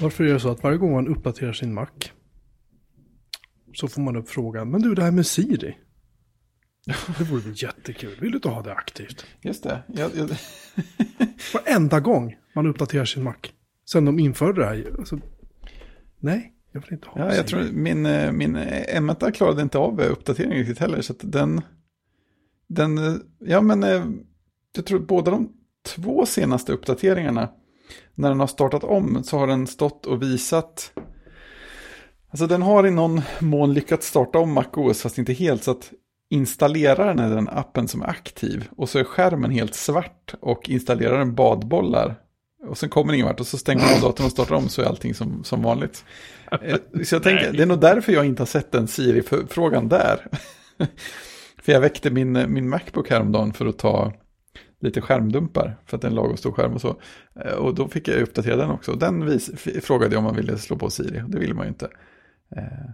[0.00, 1.88] Varför är det så att varje gång man uppdaterar sin Mac
[3.74, 5.76] så får man upp frågan, men du det här med Siri.
[7.18, 9.26] Det vore väl jättekul, vill du inte ha det aktivt?
[9.42, 9.82] Just det.
[9.86, 10.28] Jag, jag,
[11.54, 13.34] Varenda gång man uppdaterar sin Mac.
[13.90, 14.94] Sen de införde det här.
[14.98, 15.18] Alltså,
[16.18, 17.36] nej, jag vill inte ha ja, Siri.
[17.36, 21.00] jag tror min, eh, min M1 klarade inte av eh, uppdateringen riktigt heller.
[21.00, 21.60] Så att den,
[22.66, 24.04] den, eh, ja men eh,
[24.76, 27.50] jag tror båda de två senaste uppdateringarna,
[28.14, 30.92] när den har startat om så har den stått och visat,
[32.30, 35.92] alltså den har i någon mån lyckats starta om MacOS fast inte helt så att
[36.30, 41.34] installeraren är den appen som är aktiv och så är skärmen helt svart och installeraren
[41.34, 42.20] badbollar
[42.66, 44.82] och sen kommer ingen vart och så stänger man av datorn och startar om så
[44.82, 46.04] är allting som, som vanligt.
[46.52, 50.26] Eh, så jag tänker, det är nog därför jag inte har sett den Siri-frågan där.
[51.62, 54.12] För jag väckte min, min Macbook häromdagen för att ta
[54.84, 56.96] lite skärmdumpar för att det är en lagom stor skärm och så.
[57.44, 58.92] Eh, Och då fick jag uppdatera den också.
[58.92, 59.50] Och Den vis,
[59.82, 61.22] frågade jag om man ville slå på Siri.
[61.28, 61.88] Det ville man ju inte.
[62.56, 62.90] Eh,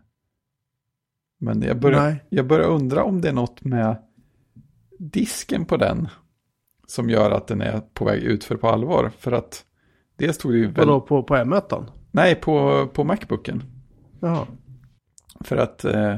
[1.41, 2.25] Men jag börjar, Nej.
[2.29, 3.97] jag börjar undra om det är något med
[4.99, 6.09] disken på den
[6.87, 9.11] som gör att den är på väg ut för på allvar.
[9.19, 9.65] För att
[10.17, 10.75] det stod ju väl...
[10.87, 11.87] Vadå, på, på M1?
[12.11, 13.63] Nej, på, på Macbooken.
[14.21, 14.47] Jaha.
[15.45, 16.17] För att eh,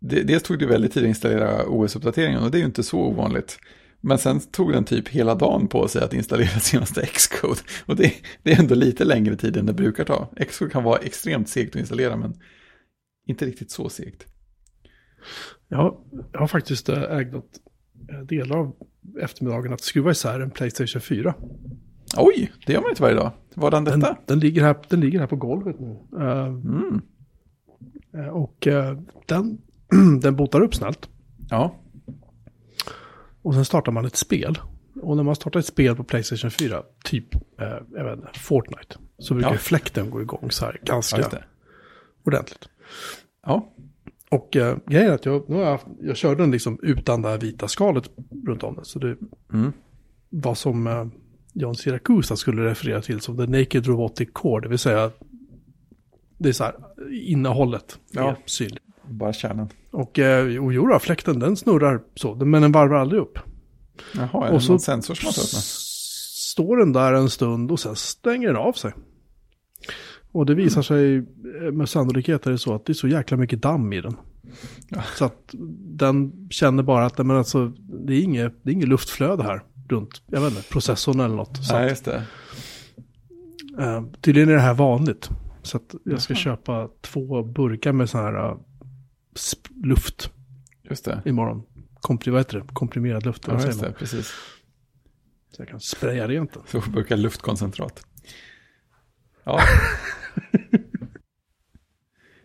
[0.00, 2.98] det, det tog det väldigt tid att installera OS-uppdateringen och det är ju inte så
[2.98, 3.58] ovanligt.
[4.06, 7.60] Men sen tog den typ hela dagen på sig att installera senaste Xcode.
[7.86, 10.28] Och det, det är ändå lite längre tid än det brukar ta.
[10.48, 12.34] Xcode kan vara extremt segt att installera men
[13.26, 14.26] inte riktigt så segt.
[15.70, 15.96] Har-
[16.32, 17.44] jag har faktiskt eh, ägnat
[18.10, 18.76] eh, delar av
[19.20, 21.34] eftermiddagen att skruva isär en Playstation 4.
[22.16, 23.32] Oj, det gör man inte varje dag.
[23.54, 24.16] Vadan Den, detta?
[24.26, 25.96] den, ligger här, den ligger här på golvet nu.
[26.20, 27.00] Eh, Mm.
[28.14, 28.68] eh, och
[29.26, 29.58] den,
[30.20, 31.08] den botar upp snällt.
[31.50, 31.74] Ja,
[33.44, 34.58] Och sen startar man ett spel.
[35.02, 37.40] Och när man startar ett spel på Playstation 4, typ eh,
[37.94, 39.56] jag vet inte, Fortnite, så brukar Ja.
[39.58, 41.38] fläkten gå igång så här ganska ja
[42.26, 42.68] ordentligt.
[43.46, 43.72] Ja,
[44.30, 47.28] Och eh, grejen är att jag, nu har jag, jag körde den liksom utan det
[47.28, 48.10] här vita skalet
[48.46, 48.84] runt om den.
[48.84, 49.16] Så det
[49.52, 49.72] Mm.
[50.30, 51.06] var som eh,
[51.52, 54.62] John Siracusa skulle referera till som the naked robotic core.
[54.62, 55.10] Det vill säga,
[56.38, 56.74] det är så här,
[57.12, 58.30] innehållet Ja.
[58.30, 58.84] är synligt.
[59.08, 59.68] bara kärnan.
[59.94, 63.38] Och, eh, och jo då, fläkten den snurrar så, men den varvar aldrig upp.
[64.14, 67.70] Jaha, är Och det så någon sensor som har s- står den där en stund
[67.72, 68.92] och sen stänger den av sig.
[70.32, 73.36] Och det visar sig eh, med sannolikhet är det så att det är så jäkla
[73.36, 74.16] mycket damm i den.
[74.88, 75.02] Ja.
[75.16, 75.50] Så att
[75.98, 77.66] den känner bara att men alltså,
[78.06, 81.64] det, är inget, det är inget luftflöde här runt jag vet inte, processorn eller något.
[81.64, 82.22] Så Nej, att, just det.
[83.78, 85.30] eh, tydligen är det här vanligt.
[85.62, 86.38] Så att jag ska Jaha.
[86.40, 88.56] köpa två burkar med sån här
[89.84, 90.30] luft
[90.82, 91.22] Just det.
[91.24, 91.62] imorgon.
[92.00, 92.66] Kompri, vad heter det?
[92.72, 93.44] Komprimerad luft.
[93.46, 94.34] Ja, just det, precis.
[95.50, 96.62] Så jag kan spraya rent den.
[96.66, 98.06] Så burkar luftkoncentrat.
[99.44, 99.60] Ja.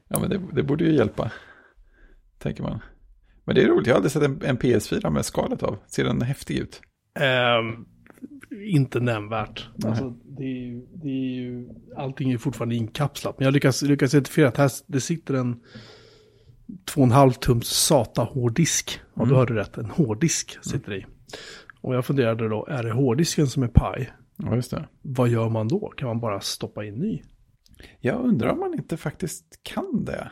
[0.08, 1.32] ja, men det, det borde ju hjälpa.
[2.38, 2.80] Tänker man.
[3.46, 5.78] Men det är roligt, jag hade sett en, en PS4 med skalet av.
[5.88, 6.82] Ser den häftig ut?
[7.20, 7.86] Ehm,
[8.66, 9.70] inte nämnvärt.
[9.76, 9.90] Nej.
[9.90, 13.40] Alltså, det är ju, det är ju, allting är fortfarande inkapslat.
[13.40, 15.60] Men jag lyckas, lyckas identifiera att här det sitter en
[16.96, 19.00] 2,5 tums SATA hårddisk.
[19.13, 19.35] Ja, du Mm.
[19.38, 19.78] hörde rätt.
[19.78, 21.06] En hårddisk sitter det i.
[21.81, 24.09] Och jag funderade då, är det hårddisken som är paj?
[24.38, 24.88] Ja, just det.
[25.02, 25.90] Vad gör man då?
[25.97, 27.22] Kan man bara stoppa in ny?
[28.00, 30.31] Jag undrar om man inte faktiskt kan det.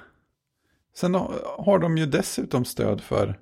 [0.97, 3.39] Sen har- de ju dessutom stöd för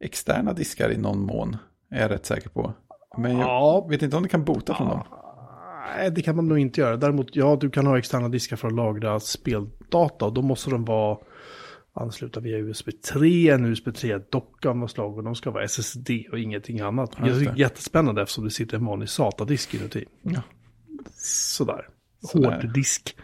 [0.00, 1.56] externa diskar i någon mån.
[1.90, 2.72] Är jag rätt säker på.
[3.18, 3.86] Men jag Ja.
[3.90, 5.02] vet inte om det kan bota från dem.
[5.96, 6.96] Nej, det kan man nog inte göra.
[6.96, 10.30] Däremot, ja, du kan ha externa diskar för att lagra speldata.
[10.30, 11.18] Då måste de vara
[11.98, 15.18] anslutna via USB 3, en USB 3-docka av något slag.
[15.18, 17.16] Och de ska vara SSD och ingenting annat.
[17.18, 20.04] Ja, det är jättespännande eftersom det sitter en vanlig SATA-disk inuti.
[20.22, 20.42] Ja.
[21.16, 21.88] Sådär.
[22.22, 22.62] Sådär.
[22.62, 23.16] Hårddisk.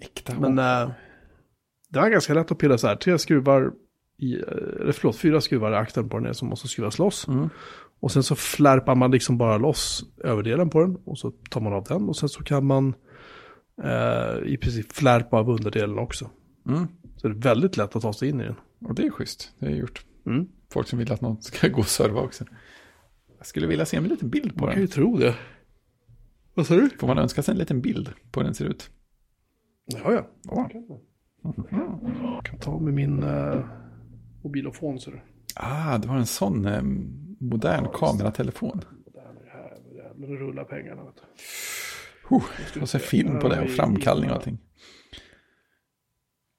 [0.00, 0.90] Äkta Men äh,
[1.88, 2.96] det var ganska lätt att pilla så här.
[2.96, 3.72] Tre skruvar,
[4.18, 4.42] i, eh,
[4.80, 7.28] eller förlåt, fyra skruvar i akten på den är som måste skruvas loss.
[7.28, 7.48] Mm.
[8.00, 10.96] Och sen så flärpar man liksom bara loss överdelen på den.
[10.96, 12.08] Och så tar man av den.
[12.08, 12.94] Och sen så kan man
[13.82, 16.30] eh, i princip flärpa av underdelen också.
[16.68, 16.86] Mm.
[17.16, 18.54] Så det är väldigt lätt att ta sig in i den.
[18.80, 19.54] Och det är schysst.
[19.58, 20.06] Det är gjort.
[20.26, 20.48] Mm.
[20.70, 22.44] Folk som vill att någon ska gå och serva också.
[23.38, 24.92] Jag skulle vilja se en liten bild på Man kan ju den.
[24.94, 25.34] tro det.
[26.54, 26.90] Vad sa du?
[26.98, 28.90] Får man önska sig en liten bild på hur den ser ut?
[29.86, 30.26] Ja, ja.
[30.42, 30.70] Ja.
[31.40, 33.64] Jag kan ta med min eh,
[34.42, 35.10] mobilofon så.
[35.54, 36.82] Ah, det var en sån eh,
[37.40, 38.80] modern kameratelefon.
[40.16, 41.04] Där rullar pengarna.
[41.04, 41.22] Vet du.
[42.28, 42.42] Huh,
[42.82, 44.58] och så film på det och framkallning och allting.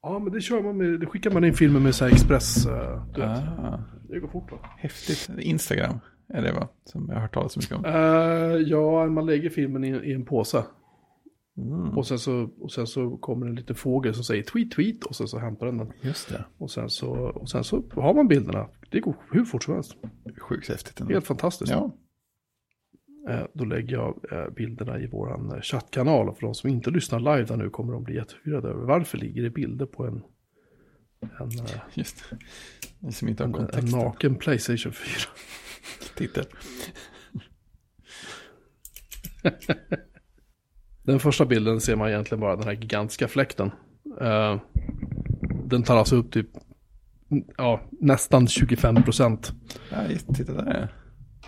[0.01, 0.99] Ja, men det kör man med.
[0.99, 2.65] Det skickar man in filmer med så här Express.
[2.65, 3.29] eh, du vet.
[3.29, 3.79] Ah,
[4.09, 4.57] Det går fort va?
[4.77, 5.29] häftigt.
[5.39, 5.99] Instagram.
[6.33, 6.67] är det va?
[6.85, 7.85] Som jag har hört talas så mycket om.
[7.85, 10.63] Uh, ja, man lägger filmen i, i en påse.
[11.57, 11.97] Mm.
[11.97, 15.15] Och, sen så, och sen så kommer en liten fågel som säger tweet tweet och
[15.15, 15.91] sen så hämtar den den.
[16.01, 16.45] Just det.
[16.57, 18.67] Och sen så, och sen så har man bilderna.
[18.91, 19.95] Det går hur fort som helst.
[20.49, 21.13] Sjukt häftigt ändå.
[21.13, 21.71] Helt fantastiskt.
[21.71, 21.95] Ja.
[23.29, 26.29] Eh, Då lägger jag eh, bilderna i eh, chattkanal.
[26.29, 29.17] Och för de som inte lyssnar live där nu kommer de bli jätteförvirrade över varför
[29.17, 30.23] ligger det bilder på en,
[31.21, 32.37] en, eh, Just det.
[32.99, 35.11] Ni som inte har en, en naken Playstation 4.
[36.15, 36.45] Titel.
[41.03, 43.71] Den första bilden ser man egentligen bara den här gigantiska fläkten.
[45.65, 46.47] Den tar alltså upp typ
[47.57, 49.53] ja, nästan 25 procent
[49.91, 49.97] Ja,
[50.33, 50.93] titta där.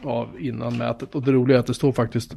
[0.04, 1.16] Av innan mätet.
[1.16, 2.36] Och det roliga är att det står faktiskt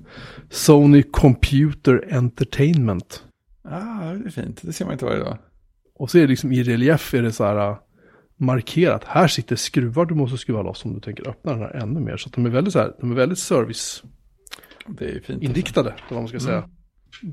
[0.50, 3.24] Sony Computer Entertainment.
[3.64, 4.60] Ah, det är fint.
[4.62, 5.38] Det ser man inte varje dag.
[5.94, 7.78] Och så är det liksom i relief är det så här äh,
[8.36, 9.04] markerat.
[9.04, 12.16] Här sitter skruvar du måste skruva loss om du tänker öppna den här ännu mer.
[12.16, 14.14] Så att de är väldigt så här, de är väldigt serviceinriktade,
[14.86, 15.76] Det är fint.
[15.76, 16.68] eller vad man ska säga.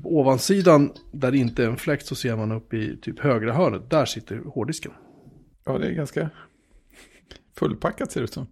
[0.02, 3.52] På ovansidan, där det inte är en fläkt, så ser man upp i typ högra
[3.52, 3.90] hörnet.
[3.90, 4.92] Där sitter hårddisken.
[5.64, 6.30] Ja, det är ganska
[7.58, 8.46] fullpackat ser det ut som.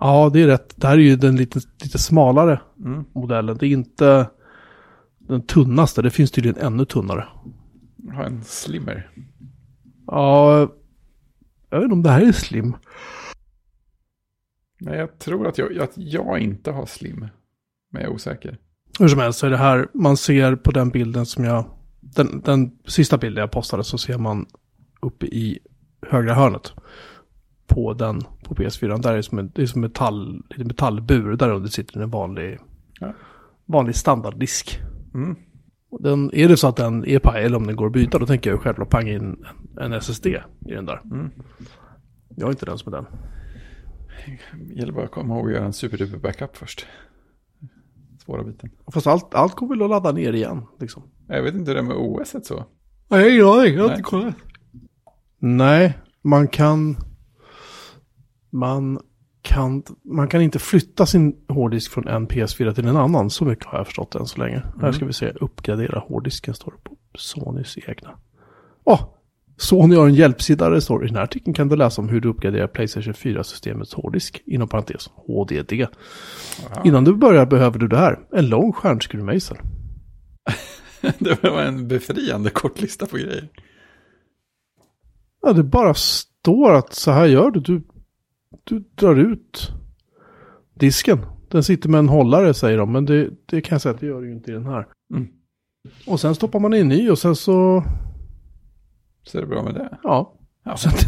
[0.00, 0.74] Ja, det är rätt.
[0.76, 3.04] Det här är ju den lite, lite smalare Mm.
[3.14, 3.56] modellen.
[3.58, 4.30] Det är inte
[5.18, 6.02] den tunnaste.
[6.02, 7.28] Det finns tydligen ännu tunnare.
[7.96, 9.10] Jag har en slimmer.
[10.06, 10.58] Ja,
[11.70, 12.76] jag vet inte om det här är slim.
[14.80, 17.18] Nej, jag tror att jag, att jag inte har slim.
[17.92, 18.58] Men jag är osäker.
[18.98, 21.64] Hur som helst så är det här, man ser på den bilden som jag,
[22.00, 24.46] den, den sista bilden jag postade så ser man
[25.00, 25.58] uppe i
[26.06, 26.72] högra hörnet
[27.68, 29.02] på den, på PS4.
[29.02, 32.10] Där är det som en, det är som metall, lite metallbur, där under sitter en
[32.10, 32.58] vanlig,
[33.00, 33.12] Ja.
[33.66, 34.80] vanlig standarddisk.
[35.14, 35.36] Mm.
[35.90, 38.18] Och Den, är det så att den är paj eller om den går att byta,
[38.18, 39.44] då tänker jag självklart panga in
[39.80, 40.40] en, SSD i
[40.74, 41.00] den där.
[41.04, 41.30] Mm.
[42.36, 43.06] Jag har inte den som är den.
[44.68, 46.86] Det gäller bara att komma ihåg att göra en superduper backup först.
[48.24, 48.70] Svåra biten.
[48.92, 51.02] Fast allt, allt går väl att ladda ner igen, liksom.
[51.26, 52.64] Jag vet inte hur det är med OS så.
[53.08, 53.74] Nej, ingen aning.
[53.74, 54.34] Jag har inte kollat.
[55.38, 56.96] Nej, man kan...
[58.50, 59.00] Man
[59.42, 63.30] kan, man kan inte flytta sin hårddisk från en PS4 till en annan.
[63.30, 64.62] Så mycket har jag förstått än så länge.
[64.80, 68.10] Här ska vi se, uppgradera hårddisken står det på Sonys egna.
[68.84, 69.14] Åh!
[69.56, 72.08] Sony har en hjälpsida där det står i den här artikeln kan du läsa om
[72.08, 74.42] hur du uppgraderar Playstation 4-systemets hårddisk.
[74.46, 75.72] Inom parentes HDD.
[75.72, 75.88] Ja.
[76.84, 78.18] Innan du börjar behöver du det här.
[78.32, 79.56] En lång stjärnskruvmejsel.
[81.18, 83.48] det var en befriande kort lista på grejer.
[85.42, 87.60] Ja, det bara står att så här gör du.
[87.60, 87.82] Du,
[88.64, 89.72] du drar ut
[90.74, 91.26] disken.
[91.48, 94.06] Den sitter med en hållare säger de, men det, det kan jag säga att det
[94.06, 94.86] gör det ju inte i den här.
[95.14, 95.28] Mm.
[96.06, 97.84] Och sen stoppar man in en ny och sen så,
[99.22, 99.98] Så är det bra med det.
[100.02, 100.34] ja.
[100.64, 100.76] Ja.
[100.76, 101.06] Så att,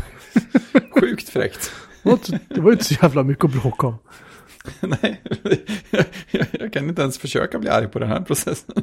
[1.01, 1.71] Sjukt fräckt.
[2.03, 3.95] det, var inte, var inte så jävla mycket att bråka om.
[4.81, 5.23] Nej,
[6.31, 8.75] jag, jag kan inte ens försöka bli arg på den här processen.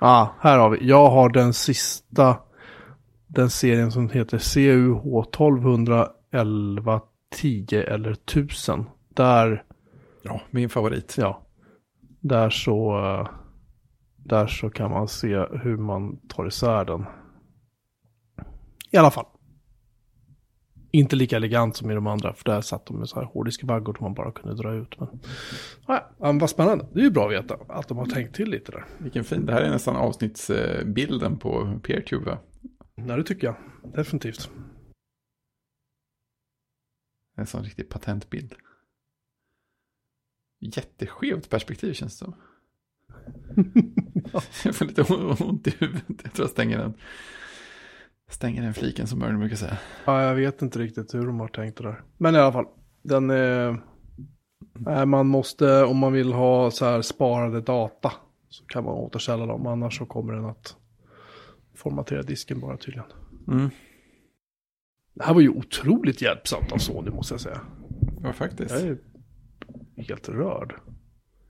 [0.00, 0.88] Ja, här har vi.
[0.88, 2.36] Jag har den sista,
[3.26, 7.00] den serien som heter CUH 1200 11
[7.30, 8.84] 10 eller 1000.
[9.08, 9.64] Där
[10.28, 11.14] Ja, min favorit.
[11.18, 11.46] Ja,
[12.20, 13.00] där så,
[14.16, 17.04] där så kan man se hur man tar isär den.
[18.90, 19.26] I alla fall.
[20.90, 23.94] Inte lika elegant som i de andra, för där satt de med så här hårddiskvaggor
[23.94, 25.00] som man bara kunde dra ut.
[25.00, 25.08] Men,
[25.86, 26.86] ja, ja, men vad spännande.
[26.92, 28.84] Det är ju bra att veta att de har tänkt till lite där.
[28.98, 32.38] Vilken fin, det här är nästan avsnittsbilden på PeerTube va?
[32.96, 33.56] Nej, det tycker jag.
[33.94, 34.50] Definitivt.
[37.38, 38.54] En sån riktig patentbild.
[40.60, 42.34] Jätteskevt perspektiv känns det som.
[44.64, 45.02] Jag får lite
[45.44, 46.20] ont i huvudet.
[46.22, 46.94] Jag tror jag stänger den.
[48.28, 49.78] Stänger den fliken som Mörn brukar säga.
[50.04, 52.02] Ja, jag vet inte riktigt hur de har tänkt det där.
[52.16, 52.66] Men i alla fall,
[53.02, 53.82] den är...
[54.72, 58.12] Nej, man måste, om man vill ha så här sparade data,
[58.48, 59.66] så kan man återställa dem.
[59.66, 60.76] Annars så kommer den att
[61.74, 63.08] formatera disken bara tydligen.
[63.48, 63.70] Mm.
[65.18, 67.60] Det här var ju otroligt hjälpsamt av Sony måste jag säga.
[68.22, 68.70] Ja, faktiskt.
[68.70, 68.98] Jag är
[69.96, 70.74] helt rörd.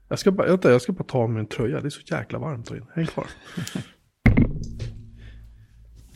[0.07, 1.81] Jag ska bara, vänta, jag ska bara ta av min tröja.
[1.81, 2.85] Det är så jäkla varmt här inne.
[2.95, 3.27] Häng kvar.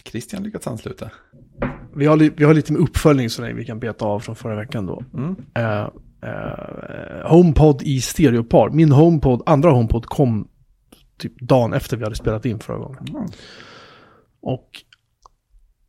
[0.03, 1.11] Christian lyckats ansluta.
[1.95, 4.55] Vi har, vi har lite med uppföljning så länge vi kan beta av från förra
[4.55, 5.03] veckan då.
[5.13, 5.35] Mm.
[5.55, 5.89] Eh,
[6.29, 8.69] eh, HomePod i stereopar.
[8.69, 10.47] Min HomePod, andra HomePod kom
[11.17, 13.07] typ dagen efter vi hade spelat in förra gången.
[13.09, 13.27] Mm.
[14.41, 14.69] Och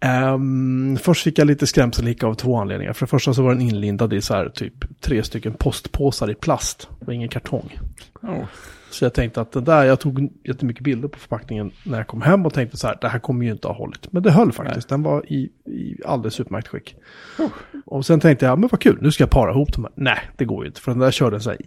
[0.04, 2.92] Ehm, först fick jag lite skrämselhicka av två anledningar.
[2.92, 6.34] För det första så var den inlindad i så här typ tre stycken postpåsar i
[6.34, 7.78] plast och ingen kartong.
[8.22, 8.44] Oh.
[8.90, 12.22] Så jag tänkte att det där, jag tog jättemycket bilder på förpackningen när jag kom
[12.22, 14.12] hem och tänkte så här, det här kommer ju inte ha hållit.
[14.12, 16.96] Men det höll faktiskt, den var i, i alldeles utmärkt skick.
[17.38, 17.48] Oh.
[17.86, 19.92] Och sen tänkte jag, men vad kul, nu ska jag para ihop dem här.
[19.96, 21.58] Nej, det går ju inte, för den där körde en så här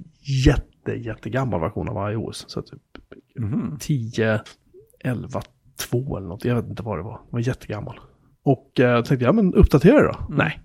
[0.45, 2.45] jätte, jättegammal version av iOS.
[2.47, 2.81] Så typ
[3.39, 3.77] Mhm.
[3.79, 4.41] 10,
[4.99, 5.41] 11,
[5.89, 7.13] 2 eller något, jag vet inte vad det var.
[7.13, 7.99] Den var jättegammal.
[8.47, 10.25] Och eh, tänkte jag, men uppdatera då?
[10.29, 10.59] Nej.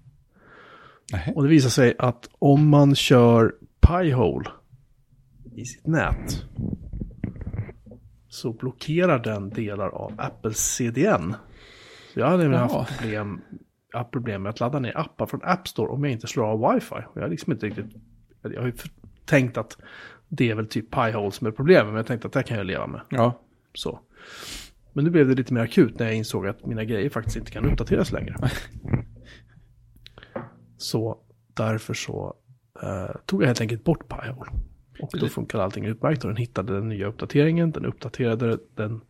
[1.13, 1.33] Nej.
[1.37, 4.51] Och det visar sig att om man kör Pi-hole
[5.55, 6.45] i sitt nät
[8.29, 11.35] så blockerar den delar av Apples CDN.
[12.15, 13.41] Så jag hade haft problem,
[13.93, 16.75] haft problem med att ladda ner appar från App Store om jag inte slår av
[16.75, 16.95] wifi.
[16.95, 17.97] Och jag har liksom inte riktigt,
[18.43, 18.75] jag har ju
[19.25, 19.77] tänkt att
[20.29, 22.67] det är väl typ Pi-hole som är problemet, men jag tänkte att det kan jag
[22.67, 23.01] leva med.
[23.09, 23.41] Ja.
[23.75, 24.01] Så.
[24.93, 27.51] Men nu blev det lite mer akut när jag insåg att mina grejer faktiskt inte
[27.51, 28.37] kan uppdateras längre.
[30.77, 31.19] så
[31.55, 32.35] därför så
[32.83, 34.51] eh, tog jag helt enkelt bort Pi-hole.
[35.01, 39.01] Och då funkade allting utmärkt och den hittade den nya uppdateringen, den uppdaterade den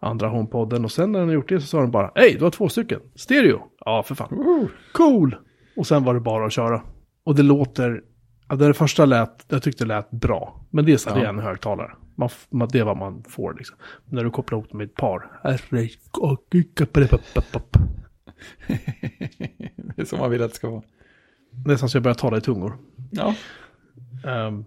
[0.00, 2.44] andra HomePodden och sen när den har gjort det så sa den bara Hej, du
[2.44, 3.60] har två stycken, stereo.
[3.84, 4.68] Ja, för fan.
[4.92, 5.36] Cool!
[5.76, 6.82] Och sen var det bara att köra.
[7.24, 8.02] Och det låter,
[8.48, 10.66] ja, det första lät, jag tyckte det lät bra.
[10.70, 11.14] Men det är, så, Ja.
[11.14, 11.92] det är en högtalare.
[12.20, 13.76] Man, man, det är vad man får liksom.
[14.04, 15.40] Men när du kopplar ihop dem med ett par.
[19.96, 20.82] det är som man vill att det ska vara.
[21.66, 22.78] Nästan så jag börjar tala i tungor.
[23.10, 23.34] Ja.
[24.26, 24.64] Ehm,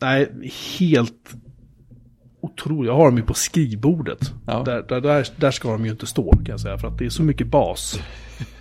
[0.00, 1.34] nej, helt
[2.40, 2.88] otroligt.
[2.88, 4.34] Jag har dem ju på skrivbordet.
[4.46, 4.62] Ja.
[4.62, 6.78] Där, där, där, där ska de ju inte stå kan jag säga.
[6.78, 8.00] För att det är så mycket bas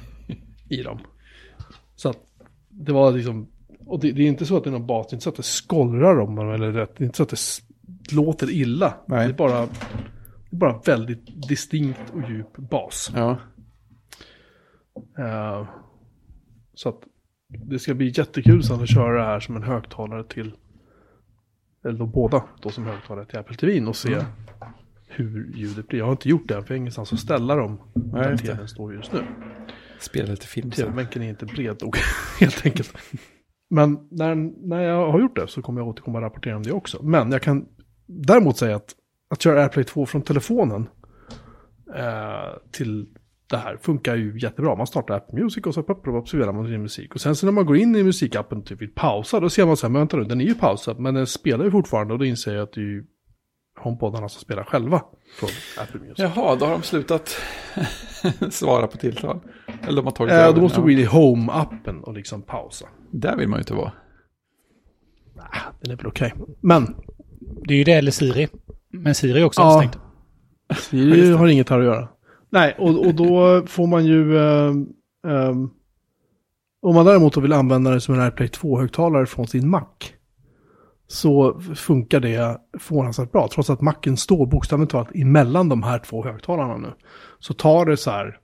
[0.69, 0.99] i dem.
[1.95, 2.19] Så att
[2.69, 3.47] det var liksom...
[3.85, 5.07] Och det, det är inte så att det är någon bas.
[5.09, 6.49] Det är inte så att det skållrar om dem.
[6.49, 6.95] Eller rätt.
[6.97, 7.61] Det är inte så att det
[8.11, 8.93] låter illa.
[9.05, 9.27] Nej.
[9.27, 13.11] Det är bara, det är bara väldigt distinkt och djup bas.
[13.15, 13.37] Ja.
[15.17, 15.67] Eh,
[16.73, 16.99] så att
[17.47, 20.51] det ska bli jättekul sen att köra det här som en högtalare till,
[21.85, 24.23] eller då båda då som högtalare till Apple TV och se
[25.07, 25.99] hur ljudet blir.
[25.99, 27.81] Jag har inte gjort det än, för jag har ingenstans att ställa dem.
[27.93, 29.19] Nej, där tvn står just nu.
[29.99, 30.85] Spela lite film sen.
[30.85, 31.95] Tv-bänken är inte bred nog,
[32.39, 32.97] helt enkelt.
[33.69, 34.35] Men när,
[34.67, 37.03] när jag har gjort det så kommer jag återkomma och rapportera om det också.
[37.03, 37.65] Men jag kan
[38.11, 38.95] däremot säga att
[39.29, 40.89] att köra AirPlay 2 från telefonen
[41.95, 43.07] eh, till
[43.49, 44.75] det här funkar ju jättebra.
[44.75, 45.83] Man startar Apple Music och så,
[46.25, 47.15] spelar man sin musik.
[47.15, 49.65] Och sen så när man går in i musikappen och typ vill pausa, då ser
[49.65, 52.13] man så här, men vänta nu, den är ju pausad, men den spelar ju fortfarande
[52.13, 53.05] och då inser jag att det är ju
[53.79, 55.01] HomePodarna som spelar själva
[55.39, 55.49] från
[55.83, 56.19] Apple Music.
[56.19, 57.29] Jaha, då har de slutat
[58.49, 59.39] svara på tilltal.
[59.81, 60.53] Eller de har tagit Eh, över.
[60.55, 62.85] då måste du gå in i Home-appen och liksom pausa.
[63.11, 63.91] Där vill man ju inte vara.
[65.37, 66.33] Ah, den är väl okej.
[66.61, 66.95] Men
[67.65, 68.47] Det är ju det eller Siri.
[68.91, 69.75] Men Siri är också Ja.
[69.75, 69.95] avstängd.
[70.91, 72.07] Det har inget här att göra.
[72.49, 74.37] Nej, och, och då får man ju...
[74.39, 74.87] ehm,
[75.27, 75.69] ehm,
[76.81, 79.85] om man däremot vill använda det som en AirPlay 2-högtalare från sin Mac.
[81.07, 83.47] Så funkar det förvånansvärt bra.
[83.53, 86.93] Trots att Macen står bokstavligt talat emellan de här två högtalarna nu.
[87.39, 88.37] Så tar det så här...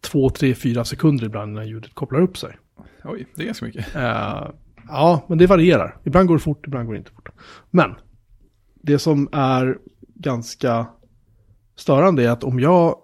[0.00, 2.56] Två, tre, fyra sekunder ibland när ljudet kopplar upp sig.
[3.04, 3.94] Oj, det är ganska mycket.
[3.96, 4.48] Eh,
[4.88, 5.96] ja, men det varierar.
[6.04, 7.28] Ibland går det fort, ibland går det inte fort.
[7.70, 7.94] Men
[8.74, 9.78] det som är
[10.14, 10.86] ganska
[11.76, 12.96] störande är att om jag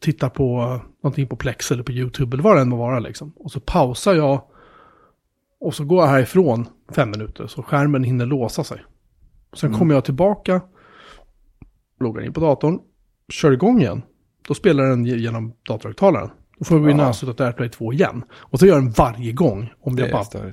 [0.00, 3.32] tittar på någonting på Plex eller på YouTube eller vad det än må vara liksom.
[3.36, 4.42] Och så pausar jag
[5.60, 8.82] och så går jag härifrån fem minuter så skärmen hinner låsa sig.
[9.52, 10.60] Sen kommer jag tillbaka,
[12.00, 12.78] loggar in på datorn,
[13.28, 14.02] kör igång igen.
[14.48, 16.30] Då spelar den genom datorhögtalaren.
[16.58, 17.12] Då får in och Ja.
[17.34, 18.24] till AirPlay 2 igen.
[18.34, 19.72] Och så gör den varje gång.
[19.80, 20.52] Om Det jag bara.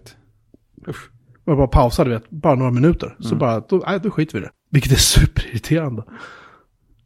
[0.88, 1.10] Usch.
[1.46, 3.16] jag bara pausar, du vet, bara några minuter.
[3.20, 4.52] Så bara, då, nej, då skiter vi i det.
[4.70, 6.04] Vilket är superirriterande.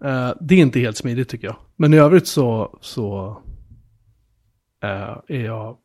[0.03, 1.55] Eh, det är inte helt smidigt tycker jag.
[1.75, 3.37] Men i övrigt så, så
[4.83, 5.77] eh, är jag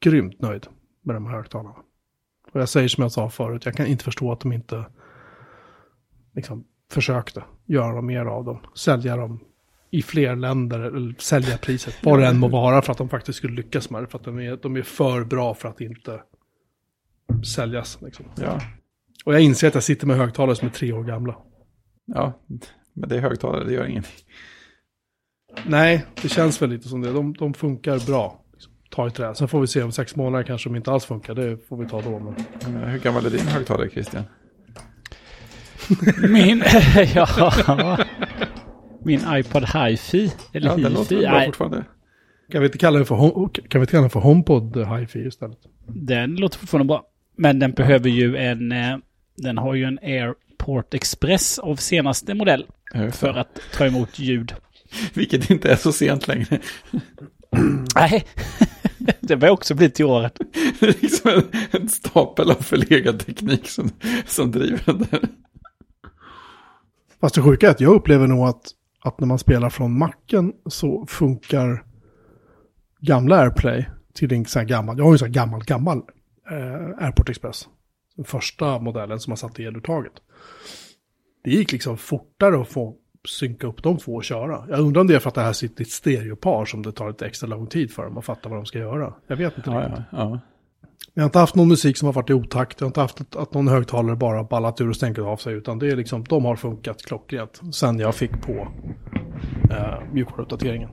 [0.00, 0.66] grymt nöjd
[1.02, 1.76] med de här högtalarna.
[2.52, 4.84] Och jag säger som jag sa förut, jag kan inte förstå att de inte
[6.34, 8.58] liksom, försökte göra mer av dem.
[8.74, 9.40] Sälja dem
[9.90, 13.38] i fler länder, eller sälja priset, vad det än må vara, för att de faktiskt
[13.38, 14.06] skulle lyckas med det.
[14.06, 16.22] För att de är, de är för bra för att inte
[17.44, 17.98] säljas.
[18.02, 18.24] Liksom.
[18.36, 18.60] Ja.
[19.24, 21.36] Och jag inser att jag sitter med högtalare som är tre år gamla.
[22.06, 22.40] ja,
[22.94, 24.24] men det är högtalare, det gör ingenting.
[25.66, 27.12] Nej, det känns väl lite som det.
[27.12, 28.44] De, de funkar bra.
[28.52, 29.34] Liksom, ta i trä.
[29.34, 31.34] Sen får vi se om sex månader kanske de inte alls funkar.
[31.34, 32.18] Det får vi ta då.
[32.64, 32.88] Men...
[32.90, 34.22] Hur gammal är din högtalare, Christian?
[36.28, 36.62] Min,
[37.14, 37.98] ja.
[39.04, 40.32] Min iPod Hi-Fi.
[40.52, 41.84] Eller Ja, den låter bra fortfarande.
[42.50, 43.16] Kan vi inte kalla den för,
[43.68, 45.58] kan vi inte kalla den för HomePod Hi-Fi istället?
[45.86, 47.04] den låter fortfarande bra.
[47.36, 48.72] Men den behöver ju en...
[48.72, 48.96] eh,
[49.36, 52.66] Den har ju en AirPort Express av senaste modell.
[53.12, 54.54] För att ta emot ljud.
[55.14, 56.58] Vilket inte är så sent längre.
[57.96, 58.24] Nej,
[59.20, 60.30] det börjar också bli till åren.
[60.80, 63.90] Det är liksom en, en stapel av förlegad teknik som,
[64.26, 65.20] som driver den där.
[67.20, 68.62] Fast det sjuka är att jag upplever nog att,
[69.04, 71.84] att när man spelar från macken så funkar
[73.00, 76.02] gamla AirPlay till en sån här gammal, jag har ju en sån här gammal, gammal
[76.52, 77.68] eh, AirPort Express.
[78.16, 80.12] Den första modellen som man satte i eluttaget.
[81.44, 82.96] Det gick liksom fortare att få
[83.28, 84.64] synka upp de två och köra.
[84.68, 86.92] Jag undrar om det är för att det här sitter i ett stereopar som det
[86.92, 89.14] tar lite extra lång tid för dem att fatta vad de ska göra.
[89.26, 90.04] Jag vet inte Ja, riktigt.
[90.12, 90.40] ja, ja.
[91.14, 92.80] Jag har inte haft någon musik som har varit i otakt.
[92.80, 95.54] Jag har inte haft att någon högtalare bara ballat ur och stängt av sig.
[95.54, 97.60] Utan det är liksom, de har funkat klockrent.
[97.72, 98.68] Sen jag fick på
[99.70, 100.90] eh, mjukvaruuppdateringen.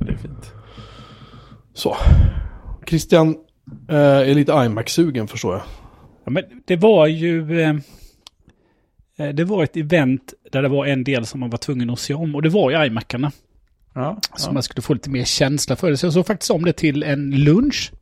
[0.00, 0.52] Det är fint.
[1.72, 1.96] Så.
[2.86, 3.36] Christian
[3.88, 3.96] eh,
[4.30, 5.62] är lite iMac-sugen förstår jag.
[6.24, 7.60] Ja, men det var ju...
[7.60, 7.76] Eh,
[9.18, 11.98] eh, det var ett event där det var en del som man var tvungen att
[11.98, 12.34] se om.
[12.34, 13.32] Och det var ju iMacarna.
[13.94, 14.52] Ja, Så ja.
[14.52, 15.96] man skulle få lite mer känsla för det.
[15.96, 17.92] Så jag såg faktiskt om det till en lunch.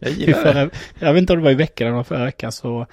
[0.00, 0.52] jag gillar det.
[0.52, 2.52] förra, jag vet inte om det var i veckan eller förra veckan.
[2.52, 2.86] Så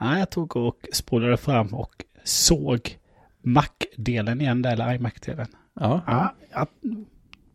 [0.00, 2.96] ja, jag tog och spolade fram och såg
[3.42, 5.46] Mac-delen igen där, eller iMac-delen.
[5.80, 6.66] Ja, Ja, ja,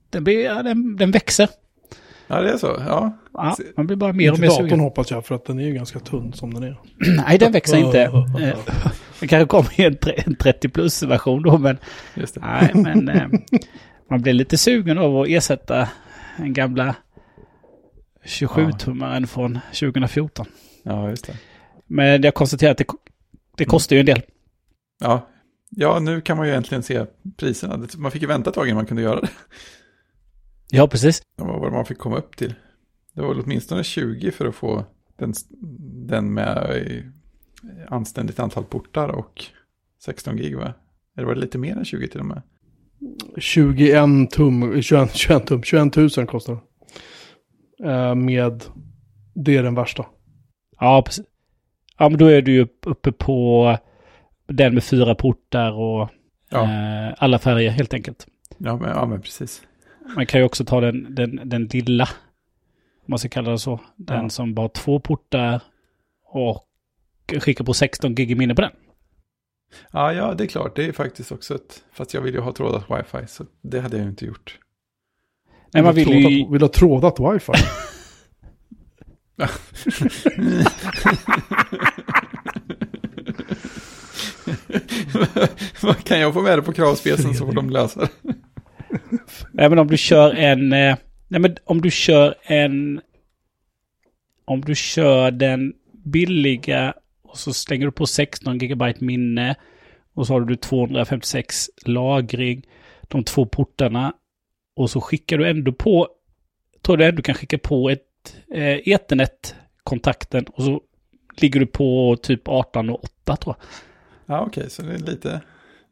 [0.09, 1.49] den, blir, ja, den, den växer.
[2.27, 2.67] Ja, det är så.
[2.87, 3.17] Ja.
[3.33, 4.79] Ja, man blir bara mer och mer datorn sugen.
[4.79, 6.79] hoppas jag för att den är ju ganska tunn som den är.
[7.27, 8.01] Nej, den växer inte.
[8.41, 8.57] Eh,
[9.19, 11.77] Den kanske kommer i en, tre- en 30 plus-version då, men
[12.15, 12.41] Just det.
[12.41, 13.27] nej, men eh,
[14.09, 15.89] man blir lite sugen av att ersätta
[16.37, 16.95] den gamla
[18.25, 20.45] 27-tummaren från 2014.
[20.83, 21.33] Ja, just det.
[21.87, 22.85] Men jag konstaterar att det,
[23.57, 24.21] det kostar ju en del.
[25.01, 25.27] Ja.
[25.69, 27.05] ja, nu kan man ju äntligen se
[27.37, 27.87] priserna.
[27.97, 29.27] Man fick ju vänta ett tag innan man kunde göra det.
[30.71, 31.21] Ja, precis.
[31.37, 32.53] Vad var det man fick komma upp till?
[33.13, 34.85] Det var väl åtminstone 20 för att få
[35.17, 35.33] den,
[36.07, 37.03] den med
[37.87, 39.43] anständigt antal portar och
[40.03, 40.73] 16 gig va?
[41.17, 42.41] Eller var det lite mer än 20 till och med?
[43.37, 46.57] 21 tum, 21, 21 tum, 21 000 kostar.
[47.83, 48.63] Eh, med,
[49.33, 50.05] det är den värsta.
[50.79, 51.25] Ja, precis.
[51.97, 53.77] Ja, men då är du ju upp- uppe på
[54.47, 56.09] den med fyra portar och
[56.49, 56.63] Ja.
[56.63, 58.27] eh, alla färger helt enkelt.
[58.57, 59.61] Ja, men, ja, men precis.
[60.15, 63.79] Man kan ju också ta den, den, den lilla, om man ska kalla det så.
[63.95, 64.29] Den Ja.
[64.29, 65.61] som bara har två portar
[66.25, 66.63] och
[67.39, 68.71] skickar på 16 gig i minne på den.
[69.91, 70.75] Ja, ja, det är klart.
[70.75, 71.83] Det är faktiskt också ett...
[71.93, 74.59] Fast jag vill ju ha trådat wifi, så det hade jag ju inte gjort.
[75.73, 76.23] Nej, man vill ju...
[76.23, 77.51] Trådat, vill ha trådat wifi.
[86.03, 88.09] kan jag få med det på kravspecen så får de lösa det.
[89.51, 90.73] Nej, men om du kör en...
[90.73, 93.01] Eh, nej, men om du kör en...
[94.45, 99.55] Om du kör den billiga och så slänger du på 16 GB minne
[100.13, 102.67] och så har du 256 lagring,
[103.01, 104.13] de två portarna
[104.75, 106.07] och så skickar du ändå på,
[106.81, 110.81] tror du ändå kan skicka på ett eh, ethernet-kontakten och så
[111.37, 113.65] ligger du på typ 18 och 8 tror jag.
[114.35, 115.41] Ja, okej, så det är lite,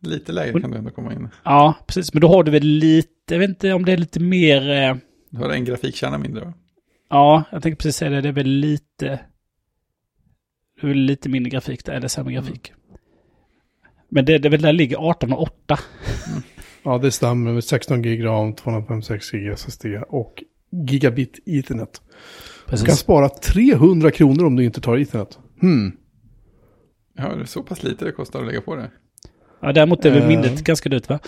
[0.08, 1.30] lite lägre kan du ändå komma in.
[1.44, 2.14] Ja, precis.
[2.14, 4.70] Men då har du väl lite, jag vet inte om det är lite mer...
[4.70, 4.96] Eh,
[5.30, 6.54] Du har en grafikkärna mindre va?
[7.10, 8.22] Ja, jag tänkte precis säga det.
[8.22, 9.20] Det är väl lite...
[10.82, 12.44] Det är väl lite mindre grafik där, eller sämre Mm.
[12.46, 12.74] grafik.
[14.10, 15.80] Men det, det är väl där ligger 18 och 8.
[16.84, 20.44] ja, det stämmer med 16 gig RAM, 256 gig SSD och
[20.90, 22.02] gigabit ethernet.
[22.66, 23.00] Du kan Precis.
[23.00, 25.40] spara 300 kronor om du inte tar ethernet.
[25.62, 25.92] Hmm.
[27.18, 28.92] Ja, det är så pass lite det kostar att lägga på det.
[29.64, 30.28] Ja, däremot är väl Eh.
[30.28, 31.20] minnet ganska dyrt va?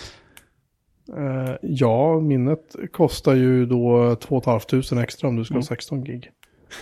[1.16, 5.58] Eh, ja, minnet kostar ju då 2 500 extra om du ska Mm.
[5.60, 6.30] ha 16 gig.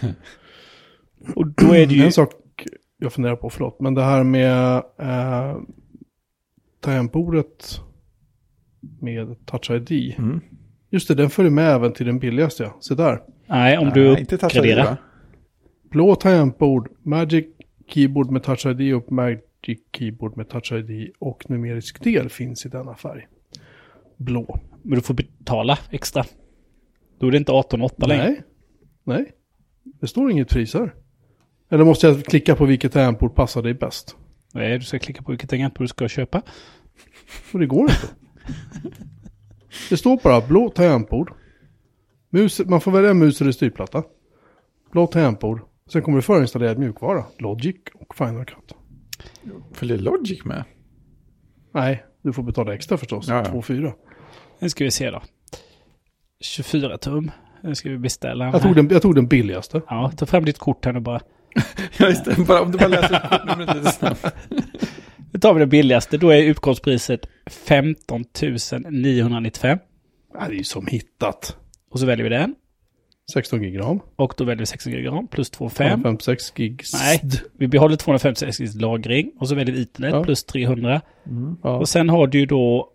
[1.34, 2.04] Och då är det ju...
[2.04, 2.30] En sak
[2.98, 5.56] jag funderar på, förlåt, men det här med eh,
[6.80, 7.80] tangentbordet
[9.00, 10.14] med Touch ID.
[10.18, 10.40] Mm.
[10.90, 12.62] Just det, den följer med även till den billigaste.
[12.62, 12.76] ja.
[12.80, 13.20] Se där.
[13.46, 14.96] Nej, om du Nej, inte Touch ID, uppgraderar.
[15.90, 17.46] Blå tangentbord, Magic
[17.88, 19.40] Keyboard med Touch ID och Magic
[19.92, 23.26] Keyboard med Touch ID och numerisk del finns i denna färg.
[24.16, 24.60] Blå.
[24.82, 26.24] Men du får betala extra.
[27.18, 28.24] Då är det inte 18 och 8 längre.
[28.24, 28.42] Nej.
[29.04, 29.32] Nej.
[30.00, 30.94] Det står inget pris här.
[31.70, 34.16] Eller måste jag klicka på vilket tangentbord passar dig bäst?
[34.52, 36.42] Nej, du ska klicka på vilket tangentbord du ska köpa.
[37.52, 38.08] Och det går inte.
[39.90, 41.32] Det står bara blå tangentbord.
[42.30, 44.02] Mus, man får välja mus eller styrplatta.
[44.92, 45.60] Blå tangentbord.
[45.92, 47.24] Sen kommer det förinstallerad mjukvara.
[47.38, 48.74] Logic och Final Cut.
[49.72, 50.64] Följer Logic med?
[51.74, 53.28] Nej, du får betala extra förstås.
[53.28, 53.52] Ja, ja.
[53.52, 53.92] 2,4.
[54.58, 55.22] Nu ska vi se då.
[56.40, 57.30] 24 tum.
[57.62, 58.44] Nu ska vi beställa.
[58.44, 59.82] Jag tog, den, jag tog den billigaste.
[59.88, 61.20] Ja, ta fram ditt kort här nu bara.
[61.98, 62.46] Ja, just det.
[62.46, 64.26] Bara, om du bara läser kortnumret lite snabbt.
[65.32, 66.18] Nu tar vi det billigaste.
[66.18, 68.24] Då är utgångspriset 15
[68.90, 69.78] 995.
[70.34, 71.56] Ja, det är ju som hittat.
[71.90, 72.54] Och så väljer vi den.
[73.32, 74.00] 16 gig ram.
[74.16, 76.02] Och då väljer vi 16 GB ram plus 2,5.
[76.02, 76.82] 56 gig.
[76.94, 77.20] Nej,
[77.58, 79.32] vi behåller 256 GB lagring.
[79.38, 80.24] Och så väljer vi Ethernet Ja.
[80.24, 81.00] plus 300.
[81.62, 81.76] Ja.
[81.78, 82.90] Och sen har du ju då...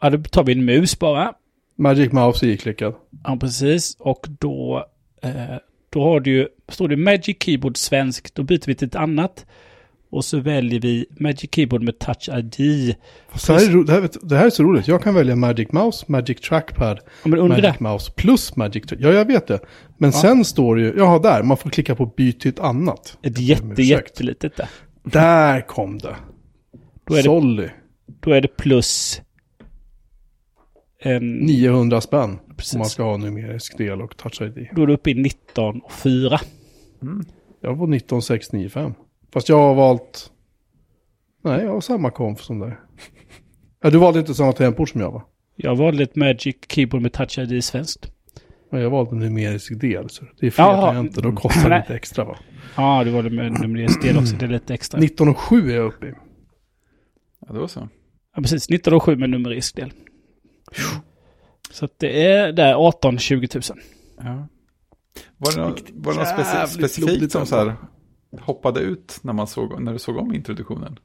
[0.00, 1.32] Ja, då tar vi en mus bara.
[1.76, 2.94] Magic Mouse är iklickad.
[3.24, 3.96] Ja, precis.
[3.98, 4.86] Och då...
[5.22, 5.32] Eh,
[5.90, 6.48] då har du ju...
[6.68, 9.46] Står det Magic Keyboard svensk, då byter vi till ett annat.
[10.12, 12.94] Och så väljer vi Magic Keyboard med Touch ID.
[13.34, 14.88] Så här är, ro- det, här, det här är så roligt.
[14.88, 17.80] Jag kan välja Magic Mouse, Magic Trackpad, Ja, Magic det.
[17.80, 19.08] Mouse plus Magic Trackpad.
[19.10, 19.60] Ja, jag vet det.
[19.98, 23.18] Men sen står det ju, jaha där, man får klicka på byt till ett annat.
[23.22, 24.68] Ett jätte, jättelitet där.
[25.04, 26.16] Där kom det.
[27.06, 27.68] Då är det, Solly.
[28.20, 29.20] då är det plus...
[31.04, 32.38] En, 900 spänn.
[32.56, 32.74] Precis.
[32.74, 34.68] Om man ska ha numerisk del och touch ID.
[34.76, 36.40] då är du uppe i 19 och 4.
[37.60, 38.94] Jag var 19695.
[39.32, 40.30] Fast jag har valt...
[41.44, 42.76] Nej, jag har samma konf som dig.
[43.82, 45.22] Ja, du valde inte samma tangentbord som jag va?
[45.56, 48.10] Jag valde ett Magic Keyboard med Touch ID svenskt.
[48.70, 50.10] Men jag valde en numerisk del.
[50.10, 50.80] Så det är fler Jaha.
[50.86, 52.36] tangenter, då kostar det lite extra va?
[52.76, 54.36] Ja, du valde med numerisk del också.
[54.36, 55.00] Det är lite extra.
[55.00, 56.12] 19,7 är jag uppe i.
[57.46, 57.88] Ja, det var så.
[58.36, 58.70] Ja, precis.
[58.70, 59.92] 19 och 7 med numerisk del.
[61.70, 63.82] Så att det är där 18-20 000.
[64.18, 64.48] Ja.
[65.38, 67.74] Var det, nå- var det något specifikt som så här
[68.40, 70.98] hoppade ut när, man såg, när du såg om introduktionen?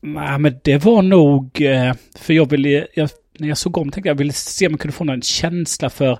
[0.00, 1.60] Nej, men det var nog...
[1.60, 2.86] eh, För jag ville...
[2.94, 5.22] Jag, när jag såg om tänkte jag, jag ville se om jag kunde få någon
[5.22, 6.18] känsla för...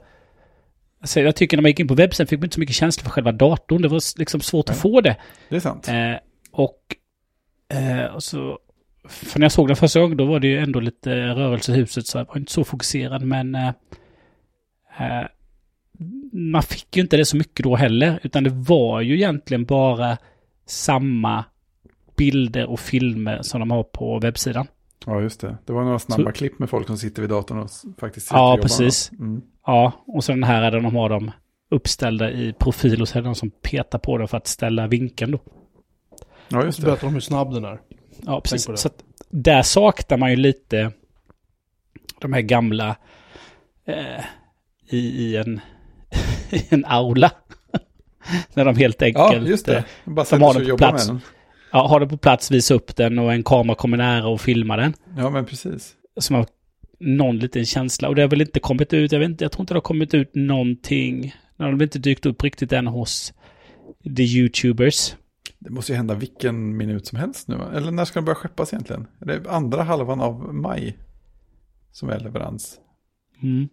[1.01, 3.03] Alltså, jag tycker när man gick in på webbsidan fick man inte så mycket känsla
[3.03, 3.83] för själva datorn.
[3.83, 5.17] Det var liksom svårt att få det.
[5.49, 5.89] Det är sant.
[5.89, 6.15] Eh,
[6.51, 6.97] och,
[7.69, 8.59] eh, och så...
[9.09, 11.75] För när jag såg den första gången då var det ju ändå lite rörelse i
[11.75, 13.55] huset så jag var inte så fokuserad men...
[13.55, 13.69] Eh,
[14.99, 15.27] eh,
[16.33, 20.17] man fick ju inte det så mycket då heller utan det var ju egentligen bara
[20.67, 21.45] samma
[22.17, 24.67] bilder och filmer som de har på webbsidan.
[25.07, 25.57] Ja, just det.
[25.65, 28.39] Det var några snabba Så- klipp med folk som sitter vid datorn och faktiskt sitter
[28.39, 29.13] Ja, precis.
[29.13, 29.43] Mm.
[29.67, 31.31] Ja, och så den här där de har dem
[31.71, 34.87] uppställda i profil och så är det någon som petar på dem för att ställa
[34.87, 35.39] vinkeln då.
[36.49, 36.87] Ja, just det.
[36.87, 37.81] berättar de hur snabb den är.
[38.23, 38.81] Ja, precis.
[38.81, 40.93] Så att där saknar man ju lite
[42.21, 42.97] de här gamla
[43.87, 44.25] eh,
[44.89, 45.61] i, i, en,
[46.55, 47.31] i en aula.
[48.55, 49.77] När de helt enkelt Ja, just det.
[49.77, 51.07] eh, Bara de har den på plats.
[51.09, 51.21] med den.
[51.73, 54.77] ja, har det på plats, visa upp den och en kamera kommer nära och filmar
[54.77, 54.95] den.
[55.17, 55.95] Ja, men precis.
[56.21, 56.47] Som har
[57.01, 58.09] någon liten känsla.
[58.09, 59.83] Och det har väl inte kommit ut, jag, vet inte, jag tror inte det har
[59.83, 61.35] kommit ut någonting.
[61.57, 63.33] Det har väl inte dykt upp riktigt än hos
[64.17, 65.15] the YouTubers.
[65.59, 67.57] Det måste ju hända vilken minut som helst nu.
[67.75, 69.07] Eller när ska den börja skeppas egentligen?
[69.21, 70.99] Är det andra halvan av maj
[71.93, 72.77] som är leverans?
[73.43, 73.69] Mm.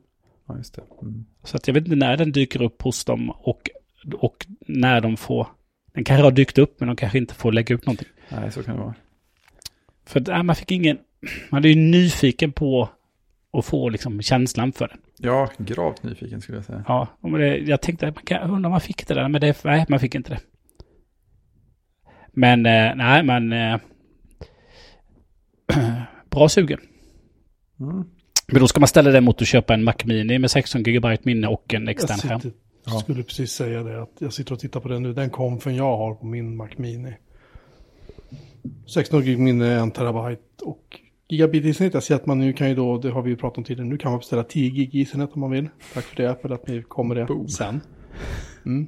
[0.51, 0.81] Ja, just det.
[1.01, 1.25] Mm.
[1.43, 3.69] Så att jag vet inte när den dyker upp hos dem och,
[4.13, 5.47] och när de får...
[5.93, 8.07] Den kanske har dykt upp men de kanske inte får lägga ut någonting.
[8.29, 8.95] Nej, så kan det vara.
[10.05, 10.97] För att, äh, man fick ingen...
[11.49, 12.89] Man är ju nyfiken på
[13.53, 14.97] att få liksom känslan för den.
[15.17, 16.83] Ja, gravt nyfiken skulle jag säga.
[16.87, 19.63] Ja, och det, jag tänkte man kan, undra om man fick det där, men det,
[19.63, 20.39] nej, man fick inte det.
[22.31, 23.53] Men eh, nej, men...
[23.53, 23.79] Eh,
[26.29, 26.79] bra sugen.
[27.79, 28.03] Mm.
[28.51, 31.17] Men då ska man ställa det mot att köpa en Mac Mini med 16 GB
[31.23, 32.39] minne och en Jag extern skärm.
[32.39, 32.99] sitter, Ja.
[32.99, 35.13] skulle precis säga det, att jag sitter och tittar på den nu.
[35.13, 37.13] Den konfen jag har på min Mac Mini.
[38.93, 41.93] 16 gig minne, 1 terabyte och gigabit Ethernet.
[41.93, 43.87] Jag ser att man nu kan ju då, det har vi ju pratat om tidigare,
[43.89, 45.69] nu kan man beställa 10 gig Ethernet om man vill.
[45.93, 47.47] Tack för det Apple, att ni kommer det Boom.
[47.47, 47.81] sen.
[48.65, 48.87] Mm.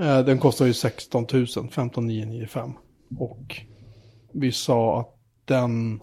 [0.00, 2.70] Eh, Den kostar ju 16 000, 15 995.
[3.18, 3.56] Och
[4.32, 5.14] vi sa att
[5.44, 6.00] den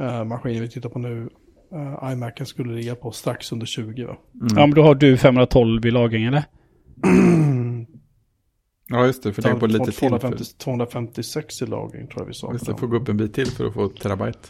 [0.00, 1.28] eh, maskinen vi tittar på nu,
[1.72, 4.16] eh, iMacen skulle ligga på strax under 20 va?
[4.32, 6.44] Ja, men då har du 512 i lagring eller?
[8.90, 9.32] Ja, just det.
[9.32, 9.94] För det är på lite till.
[9.94, 12.52] För, 250, 256 i lagring tror jag vi sa.
[12.52, 14.48] just det, får gå upp en bit till för att få terabyte.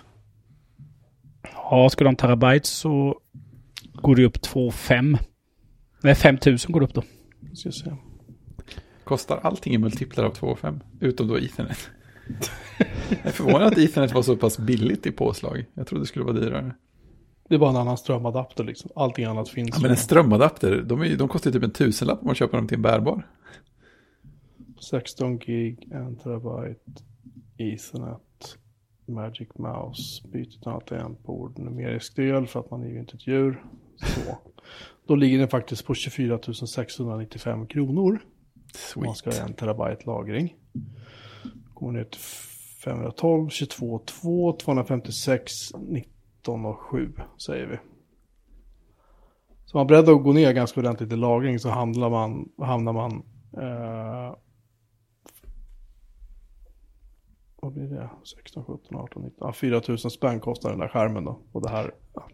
[1.42, 3.20] Ja, ha en terabyte så
[4.02, 5.18] går det upp 2,5.
[6.02, 7.02] Nej, 5000 går det upp då.
[7.54, 7.90] Ska se.
[9.04, 10.80] Kostar allting i multiplar av 2 och 5?
[11.00, 11.90] Utom då Ethernet.
[13.08, 15.64] Jag är förvånad att Ethernet var så pass billigt i påslag.
[15.74, 16.74] Jag trodde det skulle vara dyrare.
[17.48, 18.90] Det är bara en annan strömadapter liksom.
[18.96, 19.70] Allting annat finns.
[19.72, 22.68] Ja, men en strömadapter, de, är, de kostar typ en tusenlapp om man köper dem
[22.68, 23.26] till en bärbar.
[24.90, 27.02] 16 gig, 1 terabyte,
[27.58, 28.56] Ethernet,
[29.06, 33.26] Magic Mouse, byte till annat tangentbord, numerisk del för att man är ju inte ett
[33.26, 33.62] djur.
[33.96, 34.38] Så.
[35.06, 38.20] Då ligger den faktiskt på 24 695 kronor.
[38.96, 39.48] Om man ska ha Sweet.
[39.48, 40.54] en terabyte lagring.
[41.78, 42.20] Kommer ner till
[42.84, 47.12] 512, 22, 2, 256, 19 och 7
[47.46, 47.76] säger vi.
[49.64, 52.92] Så man är beredd att gå ner ganska ordentligt i lagring så handlar man, hamnar
[52.92, 53.12] man
[53.56, 54.36] eh,
[57.56, 58.10] vad blir det?
[58.36, 59.36] 16, 17, 18, 19.
[59.48, 61.40] Ja, 4 000 spänn kostar den där skärmen då.
[61.52, 62.28] Och det här ja,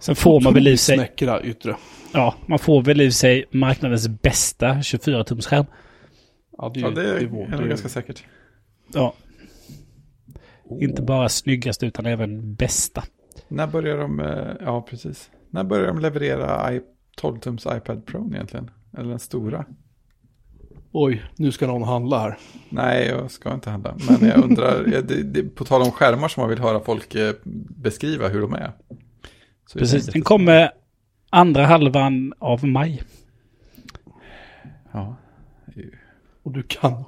[0.00, 1.76] Sen får man väl i sig, snäckra yttre.
[2.14, 5.66] ja, man får väl i sig marknadens bästa 24-tums skärm.
[6.58, 8.24] Ja, det är, Ja, det är, vår- är ganska säkert.
[8.94, 9.14] Ja.
[10.80, 13.02] Inte bara snyggast utan även bästa.
[13.48, 15.30] När börjar de, eh, ja precis.
[15.50, 16.80] När börjar de leverera i-
[17.20, 18.70] 12-tums iPad Pro egentligen?
[18.98, 19.64] Eller den stora?
[20.92, 22.38] Oj, nu ska någon handla här.
[22.68, 23.96] Nej, jag ska inte handla.
[24.08, 27.34] Men jag undrar, det, det, på tal om skärmar som man vill höra folk eh,
[27.76, 28.72] beskriva hur de är.
[29.66, 30.06] Så Precis.
[30.06, 30.70] Den kommer
[31.30, 33.02] andra halvan av maj.
[34.92, 35.16] Ja.
[36.42, 36.92] Och du kan...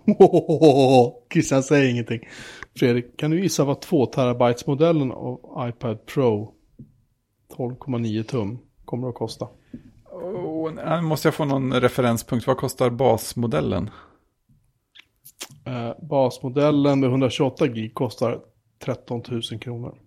[1.32, 2.20] Christian säger ingenting.
[2.76, 6.54] Fredrik, kan du gissa vad 2 terabytes modellen av iPad Pro
[7.56, 9.48] 12,9 tum kommer att kosta?
[10.12, 12.46] Oh, måste jag få någon referenspunkt?
[12.46, 13.90] Vad kostar basmodellen?
[15.66, 18.40] Eh, basmodellen med 128 gig kostar
[18.78, 19.98] 13 000 kronor.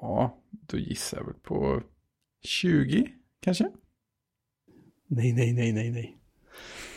[0.00, 1.82] Ja, då gissar jag väl på
[2.42, 3.08] 20
[3.40, 3.70] kanske?
[5.06, 6.18] Nej, nej, nej, nej, nej.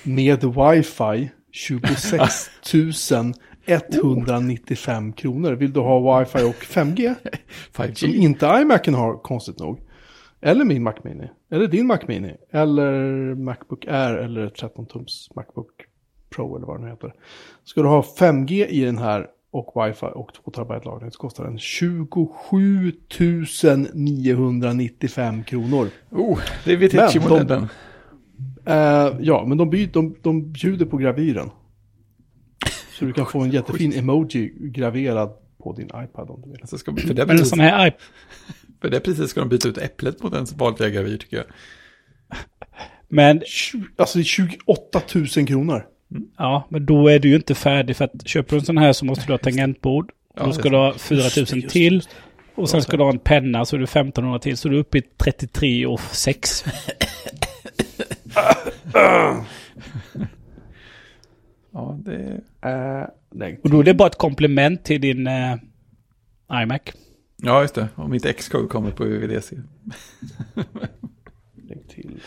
[0.04, 2.50] Med wifi 26
[3.66, 5.52] 195 kronor.
[5.52, 7.16] Vill du ha wifi och 5G?
[7.72, 8.16] Som 5G?
[8.16, 9.82] inte iMacen har, konstigt nog.
[10.42, 11.30] Eller min Mac Mini.
[11.52, 12.36] Eller din Mac Mini.
[12.52, 12.92] Eller
[13.36, 15.72] Macbook Air eller 13-tums Macbook
[16.30, 17.14] Pro eller vad den heter.
[17.64, 21.44] Ska du ha 5G i den här och wifi och 2 terabyte lagring så kostar
[21.44, 22.94] den 27
[23.94, 25.90] 995 kronor.
[26.12, 26.78] Oh, det är
[27.50, 27.68] Men
[28.68, 31.50] Eh, ja, men de, by, de, de bjuder på gravyren.
[33.00, 35.30] Så du kan få en jättefin emoji graverad
[35.64, 36.62] på din iPad om du vill.
[36.62, 38.00] Alltså ska, för, det priset, sån här iPad,
[38.82, 41.46] för det priset ska de byta ut äpplet mot ens vanliga gravyr tycker jag.
[43.08, 43.42] men,
[43.96, 45.86] Alltså det är 28 000 kronor.
[46.38, 48.94] ja, men då är du ju inte färdig för att köper du en sån här
[48.94, 50.12] så måste du ha tangentbord.
[50.36, 52.02] Ja, då ska du ha Just 4000 det, just till.
[52.56, 54.58] Och sen ska du ha en penna så är du 1500 till.
[54.58, 56.66] Så du är uppe i 33 och 6.
[61.72, 63.02] Ja, det är...
[63.02, 65.56] Uh, lägg Och då är det bara ett komplement till din eh,
[66.52, 66.82] iMac.
[67.36, 67.88] Ja, just det.
[67.96, 69.56] Om inte Xcode kommer på UVDC.
[71.56, 72.22] lägg till.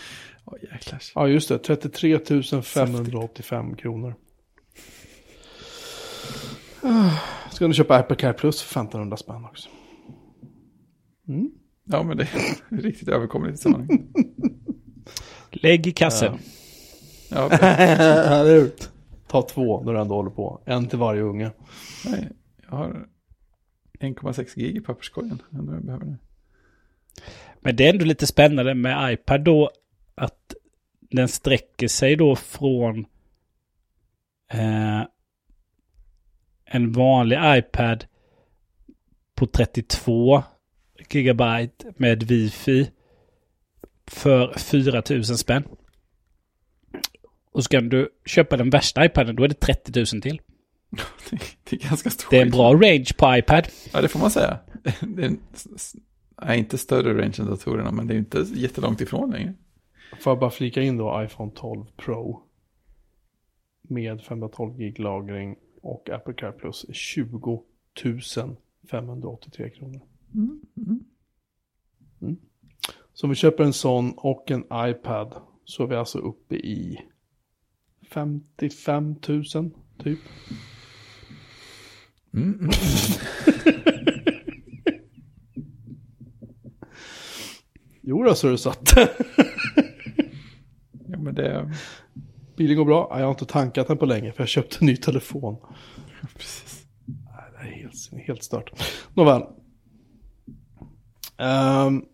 [0.46, 1.01] Ja, jäklar.
[1.14, 1.59] Ja, just det.
[1.59, 2.18] 33
[2.62, 4.14] 585 kronor.
[6.83, 7.11] Ah,
[7.51, 9.68] Ska du köpa Apple Care Plus för 1500 spänn också.
[11.29, 11.51] Mm.
[11.85, 14.01] Ja, men det är riktigt överkomligt i sammanhanget.
[15.52, 16.38] Lägg i kassen.
[17.30, 17.48] Ja,
[18.44, 18.70] hur?
[19.28, 20.60] Ta två när du ändå håller på.
[20.64, 21.50] En till varje unge.
[22.04, 22.28] nej,
[22.70, 23.06] jag har
[24.00, 25.42] 1,6 gig i papperskorgen.
[25.50, 26.18] Undrar jag behöver det.
[27.60, 29.70] Men det är ändå lite spännande med iPad då
[30.14, 30.54] att
[31.00, 33.06] den sträcker sig då från
[34.52, 35.00] eh,
[36.64, 38.04] en vanlig iPad
[39.34, 40.42] på 32
[41.10, 42.90] gigabyte med wifi
[44.11, 45.62] för 4000 spänn.
[47.53, 50.40] Och så kan du köpa den värsta iPaden, då är det 30 000 till.
[51.64, 53.68] Det är ganska stor Det är en bra range på iPad.
[53.92, 54.59] Ja, det får man säga.
[55.01, 55.37] Det är
[56.46, 59.55] en, inte större range än datorerna, men det är inte jättelångt ifrån längre.
[60.20, 62.42] Får jag bara flika in då iPhone 12 Pro.
[63.83, 67.64] Med 512 gig lagring och Apple Care Plus är 20
[68.90, 70.01] 583 kronor.
[70.35, 71.05] Mm, mm.
[73.20, 77.00] Så om vi köper en sån och en iPad så är vi alltså uppe i
[78.11, 79.44] 55 000
[79.98, 80.18] typ.
[82.35, 82.70] Mm, mm.
[88.00, 88.92] Jo då så är det satt.
[91.09, 91.74] Ja, men det...
[92.56, 93.09] Bilen går bra.
[93.11, 95.56] Ja, Jag har inte tankat den på länge för jag köpte en ny telefon.
[96.35, 96.87] Precis.
[97.06, 98.70] Det är helt, helt stört.
[99.14, 99.42] Nåväl.
[101.37, 102.04] Ehm,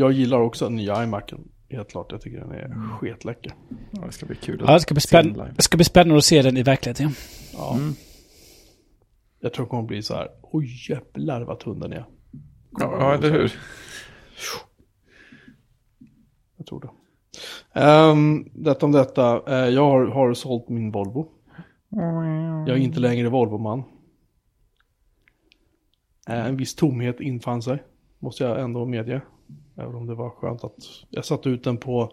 [0.00, 1.48] jag gillar också den nya iMacen.
[1.68, 3.54] Helt klart, jag tycker den är sketläcker.
[3.90, 5.84] Ja, det ska bli kul Ja, det ska bli, se den spänn det ska bli
[5.84, 7.10] spännande att se den i verkligheten.
[7.52, 7.94] Ja, Mm.
[9.42, 12.04] Jag tror det kommer bli så här, oj jävlar vad tunn den är.
[12.78, 13.52] Ja, ja, eller hur?
[16.56, 16.90] Jag tror det.
[17.80, 21.28] Um, detta om detta, Eh, jag har, har sålt min Volvo.
[22.66, 23.82] Jag är inte längre Volvo-man.
[26.28, 27.82] Eh, en viss tomhet infann sig,
[28.18, 29.22] måste jag ändå medge.
[29.80, 30.76] Även om det var skönt att
[31.10, 32.12] jag satte ut den på...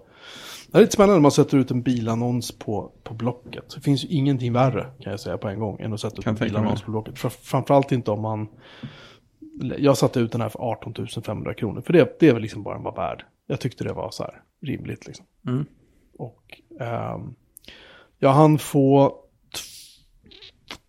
[0.72, 3.76] Det är lite spännande när man sätter ut en bilannons på, på Blocket.
[3.76, 6.28] Det finns ju ingenting värre kan jag säga på en gång än att sätta ut
[6.28, 7.16] en bilannons på Blocket.
[7.16, 8.48] Fr- framförallt inte om man...
[9.78, 10.94] Jag satte ut den här för 18
[11.26, 11.82] 500 kronor.
[11.82, 13.26] För det, det är väl liksom bara den var värd.
[13.48, 15.26] Jag tyckte det var så här rimligt liksom.
[15.48, 15.66] Mm.
[16.18, 17.36] Och ehm,
[18.20, 19.16] jag hann få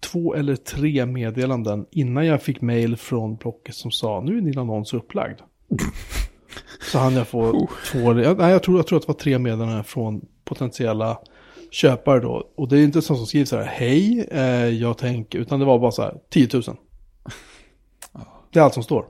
[0.00, 4.58] två eller tre meddelanden innan jag fick mail från Blocket som sa nu är din
[4.58, 5.40] annons upplagd.
[6.88, 9.84] Så hann jag få två, nej jag tror, jag tror att det var tre meddelanden
[9.84, 11.18] från potentiella
[11.70, 12.50] köpare då.
[12.56, 15.66] Och det är inte sånt som skriver så här, hej, eh, jag tänker, utan det
[15.66, 16.62] var bara så här, 10 000.
[18.52, 19.06] Det är allt som står.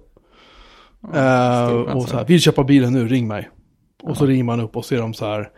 [1.15, 3.49] Eh, stor och så här, vill köpa bilen nu, ring mig.
[4.03, 5.51] Och så ringer man upp och ser de så här,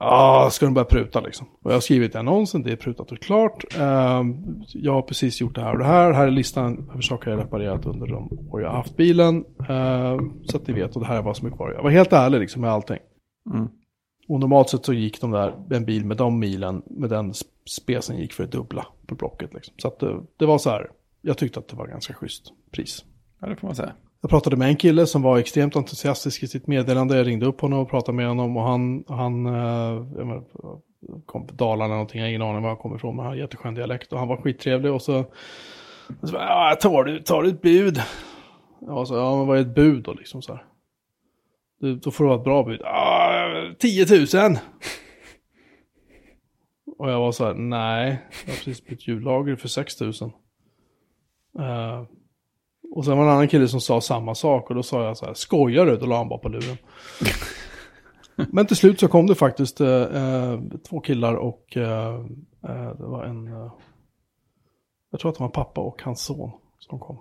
[0.00, 1.46] ah, ska de börja pruta liksom.
[1.62, 3.64] Och jag har skrivit i annonsen, det är prutat och klart.
[3.78, 4.22] Eh,
[4.68, 6.12] jag har precis gjort det här och det här.
[6.12, 9.44] Här är listan över saker jag reparerat under de år jag har haft bilen.
[9.68, 11.72] Eh, så att ni vet, och det här är vad som är kvar.
[11.72, 12.98] Jag var helt ärlig liksom med allting.
[13.54, 13.68] Mm.
[14.28, 17.44] Och normalt sett så gick de där, en bil med de milen, med den sp-
[17.66, 19.54] specen gick för det dubbla på Blocket.
[19.54, 19.74] Liksom.
[19.78, 20.90] Så att det, det var så här,
[21.22, 23.04] jag tyckte att det var ganska schysst pris.
[23.40, 23.92] Ja, det får man säga.
[24.20, 27.16] Jag pratade med en kille som var extremt entusiastisk i sitt meddelande.
[27.16, 30.44] Jag ringde upp honom och pratade med honom och han, han eh, jag menar,
[31.26, 33.32] kom från Dalarna eller någonting, jag har ingen aning var han kommer ifrån, men han
[33.32, 35.24] har jätteskön dialekt och han var skittrevlig och så,
[36.22, 38.02] så ja, tar du, tar du ett bud?
[38.80, 40.64] Ja, så, ja, men vad är ett bud då liksom så här?
[41.80, 42.80] Du, då får det vara ett bra bud.
[42.84, 44.56] Ja, 10 000!
[46.98, 50.12] Och jag var så här, nej, jag har precis bytt hjullager för 6 000.
[51.58, 52.04] Uh,
[52.90, 55.16] och sen var det en annan kille som sa samma sak och då sa jag
[55.16, 55.96] så här, skojar du?
[55.96, 56.76] Då la han bara på luren.
[58.52, 62.14] Men till slut så kom det faktiskt eh, eh, två killar och eh,
[62.68, 63.72] eh, det var en, eh,
[65.10, 67.18] jag tror att det var pappa och hans son som kom.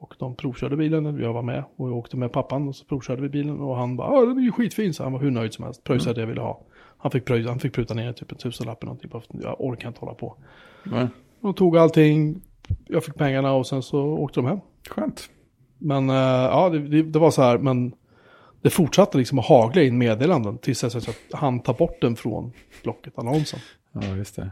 [0.00, 3.22] Och de provkörde bilen, jag var med och jag åkte med pappan och så provkörde
[3.22, 5.54] vi bilen och han bara, ja den är ju skitfin, så han var hur nöjd
[5.54, 6.60] som helst, pröjsade det jag ville ha.
[6.98, 9.42] Han fick, pröjsa, han fick pruta ner typ en tusenlapp eller någonting, bara för att
[9.42, 10.36] jag orkar inte hålla på.
[10.84, 11.08] Nej.
[11.40, 12.42] De tog allting,
[12.86, 14.60] jag fick pengarna och sen så åkte de hem.
[14.88, 15.30] Skönt.
[15.78, 17.94] Men eh, ja, det, det, det var så här, men
[18.62, 22.52] det fortsatte liksom att hagla in meddelanden tills jag att han tar bort den från
[22.82, 23.60] blocket, annonsen.
[23.92, 24.50] Ja, just det.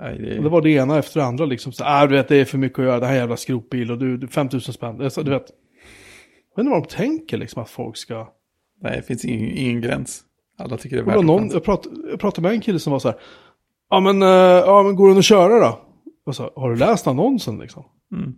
[0.00, 1.72] Nej, det, Och det var det ena efter det andra liksom.
[1.72, 3.90] Så, ah, du vet, det är för mycket att göra, det här är jävla skrotbil
[3.90, 4.98] och du, du 5000 spänn.
[4.98, 5.50] Det så, du vet,
[6.54, 8.32] jag vet inte vad de tänker liksom att folk ska...
[8.82, 10.22] nej, det finns ingen, ingen gräns.
[10.58, 11.50] Alla tycker det är Det värt någon, någon...
[11.50, 13.18] jag, prat, jag pratade med en kille som var så här,
[13.90, 15.80] ja men, eh, ja men går den att köra då?
[16.26, 17.84] Och så, har du läst annonsen liksom?
[18.12, 18.34] Mm.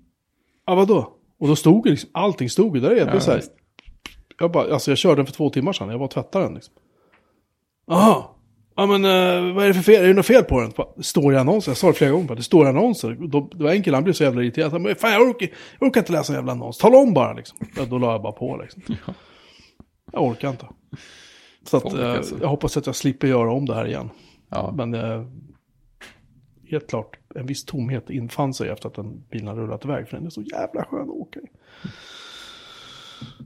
[0.67, 1.13] Ja vadå?
[1.41, 2.91] Och då stod det liksom, allting stod ju där.
[2.97, 3.43] Jag, Ja, så här,
[4.39, 6.75] jag, bara, alltså jag körde den för två timmar sedan, jag var tvättade den liksom.
[7.87, 8.25] Jaha,
[8.77, 10.05] ja men eh, vad är det för fel?
[10.05, 10.73] Är det något fel på den?
[10.77, 13.31] Bara, Det står i annonsen, jag sa det flera gånger, bara, det står i annonsen.
[13.31, 14.73] Då, det var en kille, han blev så jävla irriterad.
[14.73, 15.49] Han bara, fan jag orkar,
[15.81, 17.59] jag orkar inte läsa en jävla annons, tala om bara liksom.
[17.77, 18.83] Ja, då la jag bara på liksom.
[20.13, 20.67] Jag orkar inte.
[21.71, 22.35] Så att, eh, alltså.
[22.41, 24.11] jag hoppas att jag slipper göra om det här igen.
[24.51, 25.23] Ja, Men eh,
[26.73, 30.09] helt klart, en viss tomhet infann sig efter att den bilen har rullat iväg.
[30.09, 31.43] För den är så jävla skön att åka i.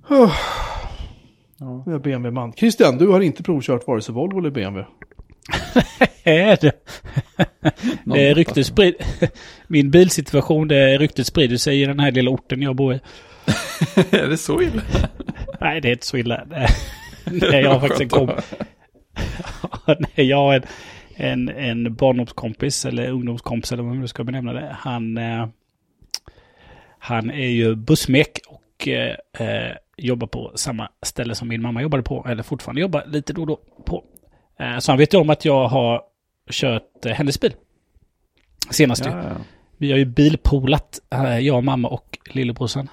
[0.09, 0.33] Oh,
[1.59, 1.83] ja.
[1.87, 2.53] jag är BMW-man.
[2.53, 4.87] Christian, du har inte provkört vare sig Volvo eller BMW.
[6.25, 6.73] Är det?
[8.15, 8.95] Är ryktet sprid...
[9.69, 13.01] Min bilsituation, det är ryktet sprider sig i den här lilla orten jag bor i.
[14.11, 14.83] är det så illa?
[15.61, 16.45] Nej, det är inte så illa.
[16.45, 16.69] Det-
[17.31, 18.63] Nej, jag har faktiskt en Skönt komp...
[19.85, 20.63] att Nej, jag har en,
[21.17, 24.77] en, en barndomskompis, eller ungdomskompis, eller vad man ska benämna det.
[24.79, 25.49] Han, eh,
[26.99, 32.03] han är ju bussmek och eh, eh, jobbar på samma ställe som min mamma jobbade
[32.03, 34.05] på, eller fortfarande jobbar lite då och då på.
[34.59, 36.03] Eh, så han vet ju om att jag har
[36.51, 37.55] kört eh, hennes bil.
[38.71, 39.11] Senast ju.
[39.11, 39.37] Ja, ja.
[39.77, 42.89] Vi har ju bilpoolat, eh, jag, mamma och lillebrorsan.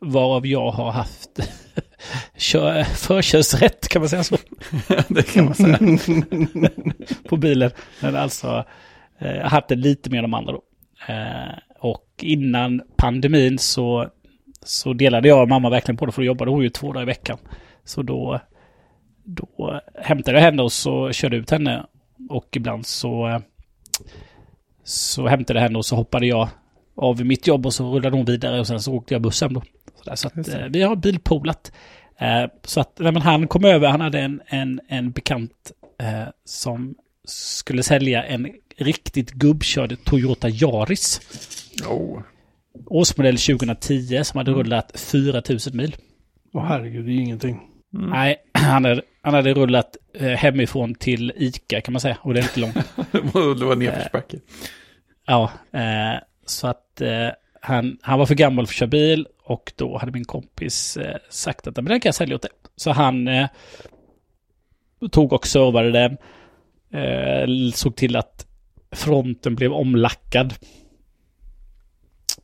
[0.00, 1.30] Varav jag har haft
[2.36, 4.36] kör, förkörsrätt, kan man säga så,
[5.08, 5.78] det kan man säga.
[7.28, 7.70] på bilen.
[8.02, 8.64] Men alltså,
[9.18, 10.62] eh, jag har haft det lite mer än de andra då.
[11.08, 14.08] Eh, och innan pandemin så,
[14.62, 17.02] så delade jag och mamma verkligen på det, för då jobbade hon ju två dagar
[17.02, 17.38] i veckan.
[17.84, 18.40] Så då,
[19.24, 21.86] då hämtade jag henne och så körde ut henne.
[22.28, 23.42] Och ibland så,
[24.84, 26.48] så hämtade jag henne och så hoppade jag
[26.96, 29.62] av mitt jobb och så rullade hon vidare och sen så åkte jag bussen då.
[29.98, 31.72] Så, där, så att, eh, vi har bilpoolat.
[32.18, 36.94] Eh, så att men han kom över, han hade en, en, en bekant eh, som
[37.24, 41.20] skulle sälja en riktigt gubbkörd Toyota Yaris.
[41.88, 42.20] Oh.
[42.86, 45.96] Årsmodell 2010 som hade rullat 4000 mil.
[46.52, 47.60] Åh herregud, det är ingenting.
[47.94, 48.10] Mm.
[48.10, 52.18] Nej, han hade, han hade rullat eh, hemifrån till Ica kan man säga.
[52.20, 52.74] Och det är inte långt.
[53.58, 54.36] det var nedförsbacke.
[55.26, 57.28] Ja, eh, så att eh,
[57.60, 61.16] han, han var för gammal för att köra bil och då hade min kompis eh,
[61.30, 62.50] sagt att "Men den kan jag sälja åt dig.
[62.76, 63.48] Så han eh,
[65.10, 66.16] tog och servade den.
[67.02, 68.46] Eh, såg till att
[68.92, 70.54] fronten blev omlackad.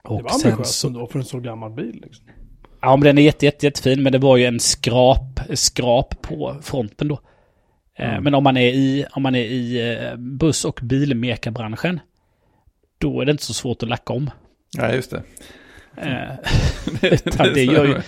[0.02, 2.00] Det Och var sen ambitiöst så, ändå för en så gammal bil.
[2.04, 2.26] Liksom.
[2.80, 6.56] ja men den är jätte, jätte, jättefin men det var ju en skrap, skrap på
[6.62, 7.14] fronten då.
[7.14, 8.24] Eh, Mm.
[8.24, 12.00] Men om man är i, om man är i eh, buss och bilmekarbranschen
[12.98, 14.30] då är det inte så svårt att lacka om.
[14.78, 15.22] Nej, just det.
[15.96, 16.32] Eh,
[17.12, 18.00] utan, det gör ju,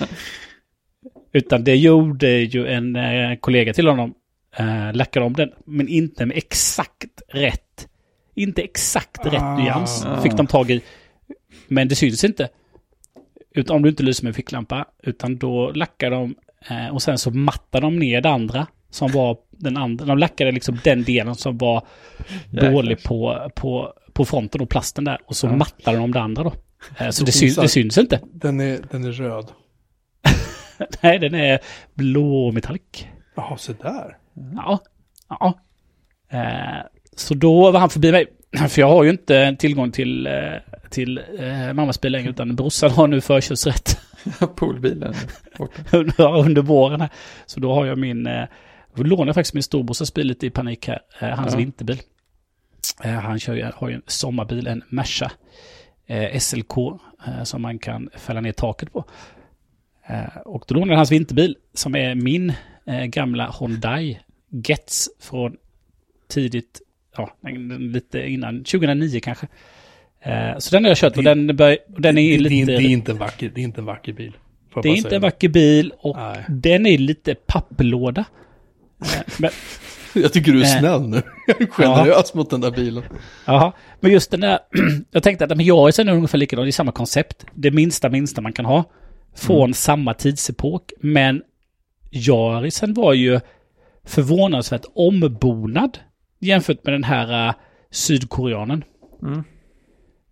[1.33, 4.15] utan det gjorde ju en eh, kollega till honom.
[4.57, 7.89] Eh, lackade om den, men inte med exakt rätt.
[8.35, 9.57] Inte exakt rätt Ah.
[9.59, 10.83] nyans fick de tag i.
[11.69, 12.49] Men det syns inte.
[13.55, 14.87] Utan om du inte lyser med ficklampa.
[15.03, 16.35] Utan då lackar de
[16.69, 18.67] eh, och sen så mattar de ner det andra.
[18.91, 20.05] Som var den andra.
[20.05, 21.87] De lackade liksom den delen som var
[22.51, 22.71] Jäklar.
[22.73, 25.19] dålig på, på, på fronten och plasten där.
[25.27, 25.57] Och så Ja.
[25.57, 26.53] mattade de det andra då.
[27.11, 28.21] Så Då det, syns, det- syns inte.
[28.33, 29.51] Den är, den är röd.
[31.03, 31.59] Nej, den är
[31.95, 32.83] blå metallic.
[33.37, 34.17] Jaha, så där.
[34.55, 34.79] Ja.
[35.29, 35.59] ja.
[36.31, 38.27] Eh, så då var han förbi mig.
[38.69, 40.33] För jag har ju inte tillgång till, eh,
[40.91, 44.01] till eh, mammas bil längre, utan brorsan har nu förkörsrätt
[44.57, 45.15] Poolbilen
[45.93, 47.11] under, under våren här.
[47.47, 48.45] Så då har jag min, eh,
[48.97, 51.59] lånade faktiskt min storbrorsas bil lite i panik här, eh, hans Ja.
[51.59, 52.01] vinterbil.
[53.05, 55.33] Eh, han kör ju, har ju en sommarbil, en Merca
[56.41, 56.77] SLK,
[57.27, 59.05] eh, som man kan fälla ner taket på.
[60.09, 62.53] Eh, och då lånade jag hans vinterbil, som är min
[62.87, 64.19] eh, gamla Hyundai
[64.51, 65.57] Getz från
[66.29, 66.81] tidigt,
[67.17, 67.31] ja,
[67.79, 69.47] lite innan, 2009 kanske.
[70.21, 72.67] Eh, så den har jag kört och den, bör, och den är det, lite...
[72.73, 74.33] det, är- inte en vacker, det är inte en vacker bil.
[74.83, 76.45] Det är inte en vacker bil och Nej.
[76.49, 78.25] den är lite papplåda.
[79.01, 79.51] Eh, Men,
[80.23, 80.79] Jag tycker du är Eh.
[80.79, 81.23] snäll nu.
[81.47, 83.03] Jag är generös mot den där bilen.
[83.45, 83.73] jaha.
[84.01, 84.59] men just den där,
[85.11, 87.47] jag tänkte att men jag är ungefär likadan, det är samma koncept.
[87.55, 88.85] Det minsta minsta man kan ha.
[89.35, 90.93] Från samma tidsepok.
[91.01, 91.43] Men
[92.11, 93.41] Jarisen var ju
[94.05, 95.99] förvånansvärt ombonad
[96.39, 97.55] jämfört med den här uh,
[97.91, 98.85] sydkoreanen.
[99.23, 99.45] Mm.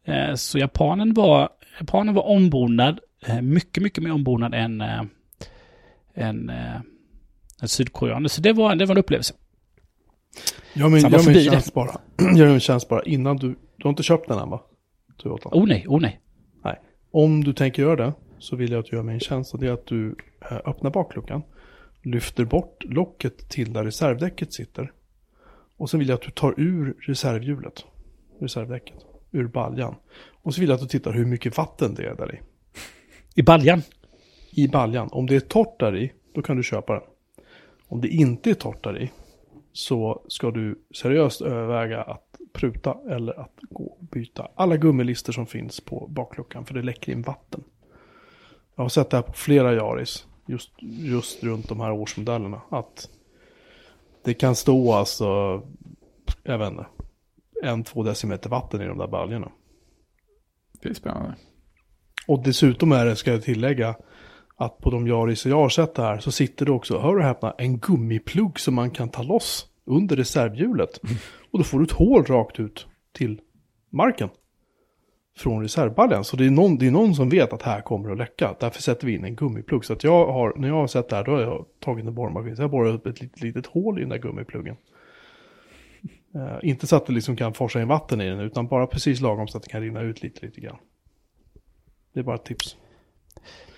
[0.06, 1.48] Eh, så japanen var,
[1.80, 4.80] japanen var ombonad, eh, mycket, mycket mer ombonad än,
[6.14, 6.50] än,
[7.62, 8.28] än sydkoreanen.
[8.28, 9.34] Så det var, det var en upplevelse.
[10.72, 12.00] Gör mig, gör mig en tjänst bara.
[12.36, 13.48] Gör mig en tjänst bara innan du...
[13.48, 14.60] Du har inte köpt den än va?
[15.16, 15.48] Toyota.
[15.52, 16.20] Oh nej, oh nej.
[16.64, 16.80] Nej.
[17.10, 19.60] Om du tänker göra det så vill jag att du gör mig en tjänst och
[19.60, 20.16] det är att du
[20.50, 21.42] eh, öppnar bakluckan.
[22.02, 24.92] Lyfter bort locket till där reservdäcket sitter.
[25.76, 27.84] Och sen vill jag att du tar ur reservhjulet.
[28.40, 28.96] Reservdäcket.
[29.30, 29.94] Ur baljan.
[30.42, 32.40] Och så vill jag att du tittar hur mycket vatten det är där i.
[33.34, 33.82] I baljan.
[34.50, 35.08] I baljan.
[35.12, 37.02] Om det är torrt där i, då kan du köpa den.
[37.88, 39.10] Om det inte är torrt där i,
[39.74, 45.46] så ska du seriöst överväga att pruta eller att gå och byta alla gummilister som
[45.46, 47.64] finns på bakluckan, för det läcker in vatten.
[48.74, 53.08] Jag har sett det här på flera Yaris, just, just runt de här årsmodellerna, att
[54.24, 55.62] det kan stå alltså,
[56.42, 56.86] jag vet inte,
[57.62, 59.52] en, två decimeter vatten i de där baljorna.
[60.82, 61.34] Det är spännande.
[62.26, 63.96] Och dessutom är det, ska jag tillägga,
[64.64, 67.22] att på de Yaris jag har sett det här så sitter det också, hör och
[67.22, 71.00] häpna, en gummiplugg som man kan ta loss under reservhjulet.
[71.50, 73.40] Och då får du ett hål rakt ut till
[73.90, 74.28] marken.
[75.36, 76.24] Från reservbaljan.
[76.24, 78.56] Så det är, någon, det är någon som vet att här kommer att läcka.
[78.60, 79.84] Därför sätter vi in en gummiplugg.
[79.84, 82.14] Så att jag har, när jag har sett det här, då har jag tagit en
[82.14, 82.56] borrmaskin.
[82.56, 84.76] Så jag har borrat upp ett litet, litet hål i den där gummipluggen.
[86.36, 89.20] Eh, inte så att det liksom kan forsa in vatten i den, utan bara precis
[89.20, 90.76] lagom så att det kan rinna ut lite, lite grann.
[92.12, 92.76] Det är bara ett tips.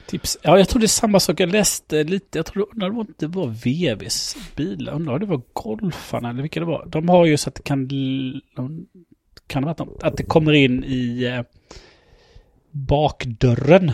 [0.07, 0.39] Tips.
[0.43, 1.41] Ja, jag tror det är samma sak.
[1.41, 4.93] Jag läste lite, jag tror undrar om det var VVs bilar.
[4.93, 6.87] Undrar om det var Golfarna eller vilka det var.
[6.87, 7.89] De har ju så att det kan...
[9.47, 11.43] Kan det vara att, de, att det kommer in i eh,
[12.71, 13.93] bakdörren.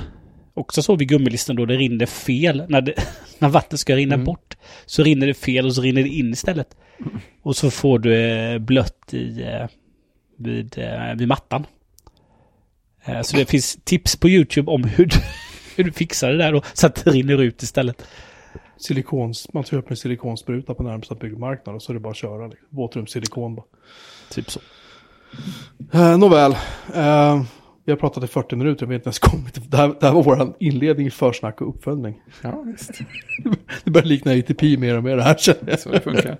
[0.55, 2.65] Också så vid gummilisten då det rinner fel.
[2.69, 2.95] När, det,
[3.39, 4.25] när vattnet ska rinna Mm.
[4.25, 4.57] bort
[4.87, 6.77] så rinner det fel och så rinner det in istället.
[7.43, 9.67] Och så får du eh, blött i, eh,
[10.37, 10.79] vid,
[11.17, 11.67] vid mattan.
[13.23, 15.17] Så det finns tips på YouTube om hur du,
[15.77, 18.07] hur du fixar det där då, så att det rinner ut istället.
[18.77, 22.47] Silikons, man köper en silikonspruta på närmsta byggmarknad och så är det bara att köra.
[22.47, 22.69] Liksom.
[22.71, 23.67] Våtrumssilikon bara.
[24.31, 24.61] Typ så.
[25.93, 26.53] Eh, nåväl,
[26.95, 27.43] eh,
[27.85, 30.13] vi har pratat i 40 minuter, vi har inte ens kommit det här, det här
[30.13, 32.23] var vår inledning, försnack och uppföljning.
[32.43, 32.91] Ja, visst.
[33.85, 35.37] Det börjar likna ATP mer och mer det här.
[35.77, 36.37] Så det funkar.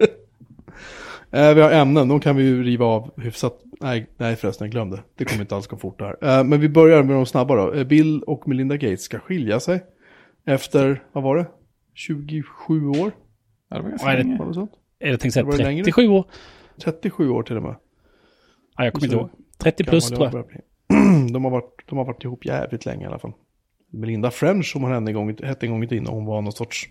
[1.33, 3.61] Eh, vi har ämnen, de kan vi ju riva av hyfsat.
[3.81, 5.01] Nej, nej förresten, jag glömde.
[5.17, 6.39] Det kommer inte alls gå fort det här.
[6.39, 7.73] Eh, men vi börjar med de snabba då.
[7.73, 9.85] Eh, Bill och Melinda Gates ska skilja sig.
[10.47, 11.47] Efter, vad var det?
[11.95, 13.13] 27 år?
[13.69, 14.17] Ja, det var ganska det?
[14.17, 14.39] länge.
[14.39, 14.73] Var det sånt?
[14.99, 15.85] Är det tänkt säga det längre?
[15.85, 16.27] 37 år?
[16.83, 17.77] 37 år till och med.
[18.77, 19.31] Ja, jag kommer inte ihåg.
[19.59, 20.45] 30 plus tror jag.
[21.33, 23.33] de, har varit, de har varit ihop jävligt länge i alla fall.
[23.91, 26.53] Melinda French, som hon hette en gång, hette en gång i tiden, hon var någon
[26.53, 26.89] sorts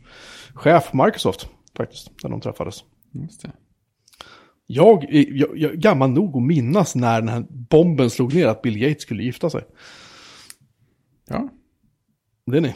[0.53, 2.83] chef på Microsoft faktiskt, när de träffades.
[3.11, 3.51] Just det.
[4.73, 8.47] Jag är jag, jag är gammal nog att minnas när den här bomben slog ner
[8.47, 9.61] att Bill Gates skulle gifta sig.
[11.29, 11.49] Ja.
[12.45, 12.75] Det är ni.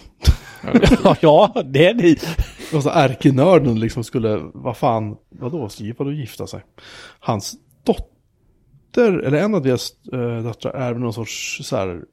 [0.63, 2.15] Ja, det var- ja, det är ni.
[2.77, 6.61] Och så ärkenörden liksom skulle, vad fan, vadå, vadå gifta sig?
[7.19, 12.03] Hans dotter, eller en av deras äh, döttrar är väl någon sorts så här,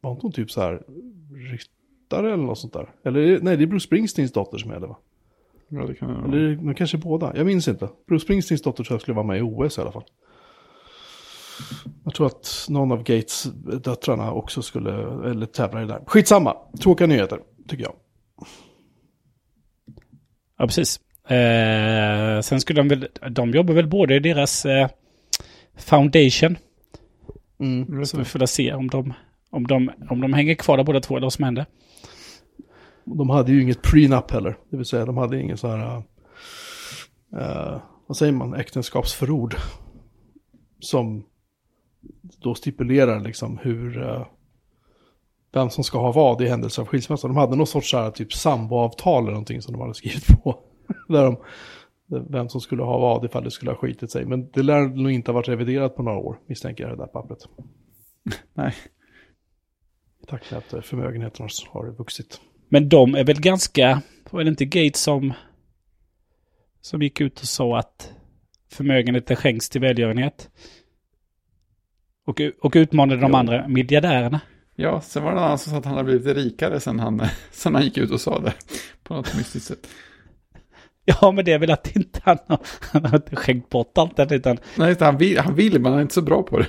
[0.00, 0.82] var inte hon typ så här
[1.50, 2.88] ryttare eller något sånt där?
[3.04, 4.98] Eller nej, det är Bruce Springsteens dotter som är det va?
[5.72, 7.88] Ja, det kan Eller men kanske båda, jag minns inte.
[8.08, 10.04] Bruce Springsteens dotter tror jag skulle vara med i OS i alla fall.
[12.04, 13.44] Jag tror att någon av Gates
[13.84, 14.92] döttrarna också skulle,
[15.30, 16.02] eller tävla i det där.
[16.06, 17.94] Skitsamma, tråkiga nyheter, tycker jag.
[20.58, 21.00] Ja, precis.
[21.30, 24.88] Eh, sen skulle de väl, de jobbar väl både i deras eh,
[25.76, 26.56] Foundation.
[27.60, 28.04] Mm.
[28.04, 29.12] Så vi får se om de,
[29.50, 31.66] om, de, om de hänger kvar där båda två eller vad som händer.
[33.16, 35.96] De hade ju inget prenup heller, det vill säga de hade ingen så här,
[37.36, 39.56] uh, vad säger man, äktenskapsförord.
[40.80, 41.24] Som
[42.38, 44.26] då stipulerar liksom hur, uh,
[45.52, 47.28] vem som ska ha vad i händelse av skilsmässa.
[47.28, 50.58] De hade någon sorts så här, typ samboavtal eller någonting som de hade skrivit på.
[51.08, 51.36] Där de,
[52.30, 54.24] vem som skulle ha vad ifall det skulle ha skitit sig.
[54.24, 57.06] Men det lär nog inte ha varit reviderat på några år, misstänker jag, det där
[57.06, 57.38] pappret.
[58.54, 58.74] Nej.
[60.26, 62.40] Tack med att förmögenheterna har vuxit.
[62.72, 65.32] Men de är väl ganska, var det inte Gates som,
[66.80, 68.12] som gick ut och sa att
[68.72, 70.50] förmögenheten skänks till välgörenhet?
[72.26, 73.36] Och, och utmanade de Jo.
[73.36, 74.40] andra miljardärerna.
[74.74, 77.22] Ja, sen var det någon annan som sa att han hade blivit rikare sen han,
[77.50, 78.54] sen han gick ut och sa det.
[79.02, 79.88] På något mystiskt sätt.
[81.04, 84.16] Ja, men det är väl att inte han har, han har inte skänkt bort allt
[84.16, 84.58] det, utan...
[84.76, 86.66] Nej, han vill, han vill, men han är inte så bra på det.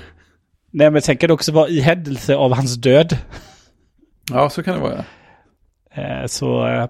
[0.70, 3.16] Nej, men sen kan det också vara i händelse av hans död.
[4.30, 5.04] Ja, så kan det vara.
[5.94, 6.66] Eh, så...
[6.66, 6.88] Eh,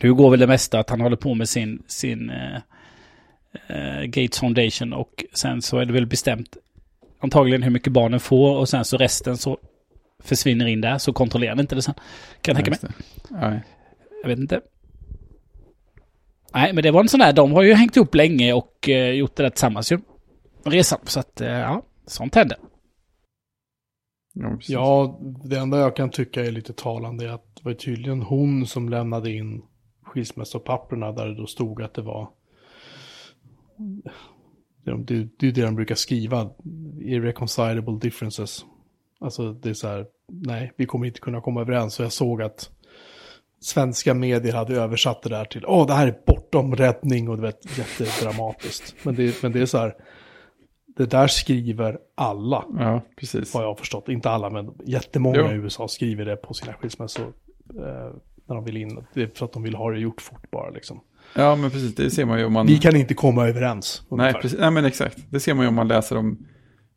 [0.00, 4.92] nu går väl det mesta att han håller på med sin, sin eh, Gates Foundation
[4.92, 6.56] och sen så är det väl bestämt
[7.20, 9.58] antagligen hur mycket barnen får och sen så resten så
[10.18, 11.94] försvinner in där så kontrollerar han inte det sen.
[12.40, 12.94] Kan jag tänka mig.
[13.30, 13.60] Ja,
[14.22, 14.60] Jag vet inte.
[16.54, 19.10] Nej, men det var en sån där, de har ju hängt ihop länge och eh,
[19.10, 19.98] gjort det där tillsammans ju.
[20.64, 22.58] Resan, så att eh, ja, sånt händer
[24.36, 24.58] ja.
[24.68, 28.66] Ja, det enda jag kan tycka är lite talande är att det var tydligen hon
[28.66, 29.62] som lämnade in
[30.02, 32.30] skilsmässopapperna där det då stod att det var
[34.84, 36.50] det är, det, det de brukar skriva,
[37.00, 38.64] irreconcilable differences.
[39.20, 41.94] Alltså det är så här, nej, vi kommer inte kunna komma överens.
[41.94, 42.70] Så jag såg att
[43.60, 47.42] svenska medier hade översatt det där till, åh, det här är bortom räddning och du
[47.42, 48.94] vet, jättedramatiskt.
[49.02, 49.94] Men det, men det är så här,
[50.96, 53.54] det där skriver alla Ja, precis.
[53.54, 54.08] vad jag har förstått.
[54.08, 55.46] Inte alla, men jättemånga Jo.
[55.50, 57.32] i USA skriver det på sina skilsmässor.
[57.78, 58.14] Eh,
[58.48, 59.04] när de vill in.
[59.14, 61.00] Det är för att de vill ha det gjort fort bara liksom.
[61.34, 61.94] Ja, men precis.
[61.94, 62.66] Det ser man ju om man...
[62.66, 64.02] Vi kan inte komma överens.
[64.08, 64.58] Nej, precis.
[64.60, 65.18] Nej, men exakt.
[65.30, 66.46] Det ser man ju om man läser om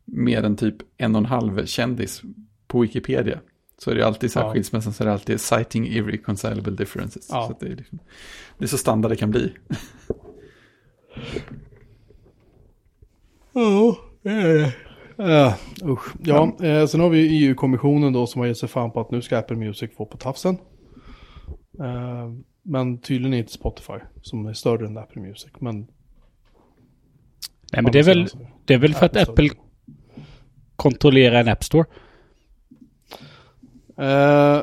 [0.04, 2.22] mer än typ en och en halv kändis
[2.66, 3.38] på Wikipedia.
[3.78, 4.52] Så är det alltid så här Ja.
[4.52, 7.28] skilsmässan så är det alltid citing irreconcilable differences.
[7.30, 7.46] Ja.
[7.48, 7.98] Så det, är liksom,
[8.58, 9.52] det är så standard det kan bli.
[13.52, 14.72] Ja, det är det.
[15.22, 15.54] Uh,
[15.90, 16.14] usch.
[16.24, 19.22] Ja, eh, sen har vi EU-kommissionen då som har gett sig fan på att nu
[19.22, 20.58] ska Apple Music få på tafsen.
[21.80, 22.30] Eh,
[22.62, 23.92] men tydligen inte Spotify
[24.22, 25.50] som är större än Apple Music.
[25.58, 25.86] Men,
[27.72, 28.28] Nej, men det är väl,
[28.64, 29.50] det är väl för att Apple
[30.76, 31.84] kontrollerar en App Store.
[33.98, 34.62] Eh,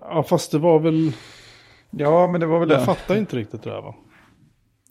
[0.00, 1.12] ja, fast det var väl...
[1.90, 2.84] Ja, men det var väl Jag det.
[2.84, 3.94] fattar inte riktigt det där va.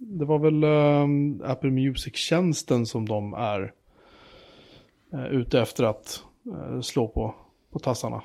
[0.08, 3.72] Det var väl ehm, Apple Music-tjänsten som de är
[5.14, 7.36] eh, ute efter att eh, slå på,
[7.74, 8.22] på tassarna.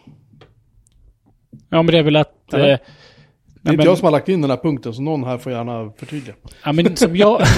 [1.68, 2.52] Ja, men det är väl att...
[2.52, 2.78] Eh, Det är nej,
[3.72, 5.92] inte men, jag som har lagt in den här punkten, så någon här får gärna
[5.96, 6.34] förtydliga.
[6.64, 7.42] ja, men som jag...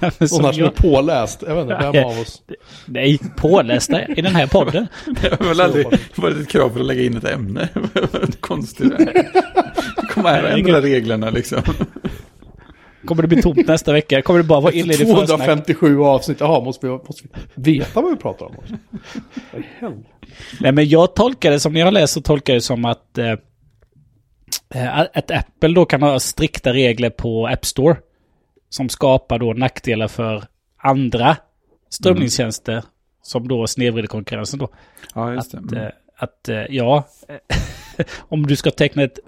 [0.00, 2.42] Ja, men som Någon här som är påläst, jag vet inte, vem av oss.
[2.86, 4.86] nej, pålästa i den här podden.
[5.22, 5.86] Det var väl aldrig
[6.16, 7.68] varit ett krav för att lägga in ett ämne.
[8.40, 8.92] Konstigt.
[10.08, 11.62] Komma här och ändra reglerna liksom.
[13.04, 14.22] Kommer det bli tomt nästa vecka?
[14.22, 15.28] Kommer det bara vara inled i försnack?
[15.28, 18.74] 257 avsnitt, jaha, måste vi, måste vi veta vad vi pratar om också?
[20.60, 23.32] Nej, men jag tolkar det som har läst så tolkar jag det som att, eh,
[24.74, 27.96] eh, att Apple då kan ha strikta regler på App Store.
[28.70, 30.44] Som skapar då nackdelar för
[30.82, 31.36] andra
[31.90, 32.82] strömningstjänster.
[33.22, 34.68] Som då snedvrider konkurrensen då.
[35.14, 35.58] Ja, just det.
[35.58, 35.84] Att, Mm.
[35.84, 37.08] eh, att eh, ja,
[38.18, 39.18] om du ska teckna ett,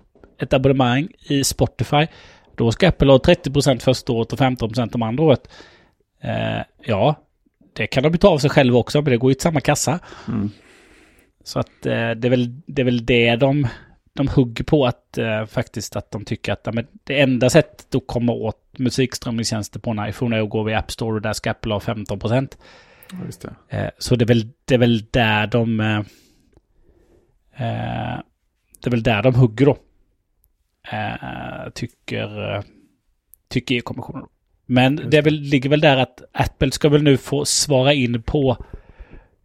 [0.41, 2.07] ett abonnemang i Spotify,
[2.55, 5.49] då ska Apple ha 30% första året och 15% om andra året.
[6.21, 7.15] Eh, ja,
[7.73, 9.99] det kan de ta av sig själva också, men det går ju till samma kassa.
[10.29, 10.51] Mm.
[11.45, 13.67] Så att eh, det, är väl, det är väl det de,
[14.13, 18.07] de hugger på att eh, faktiskt att de tycker att men det enda sättet att
[18.07, 21.51] komma åt musikströmningstjänster på en iPhone är att gå via App Store och där ska
[21.51, 22.57] Apple ha 15%.
[23.11, 23.79] Ja.
[23.79, 25.81] Eh, så det är, väl, det är väl där de...
[25.81, 25.99] Eh,
[27.57, 28.19] eh,
[28.81, 29.77] det är väl där de hugger då.
[30.93, 32.63] Eh, tycker, eh,
[33.49, 34.27] tycker EU-kommissionen.
[34.67, 38.23] Men det är väl, ligger väl där att Apple ska väl nu få svara in
[38.23, 38.57] på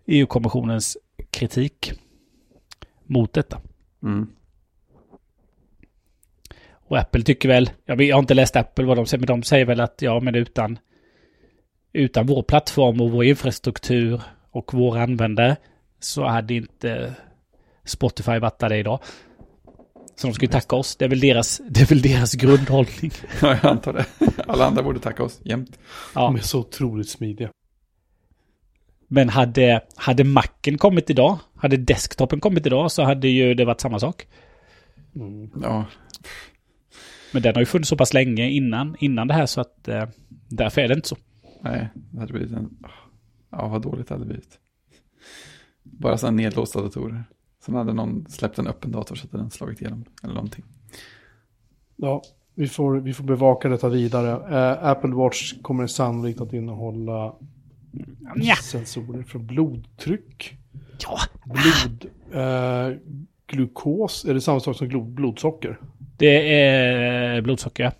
[0.06, 0.98] EU-kommissionens
[1.32, 1.94] kritik
[3.04, 3.62] mot detta.
[4.04, 4.28] Mm.
[6.72, 9.66] Och Apple tycker väl, jag har inte läst Apple vad de säger, men de säger
[9.66, 10.80] väl att ja, men utan,
[11.94, 14.22] utan vår plattform och vår infrastruktur
[14.52, 15.56] och våra användare
[16.00, 17.16] så hade inte
[17.84, 19.00] Spotify varit där det idag.
[20.16, 20.96] Så de ska ju tacka oss.
[20.96, 23.12] Det är väl deras, det är väl deras grundhållning.
[23.42, 24.06] Ja, jag antar det.
[24.48, 25.80] Alla andra borde tacka oss jämt.
[26.16, 26.22] Ja.
[26.22, 27.50] De är så otroligt smidiga.
[29.08, 33.82] Men hade, hade Macen kommit idag, hade desktopen kommit idag så hade ju det varit
[33.82, 34.28] samma sak.
[35.16, 35.52] Mm.
[35.62, 35.86] Ja,
[37.34, 40.06] Men den har ju funnits så pass länge innan, innan det här så att eh,
[40.50, 41.18] därför är det inte så.
[41.62, 42.78] nej, det hade blivit en...
[43.52, 44.60] Ja, vad dåligt det hade blivit.
[45.84, 47.24] Bara sådana nedlåsta datorer.
[47.66, 50.06] Sen hade någon släppt en öppen dator så hade den slagit igenom.
[50.24, 50.64] Eller någonting.
[51.96, 52.22] Ja,
[52.56, 54.32] vi får, vi får bevaka detta vidare.
[54.32, 57.34] Eh, Apple Watch kommer sannolikt att innehålla
[58.36, 58.56] Ja.
[58.56, 60.58] sensorer för blodtryck,
[61.00, 62.98] Ja, blod, eh,
[63.48, 65.80] glukos, är det samma sak som glo- blodsocker?
[66.18, 67.84] det är blodsocker.
[67.84, 67.92] ja.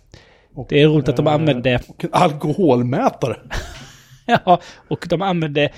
[0.54, 1.80] Och, Det är roligt att de eh, använder...
[1.88, 3.36] Och en alkoholmätare.
[4.26, 5.72] Ja, och de använder...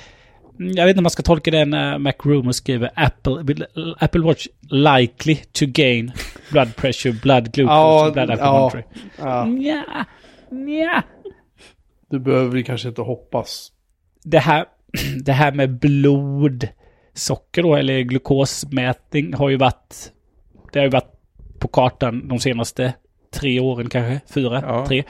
[0.58, 3.56] Jag vet inte om man ska tolka det när Mac Rumor skriver Apple,
[3.98, 6.12] Apple Watch likely to gain
[6.50, 8.32] blood pressure, blood glucose, Ja, blood ja.
[8.44, 8.82] alcohol.
[9.18, 9.84] Ja, Nja,
[10.50, 11.02] nja.
[12.10, 13.72] du behöver vi kanske inte hoppas.
[14.24, 14.64] Det här,
[15.24, 20.12] det här med blodsocker då, eller glukosmätning har ju varit...
[20.72, 21.12] Det har ju varit
[21.58, 22.94] på kartan de senaste
[23.34, 24.86] tre åren kanske, fyra, Ja.
[24.86, 25.02] tre.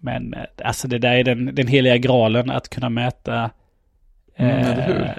[0.00, 3.50] Men eh, alltså det där är den, den heliga graalen att kunna mäta
[4.36, 5.10] Mm, eh,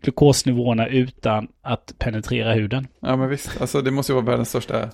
[0.00, 2.88] glukosnivåerna utan att penetrera huden.
[3.00, 3.60] Ja, men visst.
[3.60, 4.90] Alltså det måste ju vara världens största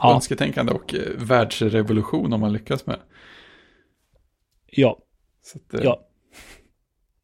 [0.00, 2.98] Ja, önsketänkande och eh, världsrevolution om man lyckas med.
[4.66, 4.98] ja,
[5.54, 6.00] att, eh, ja.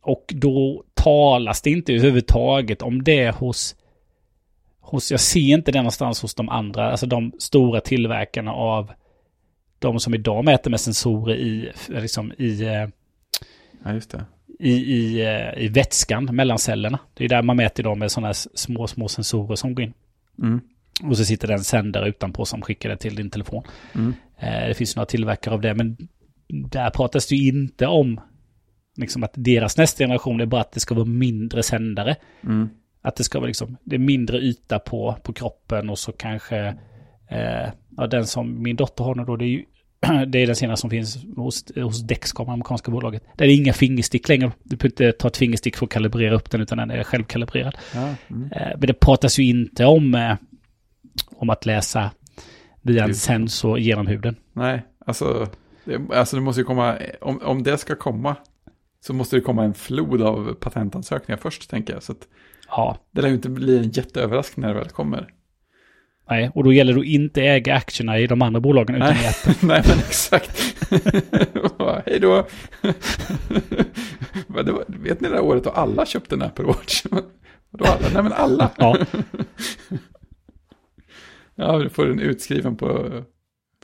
[0.03, 3.77] Och då talas det inte överhuvudtaget om det hos,
[4.81, 5.11] hos...
[5.11, 8.93] Jag ser inte det någonstans hos de andra, alltså de stora tillverkarna av
[9.79, 12.89] de som idag mäter med sensorer i, liksom i, eh,
[13.85, 14.25] ja, just det.
[14.59, 16.99] I, i, eh, i vätskan mellan cellerna.
[17.15, 19.93] Det är där man mäter idag med sådana små, små sensorer som går in.
[20.43, 20.61] Mm.
[21.03, 23.65] Och så sitter det en sändare utanpå som skickar det till din telefon.
[23.95, 24.15] Mm.
[24.39, 25.97] Eh, Det finns några tillverkare av det, men
[26.49, 28.21] där pratas det ju inte om
[28.97, 32.17] liksom att deras nästa generation är bara att det ska vara mindre sändare.
[32.45, 32.69] Mm.
[33.03, 36.59] Att det ska vara liksom, det är mindre yta på, på kroppen och så kanske,
[37.31, 39.65] eh, ja den som min dotter har nu då, det är ju
[40.27, 43.23] det är den senaste som finns hos, hos Dexcom, amerikanska bolaget.
[43.37, 44.53] Där är det inga fingerstick längre.
[44.63, 47.77] Du behöver inte ta ett fingerstick för att kalibrera upp den, utan den är självkalibrerad.
[47.95, 48.53] Ja, mm.
[48.53, 50.37] Eh, Men det pratas ju inte om, eh,
[51.27, 52.11] om att läsa
[52.83, 54.37] via en sensor genom huden.
[54.53, 55.49] Nej, alltså
[55.85, 58.37] det, alltså det måste ju komma, om, om det ska komma
[59.01, 62.03] så måste det komma en flod av patentansökningar först, tänker jag.
[62.03, 62.29] Så att
[62.69, 65.29] Ja, det lär ju inte bli en jätteöverraskning när det väl kommer.
[66.31, 66.51] Nej.
[66.55, 69.25] Och då gäller det att inte äga aktierna i de andra bolagen utan Nej.
[69.25, 69.55] i Apple.
[69.69, 70.77] Nej, men exakt.
[72.07, 72.29] Hej då.
[74.47, 77.05] Var, vet ni det där året då alla köpte en Apple Watch?
[77.71, 78.09] Vadå alla?
[78.15, 78.71] Nej, men alla.
[78.77, 78.99] Ja,
[81.61, 83.11] Ja, du får den utskriven på,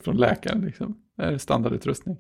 [0.05, 0.97] från läkaren liksom.
[1.17, 2.17] Det är standardutrustning.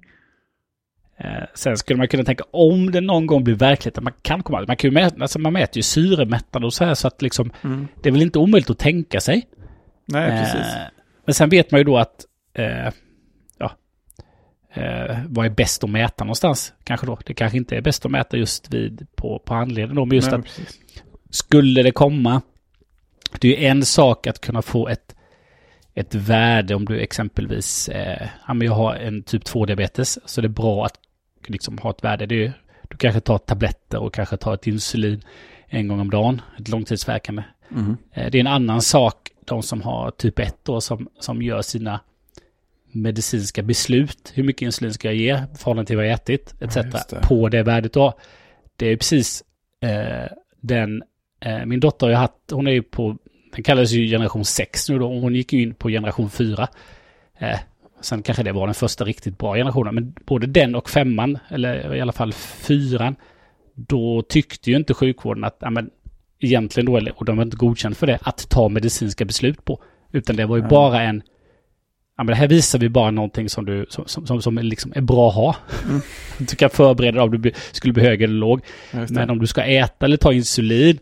[1.18, 4.42] Eh, sen skulle man kunna tänka om det någon gång blir verklighet att man kan
[4.42, 4.64] komma...
[4.68, 7.50] Man, kan ju mäta, alltså man mäter ju syremättnad och så här så att liksom...
[8.02, 9.46] Det är väl inte omöjligt att tänka sig.
[10.06, 10.74] Nej, precis.
[10.74, 10.82] Eh,
[11.24, 12.24] men sen vet man ju då att...
[12.54, 12.90] Eh,
[13.58, 13.72] ja,
[14.74, 16.72] eh, vad är bäst att mäta någonstans?
[16.84, 17.18] Kanske då.
[17.26, 20.30] Det kanske inte är bäst att mäta just vid på, på handleden då, men just
[20.30, 20.80] Nej, att precis.
[21.30, 22.42] skulle det komma...
[23.40, 25.14] Det är ju en sak att kunna få ett,
[25.94, 27.88] ett värde om du exempelvis...
[27.88, 30.98] Eh, ja, men jag har en typ 2-diabetes, så det är bra att
[31.46, 32.26] liksom ha ett värde.
[32.26, 32.52] Det är,
[32.88, 35.22] du kanske tar tabletter och kanske tar ett insulin
[35.66, 37.42] en gång om dagen, ett långtidsverkande.
[37.68, 37.96] Mhm.
[38.12, 41.62] Eh, Det är en annan sak, de som har typ 1 då, som, som gör
[41.62, 42.00] sina
[42.94, 44.32] medicinska beslut.
[44.34, 46.76] Hur mycket insulin ska jag ge i förhållande till vad jag ätit, etc.
[46.76, 47.20] just det.
[47.22, 48.12] på det värdet då.
[48.76, 49.44] Det är precis
[49.80, 51.02] eh, den,
[51.40, 53.16] eh, min dotter har ju haft, hon är ju på,
[53.54, 56.68] den kallas ju generation 6 nu då, hon gick ju in på generation 4.
[57.38, 57.58] Eh,
[58.00, 61.94] sen kanske det var den första riktigt bra generationen, men både den och femman, eller
[61.94, 63.16] i alla fall fyran,
[63.74, 65.90] då tyckte ju inte sjukvården att, ja men
[66.44, 69.82] egentligen då, eller- och de var inte godkänd för det, att ta medicinska beslut på.
[70.12, 70.68] Utan det var ju Ja.
[70.68, 71.22] bara en,
[72.16, 74.92] ja men det här visar vi bara någonting som du, som, som, som, som liksom
[74.96, 75.56] är bra att ha.
[75.88, 76.00] Mm.
[76.38, 78.60] Du kan förbereda dig om du skulle bli hög eller låg.
[78.92, 79.10] Ja, det.
[79.10, 80.98] Men om du ska äta eller ta insulin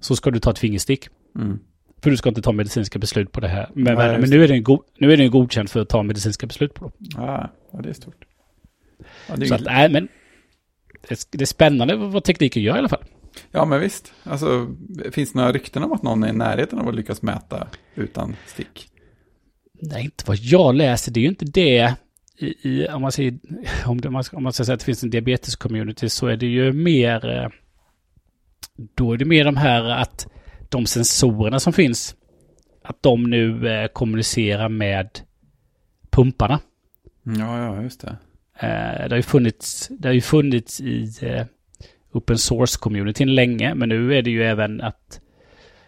[0.00, 1.06] så ska du ta ett fingerstick.
[1.36, 1.58] Mm.
[2.02, 3.68] För du ska inte ta medicinska beslut på det här.
[3.74, 6.46] Men, Nej, men, nu, är den go- nu är den godkänd för att ta medicinska
[6.46, 6.92] beslut på.
[7.16, 8.24] Ah, ja, det är stort.
[9.28, 10.08] Ja, det är Så att, nej, men
[11.08, 13.04] det, det är spännande vad tekniken gör i alla fall.
[13.50, 14.12] Ja, men visst.
[14.22, 14.76] Alltså,
[15.12, 18.36] finns det några rykten om att någon är i närheten av att lyckas mäta utan
[18.46, 18.88] stick?
[19.82, 21.12] Nej, inte vad jag läser.
[21.12, 21.94] Det är ju inte det.
[22.36, 23.38] I, i, om, man säger,
[23.86, 26.72] om, det, om, man, ska- säga att det finns en diabetes-community så är det ju
[26.72, 27.30] mer...
[27.42, 27.48] eh,
[28.94, 30.26] Då är det mer de här att
[30.68, 32.14] de sensorerna som finns,
[32.84, 35.08] att de nu eh, kommunicerar med
[36.10, 36.60] pumparna.
[37.22, 38.16] Ja, ja, just det.
[38.58, 41.46] Eh, det har ju funnits, det har ju funnits i eh,
[42.12, 45.20] open source-communityn länge, men nu är det ju även att,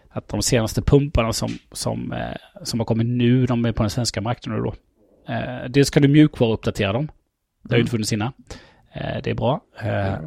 [0.08, 3.90] att de senaste pumparna som, som, eh, som har kommit nu, de är på den
[3.90, 4.74] svenska marknaden då.
[5.32, 7.08] Eh, dels kan du mjukvaruuppdatera dem.
[7.62, 8.32] Det har ju inte funnits innan.
[8.92, 9.60] Eh, det är bra.
[9.80, 10.20] Eh, Ja.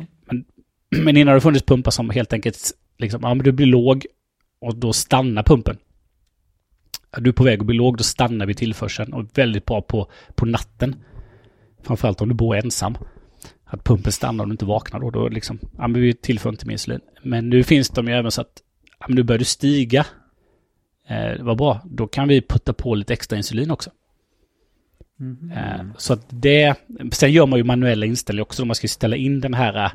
[1.04, 4.06] men innan har det funnits pumpar som helt enkelt, liksom, ja men du blir låg
[4.60, 5.78] och då stannar pumpen.
[7.18, 9.82] Du är på väg att bli låg, då stannar vi tillförseln och är väldigt bra
[9.82, 10.96] på, på natten.
[11.84, 12.98] Framförallt om du bor ensam.
[13.66, 15.10] Att pumpen stannar om du inte vaknar då.
[15.10, 17.00] Då liksom, ja men vi tillför inte mer insulin.
[17.24, 18.62] Men nu finns de ju även så att,
[19.00, 20.06] ja men nu börjar du stiga.
[21.08, 23.90] Eh, vad bra, då kan vi putta på lite extra insulin också.
[25.18, 25.52] Mhm.
[25.52, 26.76] Eh, Så att det,
[27.12, 28.62] sen gör man ju manuella inställningar också.
[28.62, 29.92] Då man ska ställa in den här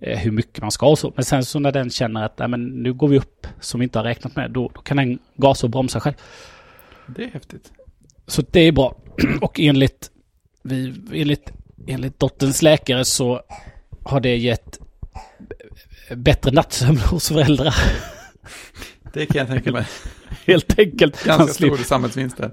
[0.00, 1.12] eh, hur mycket man ska och så.
[1.16, 3.84] Men sen så när den känner att ja, men nu går vi upp som vi
[3.84, 6.14] inte har räknat med, då, då kan den gasa och bromsa själv.
[7.06, 7.72] Det är häftigt.
[8.26, 8.96] Så det är bra.
[9.40, 10.10] Och enligt,
[10.62, 11.52] vi, enligt,
[11.86, 13.42] enligt dotterns läkare så
[14.02, 14.78] har det gett
[16.10, 17.74] bättre nattsömn hos föräldrar.
[19.12, 19.84] Det kan jag tänka mig.
[20.46, 21.26] Helt enkelt.
[21.26, 22.50] Man Ganska slipper, stor samhällsvinst där.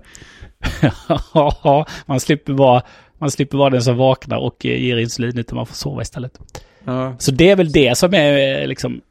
[1.33, 2.83] ja, man slipper vara
[3.17, 6.39] man slipper vara den som vaknar och ger insulin utan man får sova istället.
[6.83, 9.01] Ja, Så det är väl det som är eh, liksom,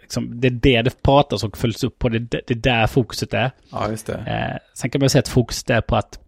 [0.00, 2.08] liksom det är det det pratas och följs upp på.
[2.08, 3.50] Det, det är där fokuset är.
[3.72, 4.14] ja just det.
[4.14, 6.18] Eh, sen kan man säga att fokuset är på att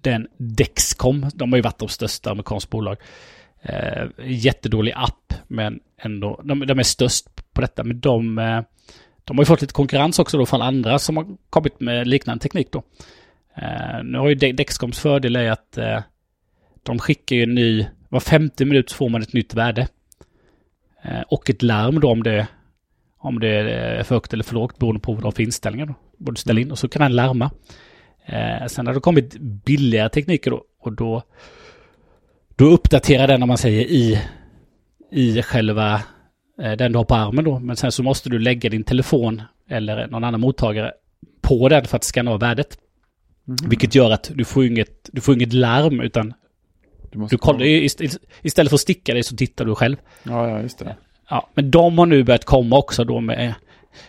[0.00, 2.96] den Dexcom, de har ju varit de största amerikanska bolag.
[3.62, 7.84] Eh, jättedålig app, men ändå, de, de är störst på detta.
[7.84, 8.62] Men de, eh,
[9.24, 12.42] de har ju fått lite konkurrens också då från andra som har kommit med liknande
[12.42, 12.82] teknik då.
[13.56, 16.00] Eh, nu har ju Dexcoms fördel är att eh,
[16.82, 19.88] de skickar ju en ny, var 50 minut får man ett nytt värde.
[21.02, 22.46] Eh, och ett larm då om det,
[23.18, 25.94] om det är för högt eller för lågt beroende på vad de har för inställningar
[26.18, 26.34] då.
[26.34, 27.50] ställa in och så kan den larma.
[28.32, 31.22] Eh, sen har det kommit billigare tekniker då och då,
[32.56, 34.20] då uppdaterar den om man säger i,
[35.12, 36.02] i själva
[36.62, 37.58] eh, den du har på armen då.
[37.58, 40.92] Men sen så måste du lägga din telefon eller någon annan mottagare
[41.40, 42.78] på den för att scanna av värdet.
[43.44, 43.56] Mhm.
[43.68, 46.34] Vilket gör att du får inget, du får inget larm utan
[47.12, 49.96] Du, måste du kollar, ist- istället för att sticka dig så tittar du själv.
[50.22, 50.96] Ja, ja, just det.
[51.30, 53.54] Ja, men de har nu börjat komma också då med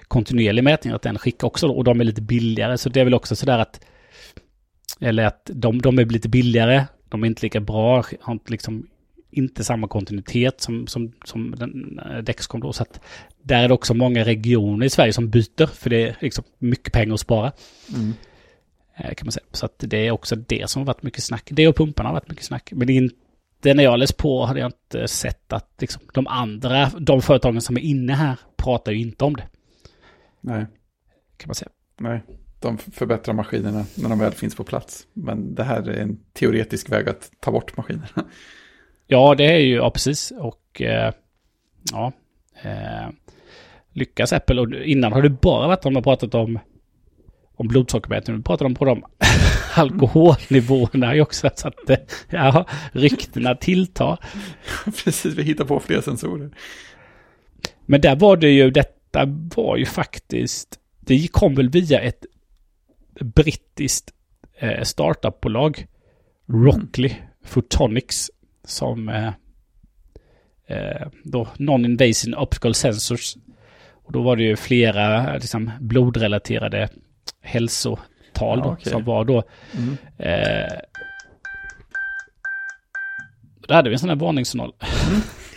[0.07, 2.77] kontinuerlig mätning, att den skickar också då, och de är lite billigare.
[2.77, 3.79] Så det är väl också sådär att,
[5.01, 8.87] eller att de, de är lite billigare, de är inte lika bra, har inte liksom
[9.33, 12.73] inte samma kontinuitet som, som, som den, eh, Dexcom då.
[12.73, 13.01] Så att
[13.41, 16.93] där är det också många regioner i Sverige som byter, för det är liksom mycket
[16.93, 17.51] pengar att spara.
[17.95, 18.13] Mm.
[18.97, 19.45] eh, Kan man säga.
[19.51, 21.49] Så att det är också det som har varit mycket snack.
[21.51, 22.71] Det och pumparna har varit mycket snack.
[22.75, 27.21] Men inte när jag läst på hade jag inte sett att liksom, de andra, de
[27.21, 29.47] företagen som är inne här pratar ju inte om det.
[30.41, 30.65] Nej,
[31.37, 31.69] Kan man säga.
[31.99, 32.21] nej.
[32.61, 35.07] De förbättrar maskinerna när de väl finns på plats.
[35.13, 38.25] Men det här är en teoretisk väg att ta bort maskinerna.
[39.07, 40.33] Ja, det är ju, ja precis.
[40.39, 41.13] Och eh,
[41.91, 42.11] ja,
[42.63, 43.09] eh,
[43.93, 44.61] lyckas Apple.
[44.61, 46.59] Och innan har det bara varit de har pratat om,
[47.55, 48.37] om blodsockermätning.
[48.37, 49.03] Nu pratar de på de
[49.75, 51.49] alkoholnivåerna ju också.
[51.55, 51.97] Så att eh,
[52.29, 54.19] ja, ryktena tilltar.
[55.03, 56.49] Precis, vi hittar på fler sensorer.
[57.85, 62.25] Men där var det ju, detta var ju faktiskt, det kom väl via ett
[63.19, 64.13] brittiskt
[64.59, 65.87] eh, startupbolag,
[66.47, 67.15] Rockley
[67.49, 68.31] Photonics,
[68.65, 69.33] som eh,
[70.67, 73.35] eh, då Non-Invasive Optical Sensors.
[74.03, 76.89] Och då var det ju flera liksom, blodrelaterade
[77.41, 78.01] hälsotal
[78.39, 78.91] Ja, då, okej.
[78.91, 79.43] som var då
[79.77, 79.97] Mm.
[80.17, 80.77] eh,
[83.67, 84.73] då hade vi en sån här varningssignal.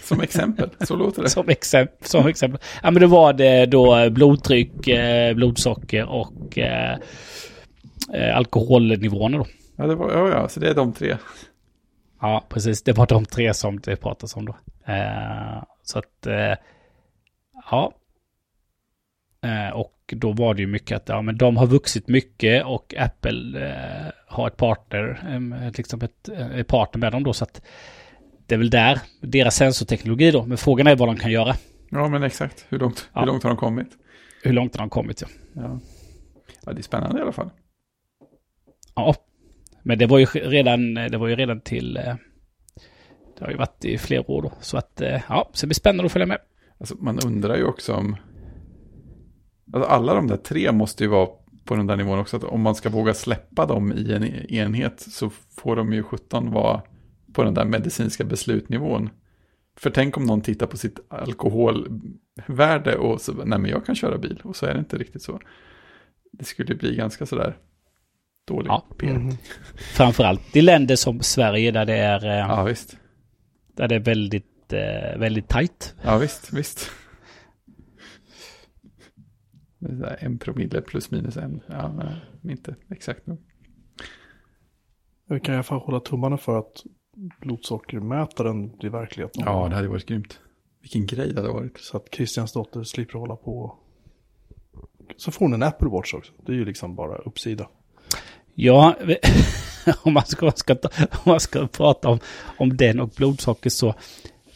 [0.05, 1.31] Som exempel, så låter det.
[1.31, 2.09] Som exempel.
[2.09, 2.61] Som exempel.
[2.83, 6.99] Ja, men då var det då blodtryck, eh, blodsocker och eh,
[8.15, 9.47] eh, alkoholnivåerna då.
[9.77, 11.17] Ja, det var, ja, ja, så det är de tre.
[12.21, 12.83] Ja, precis.
[12.83, 14.57] Det var de tre som det pratas om då.
[14.87, 16.55] Eh, så att, eh,
[17.71, 17.93] ja.
[19.43, 22.95] Eh, och då var det ju mycket att ja, men de har vuxit mycket och
[22.99, 23.75] Apple
[24.27, 27.33] har ett partner, liksom ett, ett partner med dem då.
[27.33, 27.63] Så att
[28.47, 30.45] det är väl där, deras sensorteknologi då.
[30.47, 31.55] Men frågan är vad de kan göra.
[31.91, 32.67] Ja, men exakt.
[32.69, 33.21] Hur långt, Ja.
[33.21, 33.89] hur långt har de kommit?
[34.43, 35.21] Hur långt har de kommit?
[35.21, 35.29] Ja.
[35.55, 35.81] Ja.
[36.67, 37.51] ja, det är spännande i alla fall.
[38.95, 39.15] Ja,
[39.83, 42.15] men det var ju redan, det var ju redan till, eh,
[43.39, 44.53] Det har ju varit i flera år då.
[44.61, 46.39] Så att, eh, ja, så det blir spännande att följa med.
[46.81, 48.17] Alltså, man undrar ju också om...
[49.73, 51.29] Alltså, alla de där tre måste ju vara
[51.65, 52.37] på den där nivån också.
[52.37, 56.51] Att om man ska våga släppa dem i en enhet så får de ju 17
[56.51, 56.83] vara
[57.35, 59.11] på den där medicinska beslutnivån.
[59.77, 64.19] För tänk om någon tittar på sitt alkoholvärde och så, nej men jag kan köra
[64.19, 64.41] bil.
[64.45, 65.41] Och så är det inte riktigt så.
[66.33, 67.57] Det skulle bli ganska sådär
[68.47, 68.87] dålig Ja.
[68.99, 69.13] PR.
[69.19, 69.31] Mhm.
[69.95, 72.97] Framförallt i länder som Sverige där det är, eh, Ja, visst.
[73.75, 75.95] där det är väldigt, eh, väldigt tajt.
[76.03, 76.91] Ja, visst, visst.
[80.19, 81.61] En promille plus minus en.
[81.69, 83.39] Ja, men inte exakt nog.
[85.29, 86.83] Vi kan i alla fall hålla tummarna för att
[87.41, 89.37] blodsockermätaren blir verklighet.
[89.37, 90.41] någon Ja, det hade varit grymt.
[90.81, 91.79] Vilken grej det hade varit.
[91.79, 93.79] Så att Christians dotter slipper hålla på.
[95.17, 96.33] Så får hon en Apple Watch också.
[96.47, 97.69] Det är ju liksom bara uppsida.
[98.55, 98.97] Ja,
[100.03, 102.19] om man ska, ska, om man ska prata om,
[102.59, 103.95] om den och blodsocker så.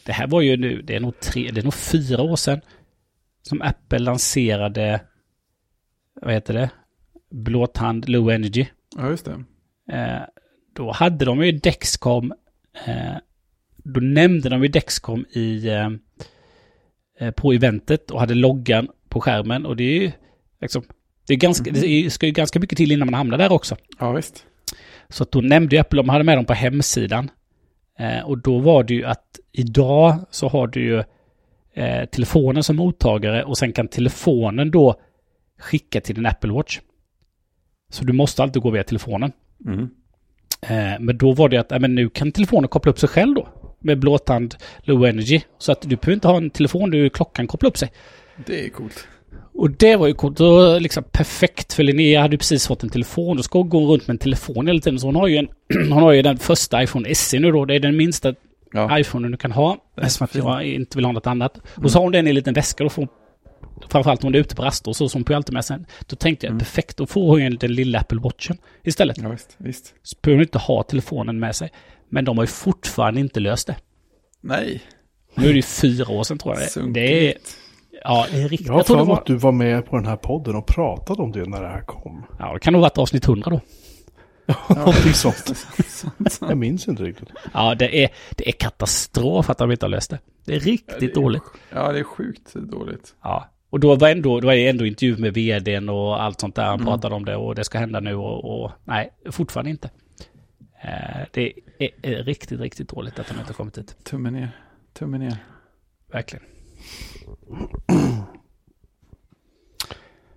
[0.05, 2.61] Det här var ju nu, det är nog tre, det är nog fyra år sedan.
[3.41, 5.01] Som Apple lanserade,
[6.21, 6.69] vad heter det?
[7.31, 8.65] Blåtand Low Energy.
[8.97, 9.43] Ja, just det.
[9.95, 10.21] Eh,
[10.73, 12.33] då hade de ju Dexcom.
[12.85, 13.15] Eh,
[13.77, 15.89] då nämnde de ju Dexcom i, eh,
[17.19, 19.65] eh, på eventet och hade loggan på skärmen.
[19.65, 20.11] Och det är ju
[20.61, 20.83] liksom,
[21.27, 23.75] det, är ganska, det är- ska ju ganska mycket till innan man hamnar där också.
[23.99, 24.45] Ja, visst.
[25.09, 27.31] Så att då nämnde ju Apple, de hade med dem på hemsidan.
[28.25, 31.03] Och då var det ju att idag så har du ju
[32.11, 34.99] telefonen som mottagare och sen kan telefonen då
[35.59, 36.79] skicka till din Apple Watch.
[37.89, 39.31] Så du måste alltid gå via telefonen.
[39.65, 39.89] Mm.
[40.61, 43.35] Eh, men då var det att, äh, men nu kan telefonen koppla upp sig själv
[43.35, 43.47] då.
[43.79, 45.41] Med blåtand low energy.
[45.57, 47.91] Så att du behöver inte ha en telefon, du klockan koppla upp sig.
[48.45, 49.07] Det är coolt.
[49.53, 50.37] Och det var ju coolt.
[50.37, 54.07] Då liksom perfekt för Linnea hade ju precis fått en telefon och ska gå runt
[54.07, 54.99] med en telefon hela tiden.
[54.99, 55.47] Så hon har ju, en,
[55.93, 57.65] hon har ju den första iPhone SE nu då.
[57.65, 58.33] Det är den minsta
[58.71, 59.77] Ja, iPhone du kan ha.
[59.97, 61.61] Eftersom att jag inte vill ha något annat.
[61.75, 62.83] Och så har hon den i en liten väska.
[62.83, 63.09] Då får hon,
[63.89, 65.77] framförallt om hon är ute på raster och så, som hon alltid med sig.
[66.07, 66.59] Då tänkte jag Mm.
[66.59, 69.17] perfekt, då får hon ju den lilla Apple Watchen istället.
[69.17, 69.93] ja visst, visst.
[70.03, 71.69] Så behöver hon inte ha telefonen med sig.
[72.09, 73.75] Men de har ju fortfarande inte löst det.
[74.41, 74.81] Nej,
[75.35, 76.69] Nu är det ju fyra år sedan tror jag.
[76.71, 76.93] sunkigt.
[76.93, 77.33] Det är,
[78.03, 78.67] ja, det är riktigt.
[78.67, 81.21] Jag har för det mig att du var med på den här podden och pratade
[81.21, 82.25] om det när det här kom.
[82.39, 83.61] ja, det kan nog ha varit avsnitt 100 då.
[84.75, 85.67] Någonting sånt.
[86.41, 87.29] Jag minns inte riktigt.
[87.53, 90.19] Ja, det är, det är katastrof att de inte har löst det.
[90.45, 91.43] Det är riktigt det är- dåligt.
[91.73, 93.15] Ja, det är sjukt dåligt.
[93.23, 93.49] Ja.
[93.69, 96.63] Och då var, ändå, då var det ändå intervju med vdn och allt sånt där.
[96.65, 96.85] Han Mm.
[96.85, 99.89] pratade om det och det ska hända nu och, och nej, fortfarande inte.
[100.83, 104.03] Eh, det är, är riktigt, riktigt dåligt att de inte har kommit dit.
[104.03, 104.49] Tummen ner.
[104.93, 105.37] Tummen ner.
[106.11, 106.45] Verkligen.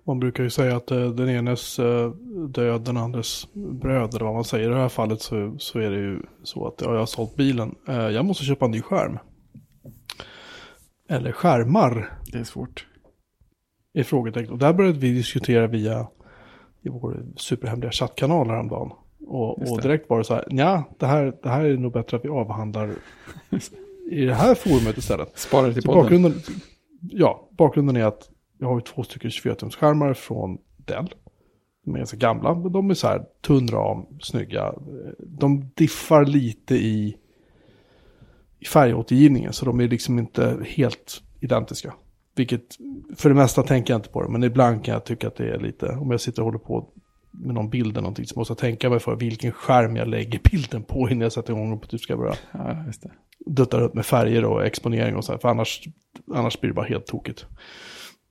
[0.05, 2.09] Man brukar ju säga att eh, den enes eh,
[2.49, 4.69] död, den andres bröd, eller vad man säger.
[4.69, 7.35] I det här fallet så, så är det ju så att ja, jag har sålt
[7.35, 7.75] bilen.
[7.87, 9.19] Eh, jag måste köpa en ny skärm.
[11.09, 12.87] Eller skärmar Det är svårt.
[13.93, 14.51] Är frågetecken.
[14.51, 16.07] Och där började vi diskutera via
[16.81, 18.91] i vår superhemliga chattkanal häromdagen.
[19.27, 22.17] Och, och direkt var det så här, ja, det här, det här är nog bättre
[22.17, 22.89] att vi avhandlar
[24.11, 25.37] i det här forumet istället.
[25.39, 26.01] Spara det till Så podden.
[26.03, 26.33] bakgrunden,
[27.01, 28.29] ja, bakgrunden är att
[28.59, 31.13] jag har ju två stycken 24-tumsskärmar från Dell.
[31.85, 34.73] De är ganska gamla, men de är så här tunn ram, snygga.
[35.19, 37.17] De diffar lite i,
[38.59, 41.93] i färgåtergivningen, så de är liksom inte helt identiska.
[42.35, 42.77] Vilket,
[43.15, 45.49] för det mesta tänker jag inte på det, men ibland kan jag tycka att det
[45.49, 46.89] är lite, om jag sitter och håller på
[47.31, 50.39] med någon bild eller någonting, så måste jag tänka mig för vilken skärm jag lägger
[50.51, 53.11] bilden på innan jag sätter igång och typ ska börja Ja, just det.
[53.45, 55.87] duttar upp med färger och exponering och så här, för annars,
[56.33, 57.45] annars blir det bara helt tokigt.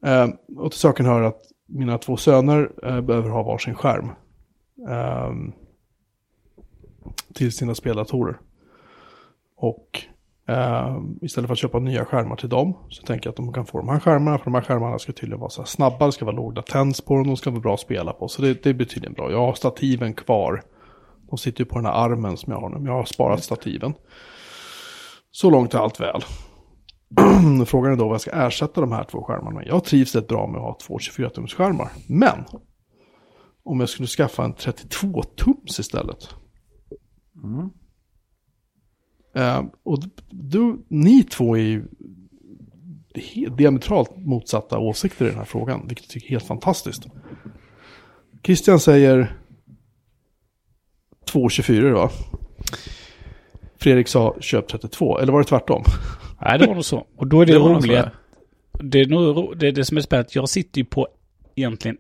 [0.05, 4.09] Eh, och till saken hör att mina två söner eh, behöver ha varsin skärm.
[4.89, 5.33] Eh,
[7.35, 8.41] till sina speldatorer.
[9.57, 10.03] Och
[10.49, 13.67] eh, istället för att köpa nya skärmar till dem så tänker jag att de kan
[13.67, 14.39] få de här skärmarna.
[14.39, 17.01] För de här skärmarna ska tydligen vara så här snabba, det ska vara låg latens
[17.01, 18.29] på dem, de ska vara bra att spela på.
[18.29, 19.31] Så det, det blir tydligen bra.
[19.31, 20.63] Jag har stativen kvar.
[21.31, 23.45] De sitter ju på den här armen som jag har nu, men jag har sparat
[23.45, 23.95] stativen.
[25.31, 26.23] Så långt är allt väl.
[27.67, 29.67] Frågan är då vad jag ska ersätta de här två skärmarna med.
[29.67, 31.89] Jag trivs rätt bra med att ha två 24-tums-skärmar.
[32.07, 32.45] Men
[33.65, 36.29] om jag skulle skaffa en 32-tums istället.
[37.45, 37.71] Mm.
[39.35, 39.99] Eh, och
[40.31, 41.85] du, ni två är ju
[43.57, 47.07] diametralt motsatta åsikter i den här frågan, vilket jag tycker är helt fantastiskt.
[48.43, 49.37] Christian säger
[51.33, 52.11] 2,24 va?
[53.77, 55.85] Fredrik sa köp 32, eller var det tvärtom?
[56.41, 57.07] Nej, det var nog så.
[57.17, 58.11] Och då är det, Det roliga.
[58.73, 60.31] Det är nog det, är det som är spännande.
[60.33, 61.09] Jag sitter ju på
[61.55, 61.97] egentligen,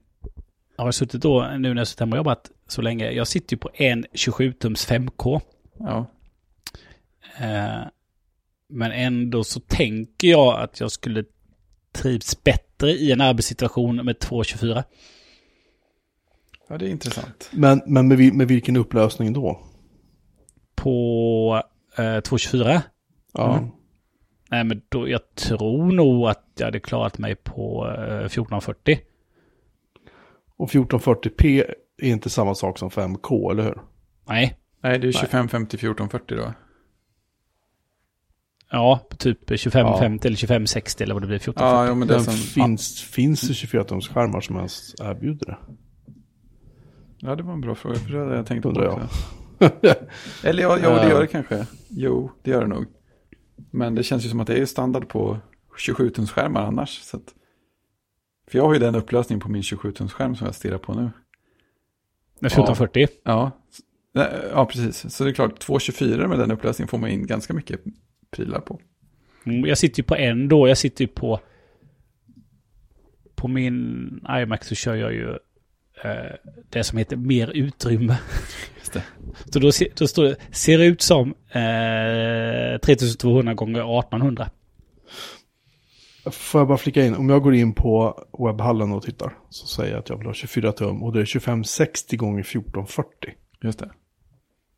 [0.76, 3.54] jag har suttit då, nu när jag suttit hemma och jobbat så länge, jag sitter
[3.54, 5.40] ju på en 27-tums 5K.
[5.78, 6.06] Ja.
[7.40, 7.82] Eh,
[8.68, 11.24] Men ändå så tänker jag att jag skulle
[11.92, 14.84] trivs bättre i en arbetssituation med 224.
[16.68, 17.50] Ja, det är intressant.
[17.52, 19.60] Men, men med, med vilken upplösning då?
[20.74, 21.62] På
[21.96, 22.82] eh, 224?
[23.32, 23.58] Ja.
[23.58, 23.70] Mm.
[24.50, 28.98] Nej, men då, jag tror nog att jag hade klarat mig på eh, 1440.
[30.56, 33.78] Och 1440p är inte samma sak som 5K, eller hur?
[34.28, 36.52] Nej, Nej, det är 25, 50, 14, 40 då.
[38.72, 40.28] Ja, typ 2550 Ja.
[40.28, 41.36] eller 2560 eller vad det blir.
[41.36, 41.78] 1440.
[41.78, 42.34] Ja, ja men det som...
[42.34, 45.58] finns, finns det 24-tumsskärmar som ens erbjuder det?
[47.18, 47.94] Ja, det var en bra fråga.
[47.96, 49.00] För det hade jag tänkt på jag.
[50.44, 51.08] Eller ja, jo, det Ja.
[51.10, 51.66] gör det kanske.
[51.88, 52.86] Jo, det gör det nog.
[53.70, 55.38] Men det känns ju som att det är standard på
[55.86, 57.00] 27-tumsskärmar annars.
[57.02, 57.34] Så att...
[58.50, 61.10] För jag har ju den upplösningen på min 27-tumsskärm som jag stirrar på nu.
[62.40, 63.08] Med 1440.
[63.24, 63.50] Ja,
[64.14, 65.14] Nej, ja precis.
[65.14, 67.80] Så det är klart, 224 med den upplösningen får man in ganska mycket
[68.32, 68.80] prylar på.
[69.46, 70.68] Mm, Jag sitter ju på en då.
[70.68, 71.40] Jag sitter ju på...
[73.34, 75.28] På min iMac så kör jag ju
[76.04, 76.32] eh,
[76.70, 78.18] det som heter mer utrymme.
[78.78, 79.02] Just det.
[79.52, 84.50] Så då, då står det, ser ut som eh, 3200 gånger 1800.
[86.30, 89.92] Får jag bara flika in, om jag går in på webbhallen och tittar så säger
[89.92, 93.90] jag att jag vill ha 24 tum och det är 2560 gånger 1440 Just det.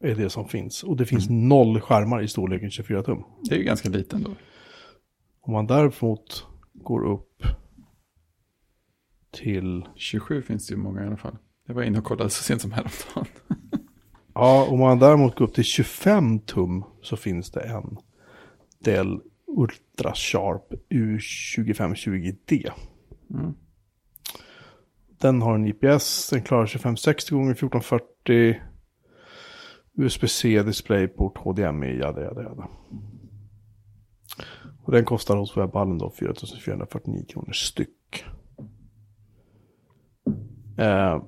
[0.05, 0.82] Är det som finns.
[0.82, 3.24] Och det finns noll skärmar i storleken 24 tum.
[3.48, 4.30] Det är ju ganska liten då.
[5.40, 7.42] Om man däremot går upp
[9.30, 11.36] till, 27 finns det ju många i alla fall.
[11.66, 13.26] Jag var inne och kollade så sent som häromdagen.
[14.34, 17.96] ja om man däremot går upp till 25 tum så finns det en
[18.84, 22.70] Dell Ultra Sharp U2520D.
[23.30, 23.55] Mm.
[25.20, 28.61] Den har en IPS, den klarar 2560 gånger 1440
[29.97, 32.68] USB-C, DisplayPort, HDMI, jada jada jada.
[34.82, 38.24] Och den kostar hos webbhallen då 4449 kronor styck.
[40.78, 41.22] Eh,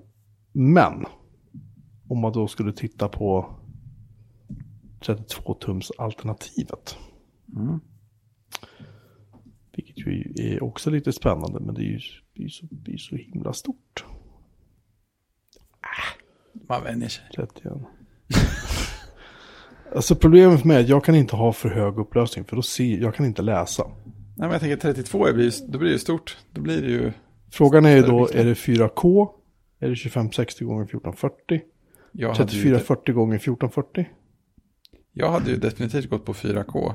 [0.53, 1.07] men
[2.09, 3.57] om man då skulle titta på
[5.01, 6.99] 32-tums alternativet.
[7.57, 7.81] Mm.
[9.77, 12.01] Vilket ju är också lite spännande, men det är ju
[12.35, 14.05] det är ju så, det är så himla stort.
[16.69, 17.25] Man vänjer sig.
[17.35, 17.73] 31.
[19.95, 22.63] alltså problemet för mig är att jag kan inte ha för hög upplösning, för då
[22.63, 23.85] ser jag kan inte läsa.
[23.85, 26.37] Nej, men jag tänker 32 blir, då blir det ju stort.
[26.53, 27.13] Då blir det ju...
[27.51, 29.29] Frågan är ju då, är det 4K?
[29.81, 31.61] Är det 2560 gånger 1440?
[32.13, 34.07] Jag hade, ju, 3440 gånger 1440?
[35.19, 36.95] jag hade ju definitivt gått på 4K.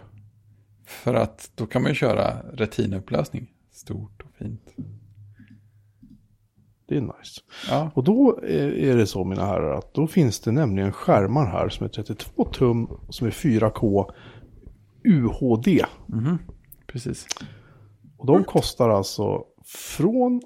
[0.85, 3.53] För att då kan man ju köra retinupplösning.
[3.71, 4.75] Stort och fint.
[6.91, 7.41] Det är nice.
[7.69, 11.45] Ja, Och då är är det så mina herrar att då finns det nämligen skärmar
[11.45, 14.05] här som är 32 tum som är 4K
[15.03, 15.85] UHD.
[16.07, 16.37] mhm.
[16.87, 17.27] precis.
[18.17, 20.41] Och de kostar alltså från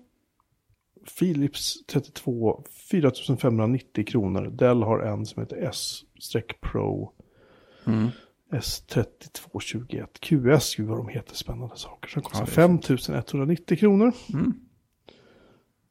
[1.20, 4.50] Philips 32 4590 kronor.
[4.52, 7.12] Dell har en som heter S-Pro
[7.88, 8.10] Mm.
[8.52, 10.76] S3221 QS.
[10.76, 12.10] Gud vad de heter spännande saker.
[12.10, 14.14] Som kostar Ja, det är 5190 kronor.
[14.34, 14.54] Mm.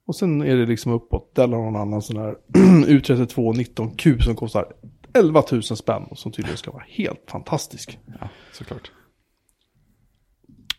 [0.07, 1.35] Och sen är det liksom uppåt.
[1.35, 2.37] Dell har någon annan sån här
[2.87, 4.67] U32 19Q som kostar
[5.15, 6.03] 11 000 spänn.
[6.03, 7.99] Och som tydligen ska vara helt fantastisk.
[8.21, 8.91] Ja, såklart.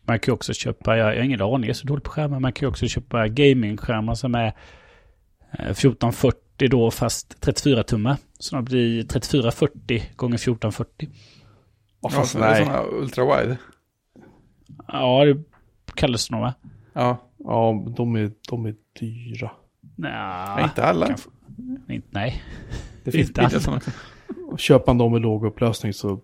[0.07, 2.39] Man kan ju också köpa, jag har ingen aning, jag är så dålig på skärmar.
[2.39, 8.17] Man kan ju också köpa gamingskärmar som är eh, 1440 då fast 34 tummar.
[8.39, 11.09] Så det blir 3440 gånger 1440.
[11.11, 11.17] Ja,
[12.01, 12.65] Ja, fast så det är nej.
[12.65, 13.57] sådana ultra-wide.
[14.87, 15.43] Ja, det
[15.95, 16.53] kallas det nog va?
[16.93, 19.51] Ja, Ja, de är, de är dyra.
[19.95, 21.07] Nja, Nej, inte alla.
[21.07, 21.29] kanske-
[21.89, 22.43] inte, nej.
[23.03, 23.79] Det finns Inte billiga alla.
[23.79, 26.19] sådana köper man dem med låg upplösning så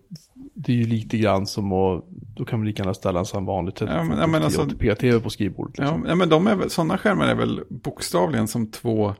[0.54, 3.44] det är ju lite grann som att, då kan vi lika gärna ställa en sån
[3.44, 5.78] vanlig Ja, men- ja, men alltså- 1080p-tv på skrivbordet.
[5.78, 6.04] Liksom.
[6.08, 9.14] ja, men de är väl, sådana skärmar är väl bokstavligen som två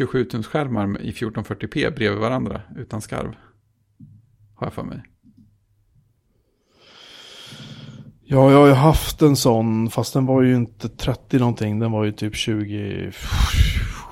[0.00, 3.34] 27-tumsskärmar i 1440p bredvid varandra utan skarv.
[4.54, 5.02] Har jag för mig.
[8.30, 11.92] Ja, jag har ju haft en sån, fast den var ju inte 30 någonting, den
[11.92, 13.12] var ju typ 27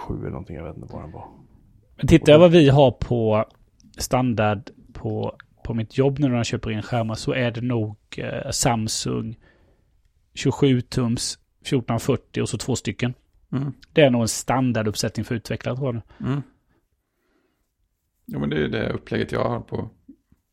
[0.08, 1.28] eller någonting, jag vet inte vad den var.
[1.96, 3.44] Men tittar jag vad vi har på
[3.98, 7.96] standard på, på mitt jobb nu när jag köper in skärmar så är det nog
[8.16, 9.36] eh, Samsung
[10.34, 13.14] 27-tums 1440 och så två stycken.
[13.52, 13.72] Mm.
[13.92, 16.28] Det är nog en standarduppsättning för utvecklare tror jag.
[16.28, 16.42] Mm.
[18.26, 19.90] Jo, men det är det upplägget jag har på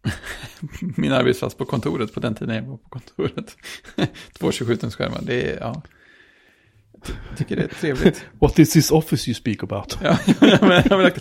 [0.97, 3.55] min arbetsplats på kontoret på den tiden jag var på kontoret.
[4.39, 5.81] Två 27-tumsskärmar, det är, ja.
[6.93, 8.25] Jag ty- tycker det är trevligt.
[8.39, 9.97] What is this office you speak about?
[10.03, 11.11] Ja, menar, jag menar,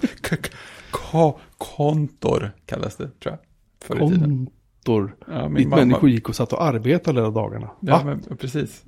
[1.58, 3.38] kontor kallas det, tror jag.
[3.84, 4.44] Förr i tiden.
[4.84, 5.16] dator.
[5.26, 7.70] Ja, min Dit mamma- människor gick och satt och arbetade hela dagarna.
[7.80, 8.84] Ja, men, precis.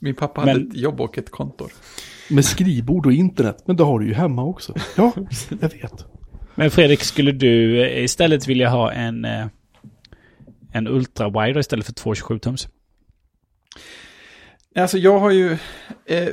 [0.00, 1.72] Min pappa Men- hade ett jobb och ett kontor.
[2.30, 3.62] Med skrivbord och internet.
[3.66, 4.74] Men det har du ju hemma också.
[4.96, 5.12] Ja,
[5.48, 6.06] jag vet.
[6.58, 9.46] Men Fredrik, skulle du eh, istället vilja ha en, eh,
[10.72, 12.68] en ultra-wide istället för 227 tums?
[14.76, 15.52] Alltså jag har ju,
[16.06, 16.28] eh,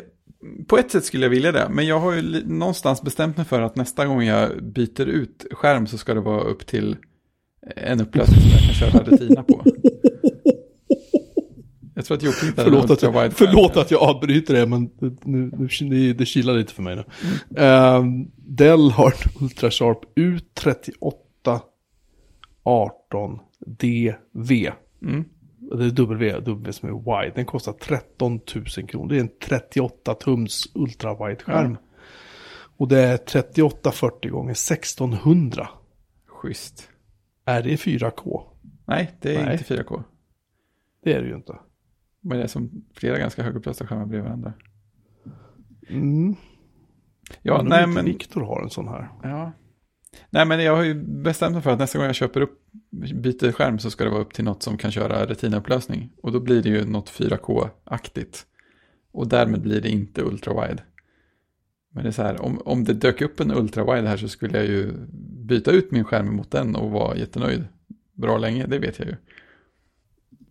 [0.68, 3.62] på ett sätt skulle jag vilja det, men jag har ju någonstans bestämt mig för
[3.62, 6.96] att nästa gång jag byter ut skärm så ska det vara upp till
[7.76, 9.64] eh, en upplösning som jag kan köra retina på.
[11.96, 14.90] Jag tror att en Förlåt att, jag, förlåt att jag avbryter det, men
[15.24, 17.04] nu, nu, det, kilar lite för mig nu.
[17.62, 21.60] Ehm, Dell har en Ultrasharp U38
[22.64, 24.72] 18 DV.
[25.02, 25.26] Mm.
[25.58, 27.36] Det är W, W som är wide.
[27.36, 29.10] Den kostar 13 000 kronor.
[29.10, 31.78] Det är en 38 tums ultrawide-skärm.
[32.78, 35.70] Och det är 3840 gånger 1600.
[36.28, 36.90] Schysst.
[37.46, 38.42] Är det 4K?
[38.86, 39.58] Nej, det är Nej.
[39.58, 40.04] inte 4K.
[41.04, 41.56] Det är det ju inte.
[42.26, 44.54] Men det är som flera ganska högupplösta skärmar bredvid varandra.
[45.90, 46.36] Mm.
[47.42, 48.06] Ja, Undrar nej men...
[48.06, 49.10] Viktor har en sån här.
[49.24, 49.52] Ja.
[50.30, 52.62] Nej, men jag har ju bestämt mig för att nästa gång jag köper upp,
[53.14, 56.12] byter skärm så ska det vara upp till något som kan köra retinaupplösning.
[56.22, 58.46] Och då blir det ju något 4K-aktigt.
[59.12, 60.84] Och därmed blir det inte ultrawide.
[61.90, 64.58] Men det är så här, om, om det dök upp en ultrawide här så skulle
[64.58, 64.94] jag ju
[65.46, 67.68] byta ut min skärm mot den och vara jättenöjd
[68.14, 69.16] bra länge, det vet jag ju.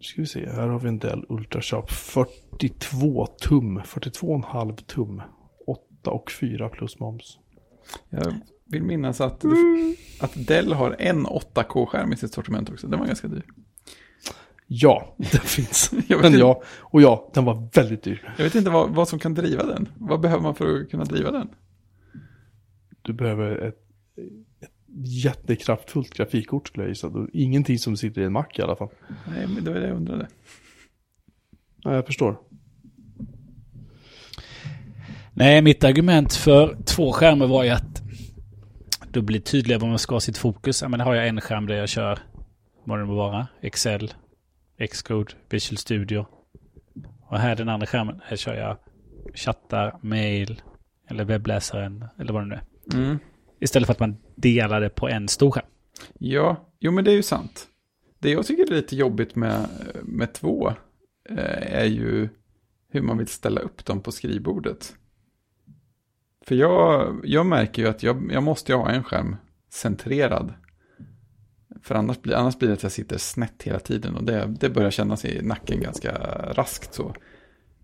[0.04, 5.22] Ska vi se, här har vi en Dell Ultrasharp 42 tum, 42,5 tum,
[5.66, 7.38] 8 och 4 plus moms.
[8.10, 8.34] Jag
[8.64, 9.44] vill minnas att,
[10.20, 13.44] att Dell har en 8K-skärm i sitt sortiment också, den var ganska dyr.
[14.66, 15.90] Ja, den finns.
[16.08, 18.34] Jag vet Men inte- ja, och ja, den var väldigt dyr.
[18.36, 19.88] Jag vet inte vad, vad som kan driva den.
[19.98, 21.48] Vad behöver man för att kunna driva den?
[23.02, 23.80] Du behöver ett
[25.02, 27.12] jättekraftfullt grafikkort skulle jag gissa.
[27.32, 28.88] Ingenting som sitter i en Mac i alla fall.
[29.28, 30.28] Nej, men det var det jag undrade.
[31.82, 32.38] Ja, jag förstår.
[35.32, 38.02] Nej, mitt argument för två skärmar var ju att
[39.10, 40.82] då blir det tydligare var man ska ha sitt fokus.
[40.82, 42.18] Ja, men har jag en skärm där jag kör,
[42.84, 44.14] vad det må vara, Excel,
[44.90, 46.26] Xcode, Visual Studio.
[47.28, 48.76] Och här den andra skärmen, här kör jag
[49.34, 50.62] chattar, mail
[51.10, 52.62] eller webbläsaren eller vad det nu är.
[52.98, 53.18] Mm.
[53.60, 55.66] Istället för att man delade på en stor skärm.
[56.18, 57.68] Ja, jo men det är ju sant.
[58.18, 59.68] Det jag tycker är lite jobbigt med,
[60.02, 60.68] med två
[61.28, 62.28] eh, är ju
[62.90, 64.94] hur man vill ställa upp dem på skrivbordet.
[66.46, 69.36] För jag, jag märker ju att jag, jag måste ju ha en skärm
[69.70, 70.54] centrerad.
[71.82, 74.70] För annars blir, annars blir det att jag sitter snett hela tiden och det, det
[74.70, 76.12] börjar kännas i nacken ganska
[76.52, 77.14] raskt så.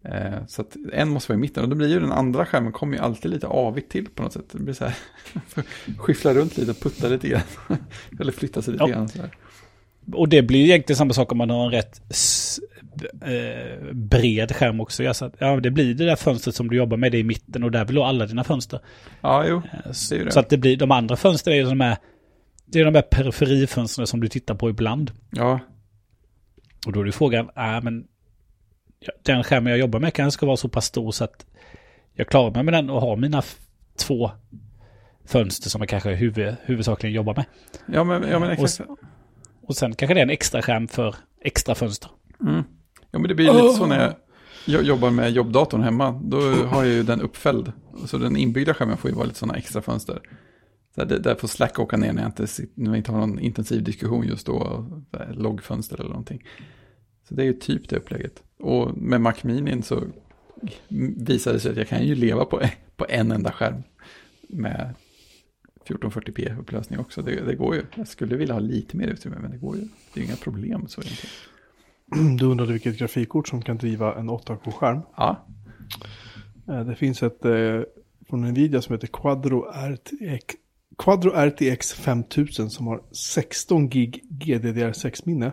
[0.05, 2.73] Eh, så att en måste vara i mitten och då blir ju den andra skärmen
[2.73, 4.45] kommer ju alltid lite avigt till på något sätt.
[4.53, 4.95] Det blir så här,
[5.99, 7.43] skyffla runt lite och putta lite grann.
[8.21, 8.89] Eller flytta sig lite Ja.
[8.89, 9.09] grann.
[9.09, 9.31] Så här.
[10.13, 12.01] Och det blir ju egentligen samma sak om man har en rätt
[13.23, 15.03] eh, bred skärm också.
[15.03, 17.65] Ja, så ja, det blir det där fönstret som du jobbar med det i mitten
[17.65, 18.81] och där vill du ha alla dina fönster.
[19.21, 19.57] Ja, jo.
[19.57, 20.33] Eh, Det det.
[20.33, 21.97] Så att det blir, de andra fönstren är ju de här,
[22.67, 25.11] det är de här periferifönstren som du tittar på ibland.
[25.31, 25.61] Ja,
[26.87, 28.05] Och då är det frågan, äh, men
[29.23, 31.47] den skärmen jag jobbar med kanske ska vara så pass stor så att
[32.15, 33.43] jag klarar mig med den och har mina
[33.99, 34.31] två
[35.25, 37.45] fönster som jag kanske huvud, huvudsakligen jobbar med.
[37.87, 38.91] ja men, ja, men Och exakt.
[39.63, 42.11] Och sen kanske det är en extra skärm för extra fönster.
[42.41, 42.63] Mm.
[43.11, 44.15] Ja, men det blir ju lite så när jag,
[44.67, 46.21] jag jobbar med jobbdatorn hemma.
[46.25, 47.73] Då har jag ju den uppfälld.
[48.07, 50.21] Så den inbyggda skärmen får ju vara lite sådana extra fönster.
[50.95, 53.39] Så det, där får Slack åka ner när jag, inte, när jag inte har någon
[53.39, 54.87] intensiv diskussion just då.
[55.31, 56.45] Loggfönster eller någonting.
[57.29, 58.43] Så det är ju typ det upplägget.
[58.61, 60.03] Och med Mac Mini så
[61.27, 62.61] visade det sig att jag kan ju leva på,
[62.97, 63.83] på en enda skärm.
[64.49, 64.95] Med
[65.89, 67.23] 1440p upplösning också.
[67.23, 67.83] Det, det går ju.
[67.95, 69.83] Jag skulle vilja ha lite mer utrymme men det går ju.
[69.83, 71.35] Det är ju inga problem så egentligen.
[72.39, 75.01] Du undrade vilket grafikkort som kan driva en 8K-skärm.
[75.17, 75.47] Ja,
[76.69, 77.81] Eh, Det finns ett eh,
[78.29, 80.55] från Nvidia som heter Quadro RTX,
[81.01, 85.53] Quadro RTX 5000 som har 16 gig GDDR6-minne.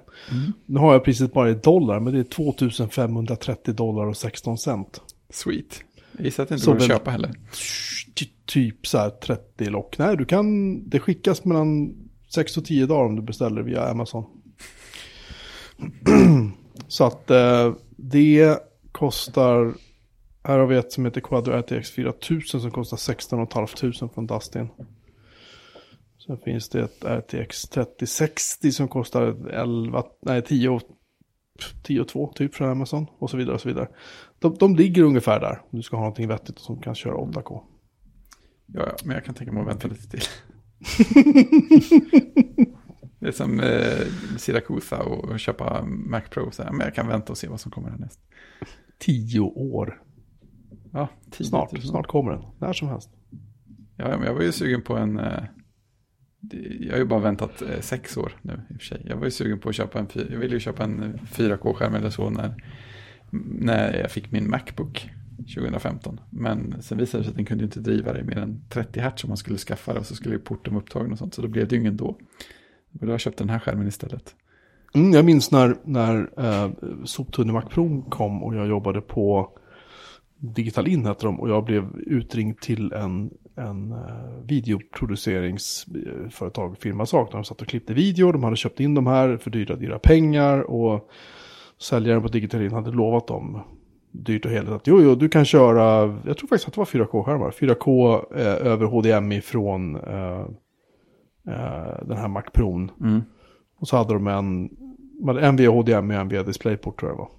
[0.65, 5.01] Nu har jag priset bara i dollar, men det är 2530 dollar och 16 cent.
[5.29, 5.81] Sweet.
[6.17, 7.31] Jag gissar att det inte Så går att köpa heller.
[8.15, 9.97] Ty- Typ så här 30 lock.
[9.97, 11.95] Nej, du kan, det skickas mellan
[12.33, 14.25] 6 och 10 dagar om du beställer via Amazon.
[16.87, 18.57] så att eh, det
[18.91, 19.73] kostar,
[20.43, 24.67] här har vi ett som heter Quadro RTX 4000 som kostar 16 500 från Dustin.
[26.27, 30.79] Sen finns det ett RTX 3060 som kostar 11, nej 10,
[31.83, 33.87] 10 och 2 typ från Amazon och så vidare och så vidare.
[34.39, 37.61] De, de ligger ungefär där om du ska ha någonting vettigt som kan köra 8K.
[38.65, 40.19] Ja, ja, men jag kan tänka mig att vänta lite till.
[43.19, 46.51] Det är som eh, Siracusa och köpa Mac Pro.
[46.51, 48.19] Så här, men jag kan vänta och se vad som kommer härnäst.
[48.99, 50.01] Tio år.
[50.93, 52.43] Ja, tio Snart, snart kommer den.
[52.57, 53.09] När som helst.
[53.95, 55.19] Ja, men jag var ju sugen på en...
[55.19, 55.43] Eh,
[56.79, 59.01] jag har ju bara väntat eh, sex år nu i och för sig.
[59.05, 60.07] Jag var ju sugen på att köpa en...
[60.13, 62.63] Jag ville ju köpa en 4K-skärm eller så när,
[63.59, 66.19] när jag fick min Macbook 2015.
[66.29, 68.99] Men sen visade det sig att den kunde inte driva det i mer än 30
[68.99, 69.99] Hz om man skulle skaffa det.
[69.99, 71.33] Och så skulle ju porten vara upptagen och sånt.
[71.33, 72.07] Så då blev det ju ingen då.
[72.07, 74.35] Och då har jag köpt den här skärmen istället.
[74.93, 76.71] Mm, jag minns när, när eh,
[77.05, 79.49] Soptunne Mac Pro kom och jag jobbade på
[80.39, 83.97] Digital In hette de och jag blev utringd till en, en eh,
[84.45, 88.31] videoproduceringsföretag, firma sak, där de satt och klippte video.
[88.31, 91.09] De hade köpt in de här för dyra, dyra pengar och
[91.81, 93.61] säljaren på Digital In hade lovat dem
[94.11, 96.85] dyrt och heligt att jo, jo, du kan köra, jag tror faktiskt att det var
[96.85, 100.45] 4K-skärmar, 4K eh, över HDMI från eh,
[101.47, 102.75] eh, den här Mac Pro.
[102.75, 103.21] Mm.
[103.79, 104.69] Och så hade de en,
[105.39, 107.31] en via HDMI och en via DisplayPort tror jag det var.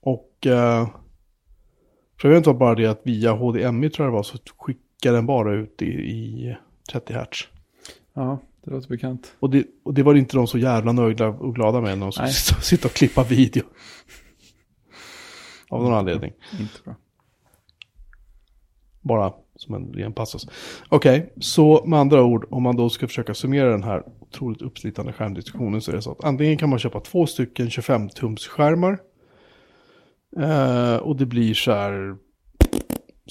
[0.00, 0.88] Och eh,
[2.20, 5.54] problemet var bara det att via HDMI tror jag det var så skickade den bara
[5.54, 6.56] ut i, i
[6.92, 7.48] 30 Hz.
[8.14, 9.36] Ja, det låter bekant.
[9.38, 12.12] Och det, och det var inte de så jävla nöjda och glada med när de
[12.12, 12.28] skulle
[12.62, 13.62] sitta, och klippa video.
[15.68, 16.32] Av någon anledning.
[16.60, 16.94] Inte bra.
[19.00, 20.46] Bara som en ren passus.
[20.88, 25.12] Okej, så med andra ord, om man då ska försöka summera den här otroligt uppslitande
[25.12, 28.98] skärmdiskussionen så är det så att antingen kan man köpa två stycken 25-tums skärmar.
[30.36, 32.16] Eh, och det blir så här,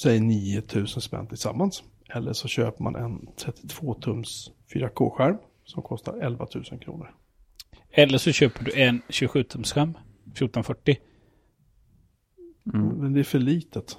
[0.01, 1.83] säg 9000 spänn tillsammans.
[2.09, 7.15] Eller så köper man en 32-tums 4K-skärm som kostar 11 000 kronor.
[7.91, 9.93] Eller så köper du en 27-tumsskärm.
[10.25, 10.97] 1440.
[12.73, 12.87] Mm.
[12.87, 13.97] Men det är för litet.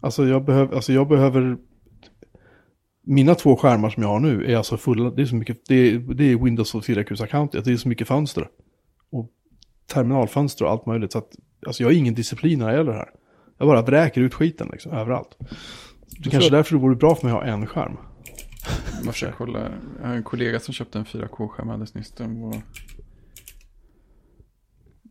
[0.00, 1.56] Alltså jag, behöv, alltså jag behöver...
[3.06, 5.10] Mina två skärmar som jag har nu är alltså fulla.
[5.10, 5.66] Det är så mycket.
[5.68, 7.62] Det är, det är Windows och Syracuse-account.
[7.64, 8.48] Det är så mycket fönster.
[9.10, 9.30] Och
[9.86, 11.12] terminalfönster och allt möjligt.
[11.12, 11.36] Så att,
[11.66, 13.10] alltså jag har ingen disciplin när det gäller det här.
[13.58, 15.36] Jag bara vräker ut skiten liksom överallt.
[16.08, 17.96] Det är kanske är därför det vore bra för mig att ha en skärm.
[19.04, 19.70] Jag ska kolla.
[20.00, 22.10] Jag har en kollega som köpte en 4K-skärm alldeles nyss.
[22.10, 22.62] Den var...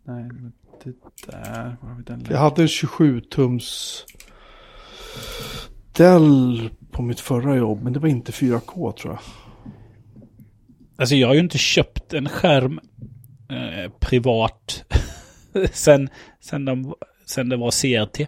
[0.04, 0.30] Nej,
[0.84, 0.94] det
[1.32, 1.78] där.
[1.82, 2.26] Var har vi den?
[2.30, 4.00] Jag hade en 27-tums
[5.91, 7.84] Dell på mitt förra jobb.
[7.84, 9.20] Men det var inte 4K tror jag.
[10.95, 12.80] Alltså jag har ju inte köpt en skärm
[13.54, 14.86] eh, privat
[15.72, 16.10] sen,
[16.40, 16.94] sen, de,
[17.26, 18.28] sen det var CRT.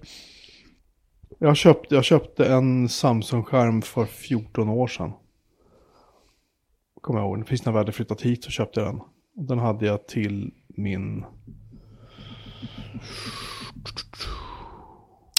[1.40, 5.12] Jag köpte, jag köpte en Samsung-skärm för 14 år sedan.
[7.02, 7.48] Kommer jag ihåg.
[7.48, 9.02] Precis när vi hade flyttat hit så köpte jag den.
[9.36, 11.26] Och den hade jag till min...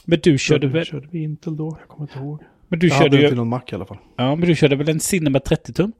[0.04, 1.76] Men du körde väl, Körde vi Intel då?
[1.80, 2.42] Jag kommer inte ihåg.
[2.68, 3.98] men du jag hade körde den ju, till någon Mac i alla fall.
[4.16, 5.92] ja, men du körde väl en Cinema 30-tum?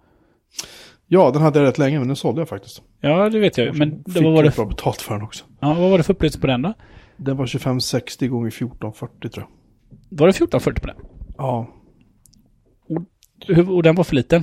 [1.09, 2.83] Ja, den hade jag rätt länge men den sålde jag faktiskt.
[3.01, 3.79] Ja, det vet jag.
[3.79, 5.45] Men Fick det, vad, var rätt det, bra betalt för den också.
[5.61, 6.75] ja, vad var det för upplevelse på den då?
[7.17, 9.51] Den var 2560 gånger 1440 tror jag.
[10.19, 10.97] Var det 1440 på den?
[11.37, 11.69] Ja.
[13.47, 14.43] Hur- Och den var för liten?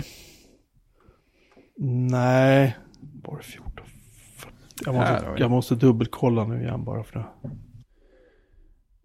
[2.10, 2.78] Nej.
[3.24, 3.86] Var det 1440?
[4.86, 7.50] Jag måste, jag måste dubbelkolla nu igen bara för det.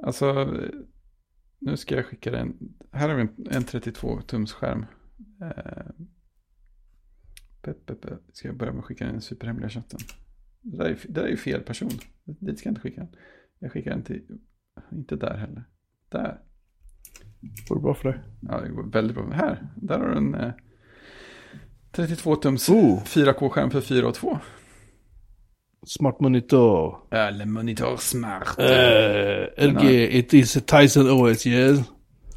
[0.07, 0.49] Alltså,
[1.59, 2.57] nu ska jag skicka den.
[2.93, 4.87] Här har vi en, en 32-tums skärm.
[5.43, 5.83] Eh.
[8.33, 9.99] Ska jag börja med att skicka den superhemliga chatten?
[10.63, 11.91] Det där, är, det där är ju fel person.
[12.25, 13.11] Dit ska jag inte skicka den.
[13.59, 14.23] Jag skickar den till,
[14.93, 15.65] inte där heller.
[16.09, 16.41] Där.
[17.69, 18.21] Går det bra för dig?
[18.41, 19.31] Ja, det går väldigt bra.
[19.31, 20.53] Här, där har du en eh,
[21.93, 23.03] 32-tums Oh.
[23.05, 24.39] 4K-skärm för 4 och 2.
[25.87, 26.97] Smart monitor.
[27.11, 28.59] Eller monitor smart.
[28.59, 31.79] Uh, LG, it is a Tyson OS, yes.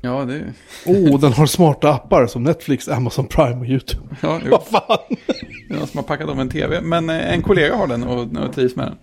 [0.01, 0.53] Ja, det är...
[0.85, 4.15] Oh, den har smarta appar som Netflix, Amazon Prime och YouTube.
[4.21, 4.51] Ja, jo.
[4.51, 4.97] Vad fan?
[5.67, 6.81] Det är någon som har packat om en tv.
[6.81, 8.97] Men eh, en kollega har den och, och trivs med den.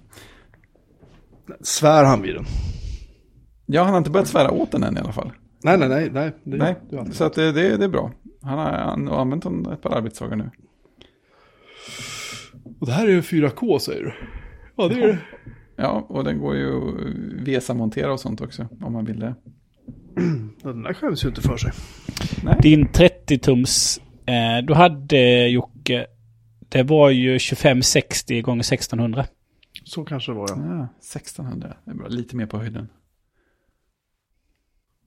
[1.60, 2.44] Svär han vid den?
[3.66, 5.32] Ja, han har inte börjat svära åt den än i alla fall.
[5.62, 6.10] Nej, nej, nej.
[6.12, 8.12] nej, det, Nej, det så att det, det, det är bra.
[8.42, 10.50] Han har, han har använt den ett par arbetsdagar nu.
[12.80, 14.12] Och det här är ju 4K säger du?
[14.76, 15.18] Ja, det är det.
[15.76, 19.34] Ja, och den går ju att VESA-montera och sånt också, om man vill det.
[20.62, 21.72] Den där skäms ju inte för sig.
[22.62, 26.06] Din 30-tums eh, du hade Jocke,
[26.68, 29.26] det var ju 2560 gånger 1600.
[29.84, 30.56] Så kanske det var ja.
[30.56, 32.08] Ja, 1600, det är bra.
[32.08, 32.88] Lite mer på höjden.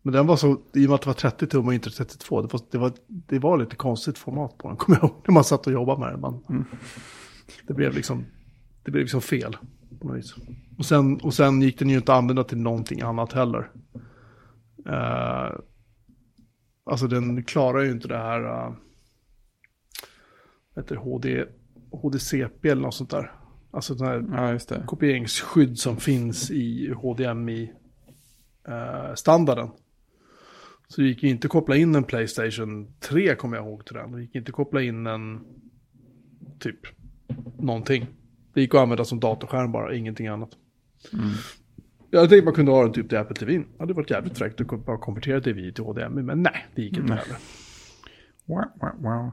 [0.01, 2.41] Men den var så, i och med att det var 30 tum och inte 32,
[2.41, 5.33] det var, det var, det var lite konstigt format på den, kommer jag ihåg, när
[5.33, 6.21] man satt och jobbade med den.
[6.21, 6.65] Man,
[7.67, 8.25] Det blev liksom,
[8.83, 9.57] det blev liksom fel
[9.99, 10.35] på något vis.
[10.77, 13.71] Och sen, och sen gick den ju inte att använda till någonting annat heller.
[14.87, 15.51] Eh,
[16.83, 18.73] alltså den klarar ju inte det här, uh,
[20.73, 21.45] vad heter HD,
[21.91, 23.31] HDCP eller något sånt där.
[23.71, 29.69] Alltså den här Ja, kopieringsskydd som finns i HDMI-standarden.
[30.87, 33.95] så det gick ju inte att koppla in en Playstation 3 kommer jag ihåg till
[33.95, 34.11] den.
[34.11, 35.45] Det gick inte att koppla in en
[36.59, 36.79] typ
[37.57, 38.05] någonting.
[38.53, 40.49] Det gick att använda som datorskärm bara, ingenting annat.
[42.13, 43.57] Jag tänkte man kunde ha den typ till Apple TV.
[43.57, 46.97] Det hade varit jävligt fräckt att bara konvertera TV till HDMI, men nej, det gick
[46.97, 47.37] inte heller.
[48.45, 49.31] Wow, wow, wow.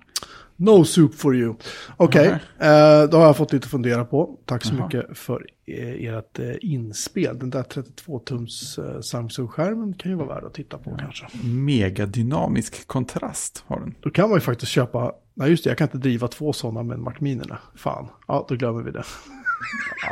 [0.57, 1.55] No soup for you.
[1.97, 2.27] Okej,
[2.59, 4.39] eh, då har jag fått lite att fundera på.
[4.45, 4.85] Tack så Jaha.
[4.85, 7.39] mycket för eh, ert eh, inspel.
[7.39, 11.27] Den där 32-tums eh, Samsung-skärmen kan ju vara värd att titta på kanske.
[11.45, 13.95] Megadynamisk kontrast har den.
[14.01, 16.83] Då kan man ju faktiskt köpa, nej just det, jag kan inte driva två sådana
[16.83, 17.59] med en Mac-minerna.
[17.75, 19.05] Fan, ja då glömmer vi det.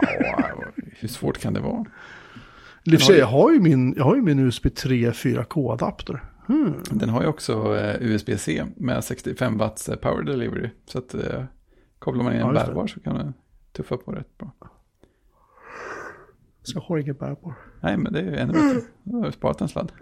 [0.00, 0.52] Ja,
[0.98, 1.84] hur svårt kan det vara?
[2.86, 6.24] I och för sig, jag har ju min, jag har ju min USB 3 4K-adapter.
[6.46, 6.72] Hmm.
[6.90, 10.70] Den har ju också eh, USB-C med 65 watts eh, power delivery.
[10.86, 11.44] Så att eh,
[11.98, 12.60] kopplar man in Ja, en det.
[12.66, 13.34] bärbar så kan den
[13.76, 14.52] tuffa på rätt bra.
[16.62, 17.54] Så jag har ingen bärbar.
[17.80, 18.80] Nej, men det är ju ännu bättre.
[19.02, 19.92] Då har jag sparat en sladd.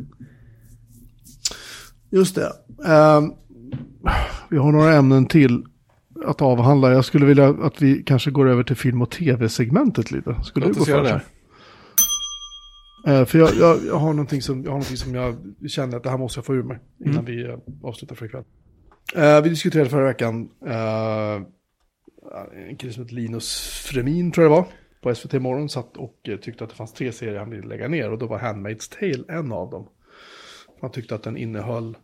[2.11, 2.53] Just det.
[2.87, 3.33] Ehm,
[4.51, 5.65] vi har några ämnen till
[6.27, 6.93] att avhandla.
[6.93, 10.37] Jag skulle vilja att vi kanske går över till film och tv-segmentet lite.
[10.45, 11.23] Skulle Låt det gå göra för det.
[13.07, 15.37] Eh, för jag, jag, jag, har någonting som, jag har någonting som jag
[15.69, 18.45] känner att det här måste jag få ur mig innan vi eh, avslutar för ikväll.
[19.15, 20.51] Eh, vi diskuterade förra veckan
[22.69, 24.67] en kille som heter Linus Fremin tror jag det var.
[25.01, 28.11] På SVT Morgon satt och tyckte att det fanns tre serier han ville lägga ner
[28.11, 29.89] och då var Handmaid's Tale en av dem.
[30.81, 31.97] Han tyckte att den innehöll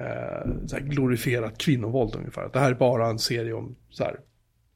[0.00, 2.42] eh, glorifierat kvinnovåld ungefär.
[2.42, 4.20] Att det här är bara en serie om så här,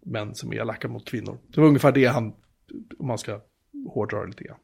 [0.03, 1.39] män som är elaka mot kvinnor.
[1.49, 2.33] Det var ungefär det han,
[2.99, 3.41] om man ska
[3.89, 4.59] hårdra det lite grann.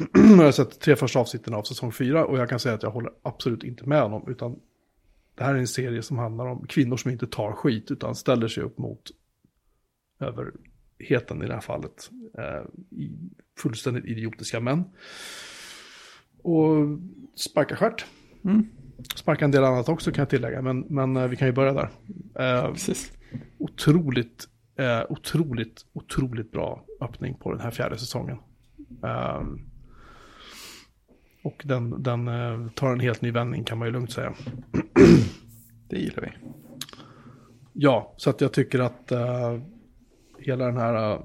[0.14, 2.90] Jag har sett tre första avsnitten av säsong fyra och jag kan säga att jag
[2.90, 4.24] håller absolut inte med honom.
[4.28, 4.56] Utan
[5.34, 8.48] det här är en serie som handlar om kvinnor som inte tar skit utan ställer
[8.48, 9.10] sig upp mot
[10.20, 12.10] överheten i det här fallet.
[12.38, 12.64] Eh,
[13.58, 14.84] fullständigt idiotiska män.
[16.42, 16.98] Och
[17.36, 18.06] sparkar stjärt.
[18.44, 18.66] Mm.
[19.14, 21.72] Sparkar en del annat också kan jag tillägga, men, men eh, vi kan ju börja
[21.72, 21.90] där.
[22.34, 23.12] Eh, Precis.
[23.58, 24.48] otroligt,
[24.78, 28.38] eh, otroligt, otroligt bra öppning på den här fjärde säsongen.
[29.02, 29.58] Ehm,
[31.42, 34.34] och den, den eh, tar en helt ny vändning kan man ju lugnt säga.
[35.88, 36.28] Det gillar vi.
[37.72, 39.58] Ja, så att jag tycker att eh,
[40.38, 41.14] hela den här...
[41.14, 41.20] eh,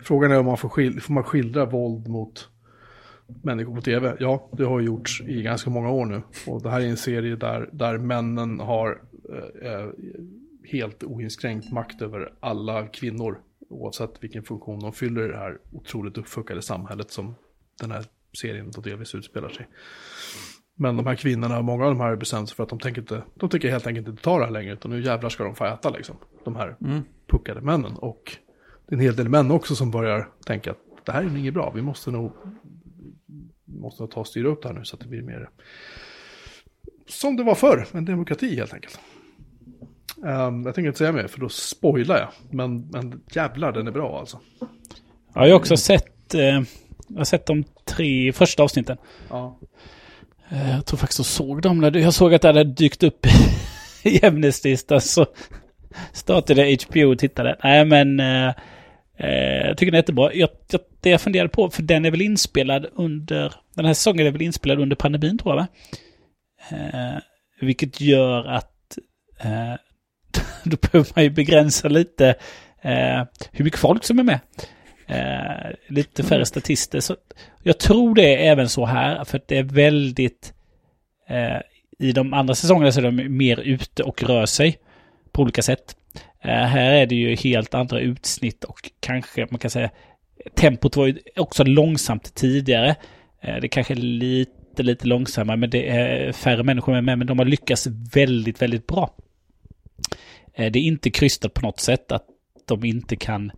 [0.00, 2.48] frågan är om man får, skil, får man skildra våld mot
[3.42, 4.16] människor på tv.
[4.20, 6.22] Ja, det har gjorts i ganska många år nu.
[6.46, 9.02] Och det här är en serie där, där männen har
[9.62, 9.88] eh,
[10.64, 13.38] helt oinskränkt makt över alla kvinnor.
[13.68, 17.34] Oavsett vilken funktion de fyller i det här otroligt uppfuckade samhället som
[17.80, 18.04] den här
[18.40, 19.68] serien då delvis utspelar sig.
[20.74, 23.00] Men de här kvinnorna, många av de här har bestämt sig för att de tänker
[23.00, 25.54] inte, de tänker helt enkelt inte ta det här längre, utan nu jävlar ska de
[25.54, 26.16] få äta liksom.
[26.44, 27.02] De här Mm.
[27.26, 27.96] puckade männen.
[27.96, 28.36] Och
[28.86, 31.54] det är en hel del män också som börjar tänka att det här är inget
[31.54, 32.32] bra, vi måste nog,
[33.64, 35.50] vi måste nog ta och styra upp det här nu så att det blir mer
[37.06, 39.00] som det var förr, en demokrati helt enkelt.
[40.26, 42.28] Ehm, jag tänker inte säga mer, för då spoilar jag.
[42.50, 44.40] Men, men jävlar, den är bra alltså.
[45.34, 46.40] Ja, jag har också sett, eh,
[47.08, 48.96] jag har sett de tre första avsnitten.
[49.30, 49.58] Ja.
[50.50, 51.78] Eh, jag tror faktiskt jag såg dem.
[51.78, 53.26] När jag såg att det hade dykt upp
[54.02, 55.26] i ämneslistan så
[56.12, 57.56] startade HBO och tittade.
[57.62, 58.48] Nej men eh,
[59.16, 60.34] eh, jag tycker den är jättebra.
[60.34, 64.26] Jag, jag, det jag funderade på, för den är väl inspelad under, den här säsongen
[64.26, 65.66] är väl inspelad under pandemin tror jag va?
[66.70, 67.20] Eh,
[67.60, 68.98] vilket gör att
[70.64, 72.28] då behöver man ju begränsa lite
[72.82, 74.40] eh, hur mycket folk som är med.
[75.06, 77.00] Eh, lite färre statister.
[77.00, 77.16] Så
[77.62, 80.52] jag tror det är även så här, för att det är väldigt...
[81.28, 81.60] Eh,
[81.98, 84.78] I de andra säsongerna så är de mer ute och rör sig
[85.32, 85.96] på olika sätt.
[86.42, 89.90] Eh, här är det ju helt andra utsnitt och kanske man kan säga
[90.54, 92.96] tempot var ju också långsamt tidigare.
[93.40, 97.38] Eh, det kanske är lite, lite långsammare, men det är färre människor med, men de
[97.38, 99.14] har lyckats väldigt, väldigt bra.
[100.58, 102.24] Eh, det är inte krystat på något sätt att
[102.66, 103.52] de inte kan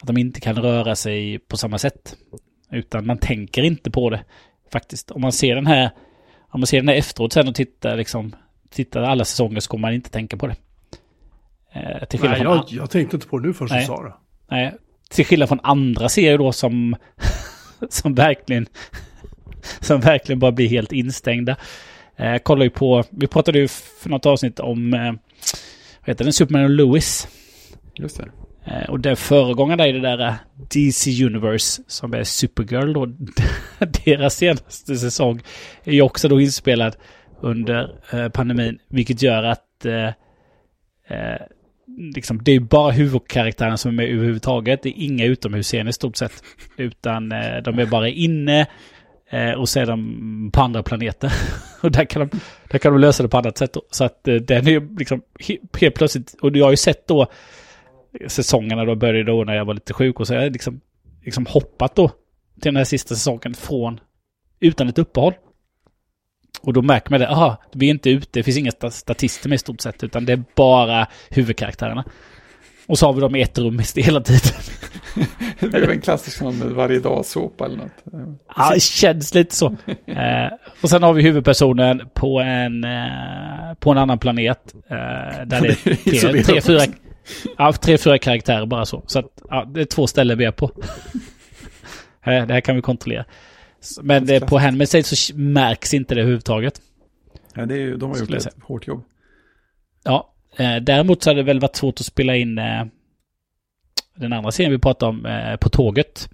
[0.00, 2.16] att de inte kan röra sig på samma sätt.
[2.70, 4.24] Utan man tänker inte på det
[4.72, 5.10] faktiskt.
[5.10, 5.90] Om man ser den här,
[6.48, 8.34] om man ser den här efteråt sen och tittar liksom,
[8.70, 10.56] tittar alla säsonger så kommer man inte tänka på det.
[11.72, 14.02] Eh, till skillnad Nej, från jag, jag tänkte inte på det nu förrän du sa
[14.02, 14.14] det.
[14.50, 14.74] Nej,
[15.10, 16.96] till skillnad från andra serier då som,
[17.88, 18.66] som verkligen
[19.80, 21.56] som verkligen bara blir helt instängda.
[22.16, 25.12] Eh, kollar ju på, vi pratade ju för något avsnitt om, eh,
[26.10, 27.28] heter den, Superman och Lewis.
[27.94, 28.28] Just det.
[28.66, 30.34] Eh, och den föregångaren är det där eh,
[30.74, 33.06] DC Universe som är Supergirl då.
[34.04, 35.40] Deras senaste säsong
[35.84, 36.96] är ju också då inspelad
[37.40, 38.78] under eh, pandemin.
[38.88, 40.10] Vilket gör att eh,
[42.14, 44.82] liksom, det är bara huvudkaraktären som är med överhuvudtaget.
[44.82, 46.42] Det är inga utomhusscener i stort sett.
[46.76, 48.66] Utan eh, de är bara inne
[49.30, 51.32] eh, och så är de på andra planeter.
[51.82, 52.40] och där kan, de,
[52.70, 53.72] där kan de lösa det på annat sätt.
[53.72, 53.82] Då.
[53.90, 57.26] Så att eh, den är liksom he- helt plötsligt, och jag har ju sett då
[58.26, 60.80] säsongerna då började då när jag var lite sjuk och så har jag liksom,
[61.24, 62.14] liksom hoppat då till
[62.72, 64.00] den här sista säsongen från
[64.60, 65.34] utan ett uppehåll.
[66.60, 69.56] Och då märker man det, aha, vi är inte ute, det finns inga statister med
[69.56, 72.04] i stort sett, utan det är bara huvudkaraktärerna.
[72.88, 74.52] Och så har vi dem i ett rum hela tiden.
[75.60, 78.32] Det blev en klassisk sån varje dag såpa eller något.
[78.56, 79.76] Ja, det känns lite så.
[80.06, 80.52] Eh,
[80.82, 84.74] och sen har vi huvudpersonen på en, eh, på en annan planet.
[84.74, 84.96] Eh,
[85.46, 85.68] där det
[86.06, 86.80] är tre, tre, fyra,
[87.58, 89.02] ja, tre, fyra karaktärer bara så.
[89.06, 90.70] Så att, ja, det är två ställen vi är på.
[92.24, 93.24] Eh, det här kan vi kontrollera.
[94.02, 96.80] Men det, på Handmaid's så märks inte det överhuvudtaget.
[97.54, 99.04] Ja, det är ju, de har gjort ett hårt jobb.
[100.04, 102.84] Ja, däremot så hade det väl varit svårt att spela in eh,
[104.18, 106.28] den andra serien vi pratade om, eh, På tåget.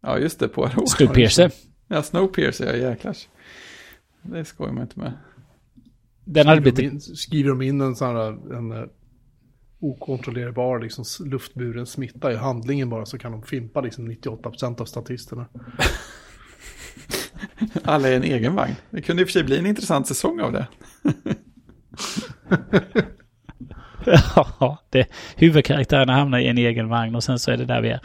[0.00, 1.50] Ja, just det, på Snowpiercer.
[1.88, 3.28] Ja, Snowpiercer, ja jäklars.
[4.22, 5.12] Det skojar man inte med.
[6.24, 6.92] Den hade Skriver blivit...
[6.92, 8.84] de in, skriver de in en sån här en, eh,
[9.80, 15.46] okontrollerbar liksom, luftburen smitta i handlingen bara så kan de fimpa liksom 98% av statisterna.
[17.84, 18.74] Alla är en egen vagn.
[18.90, 20.66] Det kunde i och för sig bli en intressant säsong av det.
[24.60, 25.06] Ja, det,
[25.36, 28.00] huvudkaraktärerna hamnar i en egen vagn och sen så är det där vi är.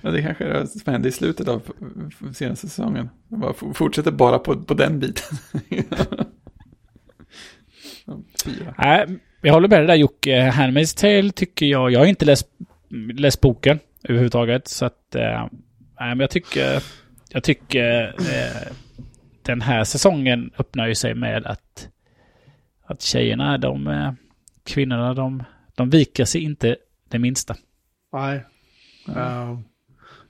[0.00, 1.62] Ja, det kanske är som händer i slutet av
[2.32, 3.08] senaste säsongen.
[3.28, 5.38] Jag bara fortsätter bara på, på den biten.
[8.44, 8.74] Fyra.
[8.78, 9.06] Nej,
[9.40, 10.50] jag håller med dig där Jocke.
[10.50, 11.90] Handmaid's Tale tycker jag...
[11.90, 12.46] Jag har inte läst,
[13.14, 14.68] läst boken överhuvudtaget.
[14.68, 15.14] Så att...
[15.14, 15.46] Eh,
[16.00, 16.82] nej, men jag tycker...
[17.28, 18.14] Jag tycker...
[18.18, 18.72] Eh,
[19.42, 21.88] den här säsongen öppnar ju sig med att...
[22.90, 23.86] Att tjejerna, de...
[23.86, 24.12] Eh,
[24.62, 25.44] kvinnorna, de...
[25.74, 26.76] De viker sig inte
[27.08, 27.56] det minsta.
[28.12, 28.44] Nej.
[29.08, 29.60] Eh,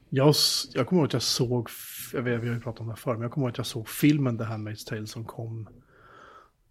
[0.08, 0.34] jag,
[0.74, 1.68] jag kommer ihåg att jag såg,
[2.12, 3.58] jag vet, vi har ju pratat om det här förr, men jag kommer ihåg att
[3.58, 5.68] jag såg filmen The Handmaid's Tale som kom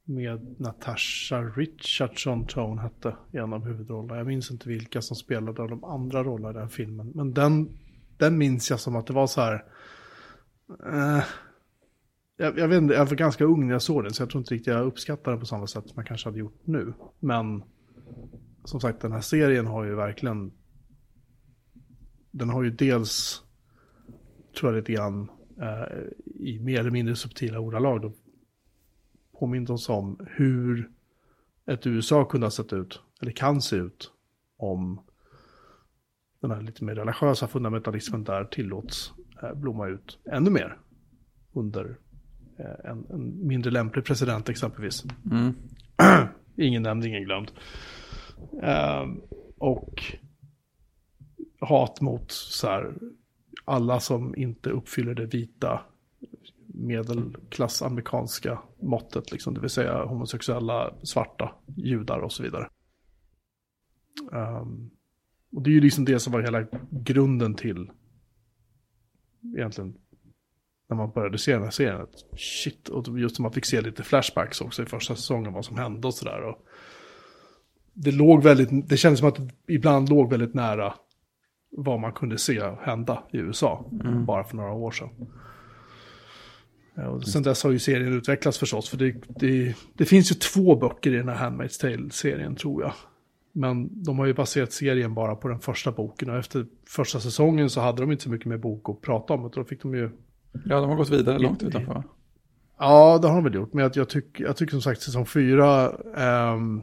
[0.04, 4.18] med Natasha Richardson, tror hon hette, i en av huvudrollerna.
[4.18, 7.78] Jag minns inte vilka som spelade de andra rollerna i den filmen, men den,
[8.18, 9.64] den minns jag som att det var så här...
[10.86, 11.24] eh,
[12.38, 14.42] jag, jag vet inte, jag var ganska ung när jag såg den, så jag tror
[14.42, 16.94] inte riktigt jag uppskattar den på samma sätt som jag kanske hade gjort nu.
[17.20, 17.64] Men
[18.64, 20.52] som sagt, den här serien har ju verkligen
[22.38, 23.44] den har ju dels,
[24.60, 25.32] tror jag lite grann,
[25.62, 28.14] eh, i mer eller mindre subtila ordalag då,
[29.40, 30.92] påmint oss om hur
[31.66, 34.12] ett USA kunde ha sett ut, eller kan se ut,
[34.58, 35.02] om
[36.42, 40.78] den här lite mer religiösa fundamentalismen där tillåts eh, blomma ut ännu mer
[41.54, 41.98] under
[42.84, 45.06] en, en mindre lämplig president exempelvis.
[45.32, 45.54] Mm.
[46.56, 47.52] Ingen nämnd, ingen glömd.
[48.64, 49.22] Ehm,
[49.58, 50.04] och
[51.60, 52.94] hat mot så här,
[53.66, 55.82] alla som inte uppfyller det vita
[56.66, 62.70] medelklass amerikanska måttet, liksom, det vill säga homosexuella, svarta, judar och så vidare.
[64.34, 64.90] Ehm,
[65.52, 67.92] och det är ju liksom det som var hela grunden till
[69.56, 69.98] egentligen
[70.90, 72.02] när man började se den här serien.
[72.02, 75.66] Att shit, och just som man fick se lite flashbacks också i första säsongen, vad
[75.66, 76.56] som hände och sådär.
[77.94, 80.94] Det låg väldigt, det kändes som att det ibland låg väldigt nära
[81.72, 83.86] vad man kunde se hända i USA,
[84.28, 85.10] bara för några år sedan.
[86.96, 90.36] Ja, Och sen dess har ju serien utvecklats förstås, för det, det, det finns ju
[90.36, 92.94] två böcker i den här Handmaid's Tale-serien tror jag.
[93.52, 97.70] Men de har ju baserat serien bara på den första boken och efter första säsongen
[97.70, 99.46] så hade de inte så mycket mer bok att prata om.
[99.46, 100.10] utan Då fick de ju
[100.66, 101.94] Ja, de har gått vidare långt utanför.
[101.94, 102.04] va?
[102.80, 103.74] Ja, det har de väl gjort.
[103.74, 105.92] Men jag, jag tycker jag tycker som sagt säsong fyra...
[106.16, 106.82] ehm,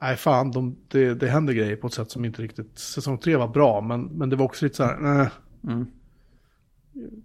[0.00, 2.78] nej, fan, de, det, det händer grejer på ett sätt som inte riktigt...
[2.78, 5.20] Säsong tre var bra, men, men det var också lite så här...
[5.20, 5.28] Eh,
[5.64, 5.86] Mm.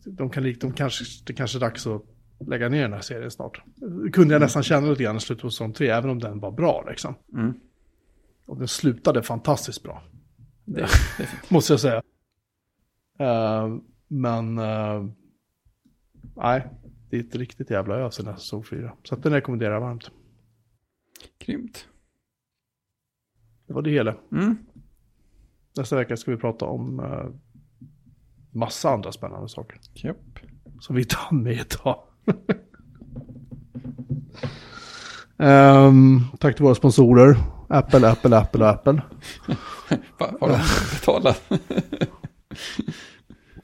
[0.06, 2.02] de kan, de kanske, det kanske är dags att
[2.48, 3.62] lägga ner den här serien snart.
[4.04, 6.40] Det kunde jag nästan känna lite grann i slutet på säsong tre, även om den
[6.40, 7.16] var bra liksom.
[7.34, 7.54] Mm.
[8.46, 10.04] Och den slutade fantastiskt bra.
[10.66, 12.02] Det, det måste jag säga.
[13.20, 13.76] Eh,
[14.08, 15.06] men, eh,
[16.36, 16.68] nej,
[17.10, 18.94] det är ett riktigt jävla ös den här säsong fyra.
[19.04, 20.12] Så att den rekommenderar jag varmt.
[21.40, 21.88] Grymt.
[23.68, 24.16] Det var det hela.
[24.32, 24.58] Mm.
[25.78, 27.26] Nästa vecka ska vi prata om eh,
[28.52, 29.80] massa andra spännande saker.
[29.94, 30.40] Japp.
[30.80, 32.04] Som vi inte hann med idag.
[35.38, 37.38] Ehm, tack till våra sponsorer.
[37.70, 39.02] Apple, Apple, Apple och Apple.
[40.40, 40.60] Har de
[40.94, 41.42] betalat?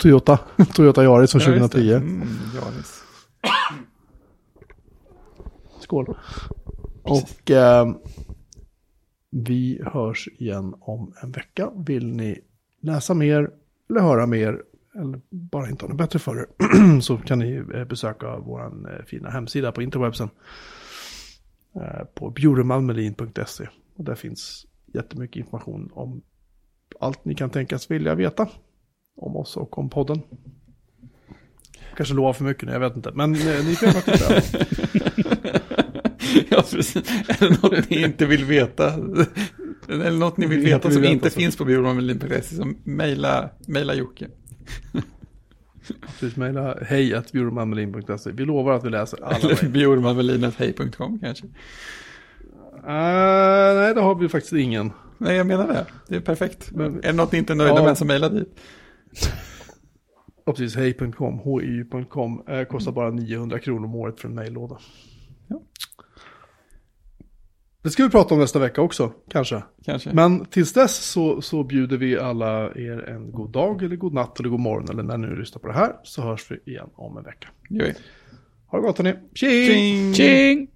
[0.02, 0.40] Toyota.
[0.76, 1.80] Toyota Yaris från Ja, just det.
[1.80, 1.94] 2010.
[1.94, 3.03] Mm, Yaris.
[5.80, 6.18] Skål.
[7.03, 7.88] Och eh,
[9.30, 11.72] vi hörs igen om en vecka.
[11.76, 12.40] Vill ni
[12.82, 13.49] läsa mer
[13.90, 14.61] eller höra mer
[14.95, 19.06] eller bara inte ha något bättre för er så kan ni eh, besöka vår eh,
[19.06, 20.30] fina hemsida på interwebsen
[21.76, 26.22] eh, på bjuremalmelin.se och där finns jättemycket information om
[26.99, 28.48] allt ni kan tänkas vilja veta
[29.18, 30.22] om oss och om podden.
[31.98, 33.12] Kanske lovar för mycket nu, jag vet inte.
[33.16, 34.34] Men eh, ni får gärna titta.
[36.50, 36.96] ja, precis.
[37.28, 38.94] Är det något ni inte vill veta?
[39.90, 41.40] Eller något ni vill Vi veta inte som inte så.
[41.40, 44.28] finns på bjurmanmelin.se, så mejla, mejla Jocke.
[46.20, 48.32] Precis, mejla hej att bjuremalmelin.se.
[48.32, 51.46] Vi lovar att vi läser alla Eller bjurmanmelin.hej.com kanske.
[51.46, 51.52] Uh,
[53.76, 54.92] nej, det har vi faktiskt ingen.
[55.18, 55.86] Nej, jag menar det.
[56.08, 56.72] Det är perfekt.
[56.72, 57.84] Men- är det något ni inte är nöjda Ja.
[57.84, 58.60] med så mejla dit.
[60.46, 64.78] Och precis, hej.com, hi.com, eh, kostar bara 900 kronor om året för en mejllåda.
[65.48, 65.62] Ja.
[67.84, 69.64] Det ska vi prata om nästa vecka också, kanske.
[69.86, 70.14] Kanske.
[70.14, 74.40] Men tills dess så, så bjuder vi alla er en god dag eller god natt
[74.40, 77.18] eller god morgon eller när ni lyssnar på det här så hörs vi igen om
[77.18, 77.48] en vecka.
[77.70, 77.94] Gör vi.
[78.68, 79.14] Ha det gott hörni.
[79.34, 80.14] Tjing!
[80.14, 80.70] Tjing!